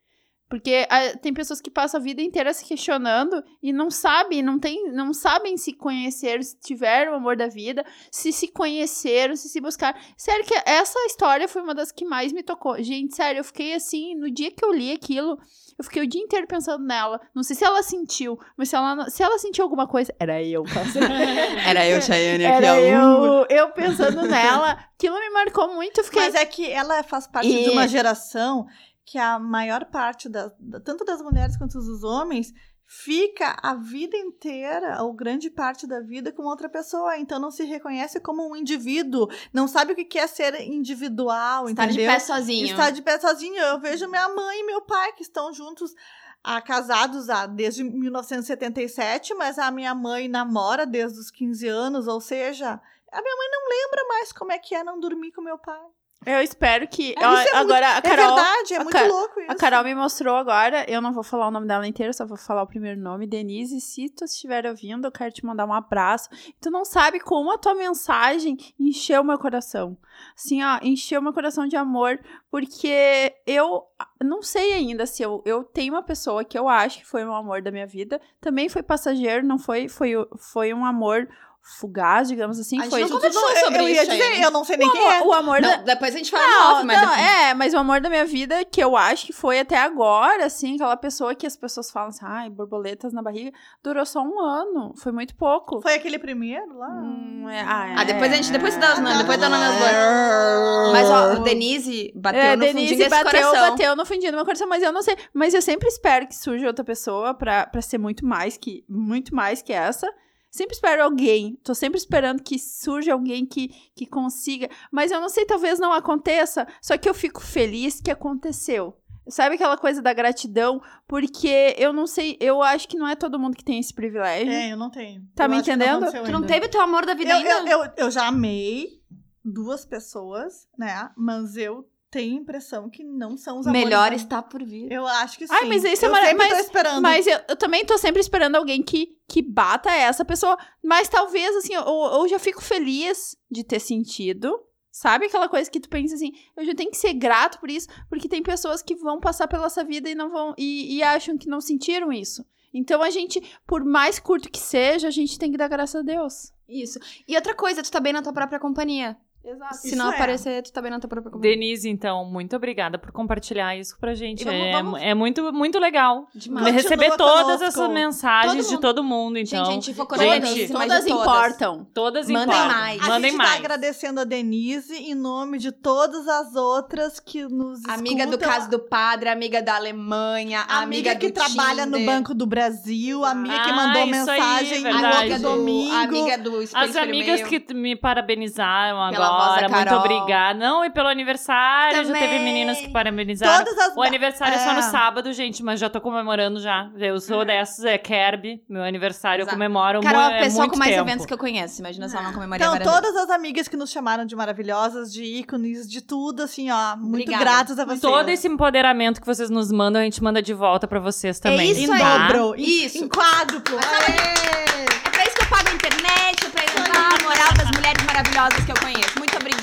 Porque 0.51 0.85
ah, 0.91 1.17
tem 1.23 1.33
pessoas 1.33 1.61
que 1.61 1.71
passam 1.71 2.01
a 2.01 2.03
vida 2.03 2.21
inteira 2.21 2.53
se 2.53 2.65
questionando 2.65 3.41
e 3.63 3.73
não 3.73 3.89
sabem, 3.89 4.43
não, 4.43 4.59
tem, 4.59 4.91
não 4.93 5.15
sabem 5.15 5.57
se 5.57 5.73
conheceram, 5.73 6.43
se 6.43 6.59
tiveram 6.59 7.13
o 7.13 7.15
amor 7.15 7.37
da 7.37 7.47
vida, 7.47 7.85
se 8.11 8.33
se 8.33 8.49
conheceram, 8.49 9.37
se 9.37 9.49
se 9.49 9.61
buscaram. 9.61 9.97
Sério 10.17 10.45
que 10.45 10.55
essa 10.67 10.99
história 11.07 11.47
foi 11.47 11.63
uma 11.63 11.73
das 11.73 11.93
que 11.93 12.05
mais 12.05 12.33
me 12.33 12.43
tocou. 12.43 12.83
Gente, 12.83 13.15
sério, 13.15 13.39
eu 13.39 13.45
fiquei 13.45 13.75
assim, 13.75 14.17
no 14.17 14.29
dia 14.29 14.51
que 14.51 14.65
eu 14.65 14.73
li 14.73 14.91
aquilo, 14.91 15.39
eu 15.79 15.85
fiquei 15.85 16.03
o 16.03 16.07
dia 16.07 16.21
inteiro 16.21 16.49
pensando 16.49 16.85
nela. 16.85 17.21
Não 17.33 17.45
sei 17.45 17.55
se 17.55 17.65
ela 17.65 17.81
sentiu, 17.85 18.37
mas 18.57 18.69
se 18.71 18.75
ela, 18.75 19.09
se 19.09 19.23
ela 19.23 19.39
sentiu 19.39 19.63
alguma 19.63 19.87
coisa, 19.87 20.13
era 20.19 20.43
eu. 20.43 20.65
Era 21.65 21.87
eu, 21.87 22.03
Chayane, 22.03 22.43
Era 22.43 22.57
aqui, 22.73 22.83
ó. 22.97 23.45
eu, 23.45 23.47
eu 23.49 23.71
pensando 23.71 24.23
nela. 24.23 24.73
Aquilo 24.95 25.19
me 25.19 25.31
marcou 25.31 25.73
muito, 25.75 25.99
eu 26.01 26.05
fiquei... 26.05 26.23
Mas 26.23 26.35
é 26.35 26.45
que 26.45 26.69
ela 26.71 27.03
faz 27.03 27.27
parte 27.27 27.49
E- 27.49 27.65
de 27.65 27.71
uma 27.71 27.87
geração 27.89 28.67
que 29.05 29.19
a 29.19 29.39
maior 29.39 29.85
parte, 29.87 30.29
da, 30.29 30.51
tanto 30.85 31.05
das 31.05 31.21
mulheres 31.21 31.57
quanto 31.57 31.75
dos 31.79 32.03
homens, 32.05 32.53
fica 32.93 33.57
a 33.63 33.75
vida 33.75 34.17
inteira, 34.17 35.03
ou 35.03 35.13
grande 35.13 35.49
parte 35.49 35.87
da 35.87 36.01
vida, 36.01 36.33
com 36.33 36.43
outra 36.43 36.69
pessoa. 36.69 37.17
Então 37.19 37.39
não 37.39 37.51
se 37.51 37.65
reconhece 37.65 38.19
como 38.21 38.49
um 38.49 38.57
indivíduo, 38.57 39.29
não 39.53 39.69
sabe 39.69 39.93
o 39.93 39.97
que 39.97 40.19
é 40.19 40.27
ser 40.27 40.61
individual, 40.61 41.69
Estar 41.69 41.87
de 41.87 41.93
entendeu? 41.93 42.13
pé 42.13 42.19
sozinho. 42.19 42.67
Está 42.67 42.91
de 42.91 43.01
pé 43.03 43.19
sozinho. 43.19 43.57
Eu 43.63 43.79
vejo 43.81 44.09
minha 44.09 44.29
mãe 44.29 44.61
e 44.61 44.67
meu 44.67 44.83
pai 44.83 45.13
que 45.13 45.23
estão 45.23 45.53
juntos. 45.53 45.95
ah, 46.43 46.61
casados 46.61 47.29
há, 47.29 47.47
desde 47.47 47.85
1977, 47.85 49.35
mas 49.35 49.59
a 49.59 49.71
minha 49.71 49.95
mãe 49.95 50.27
namora 50.27 50.87
desde 50.87 51.19
os 51.21 51.31
15 51.31 51.69
anos, 51.69 52.07
ou 52.09 52.21
seja, 52.21 52.81
a 53.13 53.23
minha 53.23 53.37
mãe 53.37 53.49
não 53.51 53.69
lembra 53.69 54.09
mais 54.09 54.33
como 54.33 54.51
é 54.53 54.59
que 54.59 54.75
é 54.75 54.83
não 54.83 54.99
dormir 54.99 55.33
com 55.33 55.43
meu 55.43 55.59
pai. 55.59 55.85
Eu 56.27 56.43
espero 56.43 56.87
que... 56.87 57.15
É, 57.17 57.45
isso 57.45 57.55
é 57.55 57.57
agora, 57.57 57.95
a 57.95 57.97
É 57.97 58.01
Carol... 58.03 58.35
verdade, 58.35 58.75
é 58.75 58.85
muito 58.85 59.07
louco 59.07 59.41
isso. 59.41 59.51
A 59.51 59.55
Carol 59.55 59.85
me 59.85 59.95
mostrou 59.95 60.37
agora, 60.37 60.85
eu 60.87 61.01
não 61.01 61.15
vou 61.15 61.23
falar 61.23 61.49
o 61.49 61.51
nome 61.51 61.67
dela 61.67 61.87
inteiro, 61.87 62.13
só 62.13 62.27
vou 62.27 62.37
falar 62.37 62.63
o 62.63 62.67
primeiro 62.67 63.01
nome, 63.01 63.27
Denise. 63.27 63.81
Se 63.81 64.11
tu 64.11 64.25
estiver 64.25 64.67
ouvindo, 64.67 65.07
eu 65.07 65.13
quero 65.13 65.33
te 65.33 65.47
mandar 65.47 65.65
um 65.65 65.73
abraço. 65.73 66.29
Tu 66.61 66.71
não 66.71 66.85
sabe 66.85 67.21
como 67.21 67.51
a 67.51 67.57
tua 67.57 67.75
mensagem 67.75 68.59
encheu 68.79 69.25
meu 69.25 69.39
coração. 69.39 69.97
Assim, 70.37 70.63
ó, 70.63 70.79
encheu 70.83 71.23
meu 71.23 71.33
coração 71.33 71.67
de 71.67 71.77
amor, 71.77 72.21
porque 72.51 73.35
eu 73.47 73.87
não 74.23 74.43
sei 74.43 74.75
ainda 74.75 75.07
se 75.07 75.23
eu, 75.23 75.43
eu 75.47 75.65
tenho 75.65 75.95
uma 75.95 76.03
pessoa 76.03 76.45
que 76.45 76.59
eu 76.59 76.69
acho 76.69 76.99
que 76.99 77.07
foi 77.07 77.25
o 77.25 77.33
amor 77.33 77.63
da 77.63 77.71
minha 77.71 77.87
vida. 77.87 78.21
Também 78.43 78.69
foi 78.69 78.83
passageiro, 78.83 79.47
não 79.47 79.59
foi, 79.59 79.89
foi, 79.89 80.13
foi 80.37 80.75
um 80.75 80.85
amor 80.85 81.27
fugaz, 81.63 82.27
digamos 82.29 82.59
assim. 82.59 82.79
A 82.79 82.83
gente 82.83 82.91
foi 82.91 83.01
não 83.03 83.09
conversou 83.11 83.51
eu- 83.51 83.57
sobre 83.65 83.79
eu 83.83 83.89
ia 83.89 84.03
isso, 84.03 84.11
dizer, 84.11 84.23
Chayane. 84.25 84.43
eu 84.43 84.51
não 84.51 84.65
sei 84.65 84.77
nem 84.77 84.89
o 84.89 84.93
quem 84.93 85.03
é. 85.07 85.17
amor, 85.19 85.27
o 85.29 85.33
amor 85.35 85.61
da, 85.61 85.77
Não, 85.77 85.85
depois 85.85 86.15
a 86.15 86.19
gente 86.19 86.31
fala 86.31 86.47
não, 86.47 86.73
off, 86.77 86.85
mas 86.87 87.01
não, 87.01 87.09
depois- 87.11 87.27
é, 87.31 87.55
mas 87.55 87.75
o 87.75 87.79
amor 87.79 88.01
da 88.01 88.09
minha 88.11 88.25
vida, 88.25 88.65
que 88.65 88.83
eu 88.83 88.97
acho 88.97 89.27
que 89.27 89.33
foi 89.33 89.61
até 89.61 89.77
agora, 89.79 90.47
assim, 90.47 90.75
aquela 90.75 90.97
pessoa 90.97 91.35
que 91.35 91.47
as 91.47 91.57
pessoas 91.57 91.91
falam 91.91 92.09
assim, 92.09 92.25
ai, 92.25 92.51
borboletas 92.51 93.13
na 93.13 93.23
barriga, 93.23 93.53
durou 93.83 94.05
só 94.07 94.21
um 94.23 94.41
ano, 94.41 94.95
foi 94.97 95.13
muito 95.13 95.35
pouco. 95.37 95.81
Foi 95.81 95.95
aquele 95.95 96.19
primeiro 96.19 96.77
lá? 96.77 96.89
Hum, 96.89 97.49
é, 97.49 97.61
ah, 97.61 97.95
Ah, 97.99 98.05
depois 98.05 98.33
a 98.33 98.37
gente, 98.37 98.51
depois 98.51 98.77
dá, 98.77 98.93
Ah, 98.95 99.01
não, 99.01 99.13
tá. 99.13 99.19
depois 99.19 99.39
dá 99.39 99.49
nome 99.49 99.65
às 99.65 99.77
duas. 99.77 100.93
Mas, 100.93 101.11
ó, 101.11 101.35
Denise 101.43 102.13
bateu 102.17 102.41
É, 102.41 102.57
no 102.57 102.61
Denise 102.63 102.89
fundinho 102.95 102.99
desse 102.99 103.11
bateu, 103.25 103.41
coração. 103.43 103.71
bateu 103.71 103.97
no 103.97 104.07
fundinho 104.07 104.33
do 104.33 104.37
meu 104.37 104.45
coração, 104.45 104.69
mas 104.69 104.83
eu 104.83 104.93
não 104.93 105.03
sei. 105.03 105.17
Mas 105.33 105.55
eu 105.55 105.63
sempre 105.63 105.89
espero 105.89 106.27
que 106.27 106.35
surja 106.35 106.67
outra 106.67 106.85
pessoa 106.85 107.35
pra, 107.35 107.67
pra 107.67 107.81
ser 107.83 107.99
muito 107.99 108.25
mais 108.27 108.57
que 108.57 108.85
muito 108.89 109.35
mais 109.35 109.63
que 109.63 109.73
essa. 109.73 110.11
Sempre 110.51 110.75
espero 110.75 111.05
alguém. 111.05 111.57
Tô 111.63 111.75
sempre 111.75 111.99
esperando 111.99 112.43
que 112.43 112.59
surja 112.59 113.13
alguém 113.13 113.47
que, 113.47 113.69
que 113.95 114.07
consiga. 114.07 114.69
Mas 114.91 115.13
eu 115.13 115.21
não 115.21 115.29
sei, 115.29 115.47
talvez 115.47 115.79
não 115.79 115.93
aconteça. 115.93 116.67
Só 116.83 116.99
que 116.99 117.09
eu 117.09 117.15
fico 117.15 117.41
feliz 117.41 118.01
que 118.01 118.11
aconteceu. 118.11 118.97
Sabe 119.29 119.55
aquela 119.55 119.77
coisa 119.77 120.03
da 120.03 120.13
gratidão? 120.13 120.83
Porque 121.07 121.77
eu 121.79 121.93
não 121.93 122.07
sei, 122.07 122.37
eu 122.41 122.63
acho 122.63 122.89
que 122.89 122.99
não 122.99 123.07
é 123.07 123.15
todo 123.15 123.39
mundo 123.39 123.57
que 123.57 123.65
tem 123.65 123.79
esse 123.79 123.95
privilégio. 123.95 124.53
É, 124.53 124.73
eu 124.73 124.77
não 124.77 124.91
tenho. 124.91 125.23
Tá 125.37 125.45
Eu 125.45 125.51
me 125.51 125.59
entendendo? 125.59 126.05
aconteceu 126.05 126.25
Tu 126.25 126.33
não 126.33 126.43
teve 126.43 126.69
teu 126.69 126.81
amor 126.81 127.07
da 127.07 127.15
vida 127.15 127.31
eu, 127.31 127.37
ainda? 127.37 127.71
eu, 127.71 127.85
eu, 127.85 127.93
eu 127.97 128.11
já 128.11 128.27
amei 128.27 129.01
duas 129.45 129.85
pessoas, 129.85 130.67
né? 130.77 131.11
Mas 131.17 131.57
eu 131.57 131.89
tenho 132.11 132.39
a 132.39 132.41
impressão 132.41 132.91
que 132.91 133.05
não 133.05 133.37
são 133.37 133.61
os 133.61 133.67
amores 133.67 133.85
Melhor 133.85 134.13
está 134.13 134.43
por 134.43 134.65
vir. 134.65 134.91
Eu 134.91 135.07
acho 135.07 135.39
que 135.39 135.47
sim. 135.47 135.55
Ai, 135.55 135.67
mas 135.67 135.85
isso 135.85 136.05
é 136.05 136.09
sempre 136.09 136.35
mas- 136.35 136.53
tô 136.53 136.59
esperando. 136.59 137.03
Mas 137.03 137.27
eu, 137.27 137.39
eu 137.49 137.57
também 137.57 137.85
tô 137.85 137.97
sempre 137.97 138.21
esperando 138.21 138.57
alguém 138.57 138.83
que, 138.83 139.17
que 139.29 139.41
bata 139.41 139.91
essa 139.91 140.25
pessoa. 140.25 140.59
Mas 140.83 141.09
talvez, 141.09 141.55
assim, 141.57 141.75
eu, 141.75 141.83
eu 141.85 142.29
já 142.29 142.39
fico 142.39 142.61
feliz 142.61 143.37
de 143.51 143.63
ter 143.63 143.79
sentido. 143.79 144.59
Sabe 144.91 145.27
aquela 145.27 145.49
coisa 145.49 145.71
que 145.71 145.79
tu 145.79 145.89
pensa 145.89 146.17
assim, 146.17 146.33
eu 146.57 146.65
já 146.65 146.75
tenho 146.75 146.91
que 146.91 146.97
ser 146.97 147.13
grato 147.13 147.61
por 147.61 147.71
isso, 147.71 147.87
porque 148.09 148.29
tem 148.29 148.43
pessoas 148.43 148.83
que 148.83 148.97
vão 148.97 149.21
passar 149.21 149.47
pela 149.47 149.67
essa 149.67 149.85
vida 149.85 150.11
e 150.11 150.17
não 150.17 150.31
vão. 150.31 150.53
E, 150.59 150.97
e 150.97 151.03
acham 151.03 151.39
que 151.39 151.49
não 151.49 151.61
sentiram 151.61 152.13
isso. 152.13 152.45
Então 152.75 153.01
a 153.01 153.11
gente, 153.11 153.41
por 153.67 153.85
mais 153.85 154.19
curto 154.19 154.51
que 154.51 154.59
seja, 154.59 155.07
a 155.07 155.13
gente 155.13 155.39
tem 155.39 155.53
que 155.53 155.57
dar 155.59 155.69
graças 155.69 156.01
a 156.01 156.03
Deus. 156.03 156.53
Isso. 156.69 156.99
E 157.27 157.37
outra 157.37 157.55
coisa, 157.55 157.83
tu 157.83 157.91
tá 157.91 158.01
bem 158.01 158.13
na 158.13 158.23
tua 158.23 158.33
própria 158.33 158.59
companhia. 158.59 159.17
Exato. 159.43 159.75
Se 159.77 159.89
Isso 159.89 159.97
não 159.97 160.13
é. 160.13 160.15
aparecer, 160.15 160.63
tu 160.63 160.71
tá 160.73 160.83
bem 160.83 160.91
na 160.91 161.01
tua 161.01 161.09
própria 161.09 161.33
comida. 161.33 161.49
Denise, 161.49 161.89
então, 161.89 162.25
muito 162.27 162.55
obrigada 162.55 162.99
por 162.99 163.11
compartilhar 163.11 163.75
isso 163.75 163.97
pra 163.99 164.15
gente. 164.15 164.45
Vamos- 164.45 164.61
é, 164.61 164.73
vamos- 164.73 165.01
é 165.03 165.15
muito, 165.15 165.53
muito 165.53 165.79
legal 165.79 166.29
Demais. 166.35 166.67
Continua 166.67 166.83
receber 166.83 167.17
todas 167.17 167.45
conosco. 167.45 167.65
essas 167.65 167.91
mensagens 167.91 168.67
Todo 168.67 168.75
de 168.77 168.81
todo 168.83 169.03
mundo, 169.03 169.39
então. 169.39 169.65
gente, 169.65 169.71
a 169.71 169.73
gente 169.87 169.95
focou 169.95 170.19
gente, 170.19 170.41
Denise, 170.43 170.73
Todas 170.73 171.05
todas. 171.05 171.07
importam. 171.07 171.87
Todas 171.95 172.29
Mandem 172.29 172.55
importam. 172.55 172.69
mais. 172.81 173.03
A 173.03 173.07
Mandem 173.09 173.31
gente 173.31 173.39
mais. 173.39 173.51
tá 173.53 173.57
agradecendo 173.57 174.21
a 174.21 174.25
Denise 174.25 174.95
em 174.95 175.15
nome 175.15 175.59
de 175.59 175.73
todas 175.73 176.29
as 176.29 176.55
outras 176.55 177.19
que 177.19 177.43
nos 177.49 177.83
Amiga 177.89 178.27
do 178.27 178.33
escutam. 178.35 178.49
caso 178.51 178.71
do 178.71 178.79
padre, 178.79 179.31
amiga 179.31 179.63
da 179.63 179.77
Alemanha, 179.77 180.61
amiga, 180.69 180.83
amiga 181.13 181.17
que 181.17 181.29
do 181.31 181.35
trabalha 181.35 181.87
no 181.87 181.97
Tinder, 181.97 182.15
Banco 182.15 182.35
do 182.35 182.47
Brasil, 182.47 183.25
amiga 183.25 183.55
que 183.63 183.71
Ah, 183.71 183.75
mandou 183.75 184.03
isso 184.03 184.31
aí, 184.31 184.41
mensagem 184.41 184.81
no 184.83 184.91
outro 184.91 185.07
amiga 185.07 185.39
do, 185.39 185.43
domingo. 185.43 185.95
amiga 185.95 186.39
do 186.39 186.59
As 186.75 186.95
amigas 186.97 187.43
que 187.43 187.73
me 187.73 187.97
parabenizaram 187.97 189.11
Pela 189.11 189.31
agora, 189.41 189.69
muito 189.69 189.85
Carol. 189.85 190.01
obrigada. 190.01 190.59
Não, 190.59 190.85
e 190.85 190.91
pelo 190.91 191.09
aniversário, 191.09 191.99
já 191.99 192.05
Também. 192.05 192.23
teve 192.23 192.39
meninas 192.45 192.79
que 192.79 192.89
parabenizaram. 192.89 193.65
Todas 193.65 193.79
as 193.79 193.97
O 193.97 194.03
aniversário 194.03 194.55
é. 194.55 194.59
só 194.59 194.73
no 194.73 194.79
É. 194.81 194.83
sábado, 194.83 195.33
gente, 195.33 195.63
mas 195.63 195.79
já 195.81 195.89
tô 195.91 196.01
comemorando 196.01 196.61
já. 196.61 196.89
Eu 196.97 197.19
sou 197.21 197.45
dessas, 197.45 197.85
é 197.85 197.97
Kerb, 197.99 198.61
meu 198.69 198.83
aniversário 198.83 199.43
Exato. 199.43 199.55
eu 199.55 199.59
comemoro 199.59 200.01
Carol, 200.01 200.21
mu- 200.23 200.29
é 200.31 200.33
a 200.35 200.37
é 200.37 200.43
pessoa 200.45 200.61
muito 200.63 200.73
com 200.73 200.79
mais 200.79 200.91
tempo. 200.95 201.09
eventos 201.09 201.27
que 201.27 201.33
eu 201.35 201.39
conheço. 201.39 201.81
Imagina 201.81 202.09
se 202.09 202.15
ela 202.17 202.25
não 202.27 202.33
comemoraria 202.33 202.67
Então, 202.77 202.93
todas 202.93 203.17
as 203.17 203.31
amigas 203.31 203.69
que 203.69 203.77
nos 203.77 203.91
chamaram 203.91 204.25
de 204.25 204.35
maravilhosas, 204.37 205.13
de 205.13 205.23
ícones, 205.25 205.89
de 205.89 206.01
tudo, 206.01 206.43
assim, 206.43 206.71
ó, 206.71 206.97
muito 206.97 207.23
Obrigada. 207.31 207.45
gratas 207.45 207.79
a 207.79 207.85
vocês. 207.85 208.01
Todo 208.01 208.29
esse 208.29 208.47
empoderamento 208.49 209.21
que 209.21 209.27
vocês 209.27 209.51
nos 209.51 209.71
mandam, 209.73 210.01
a 210.01 210.05
gente 210.05 210.23
manda 210.23 210.41
de 210.43 210.53
volta 210.55 210.87
pra 210.87 210.99
vocês 211.01 211.39
também. 211.41 211.71
isso 211.71 211.81
em 211.81 211.93
aí. 211.93 211.99
tá? 212.01 212.29
dobro, 212.29 212.55
Isso. 212.57 212.99
em 213.05 213.09
quádruplo. 213.09 213.79
É 213.79 215.11
pra 215.11 215.23
isso 215.25 215.37
que 215.37 215.43
eu 215.43 215.49
pago 215.49 215.69
a 215.69 215.73
internet, 215.73 216.47
é 216.47 216.49
pra 216.49 216.65
elevar 216.65 217.21
a 217.21 217.23
moral 217.23 217.53
das 217.57 217.71
mulheres 217.77 218.05
maravilhosas 218.05 218.65
que 218.65 218.73
eu 218.73 218.77
conheço. 218.81 219.20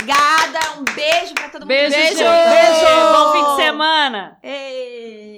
Obrigada, 0.07 0.79
um 0.79 0.85
beijo 0.95 1.33
pra 1.33 1.49
todo 1.49 1.61
mundo. 1.63 1.67
Beijo, 1.67 1.93
Beijo! 1.93 2.15
Beijo! 2.15 3.11
Bom 3.11 3.31
fim 3.33 3.43
de 3.43 3.55
semana! 3.61 4.37
Ei. 4.41 5.37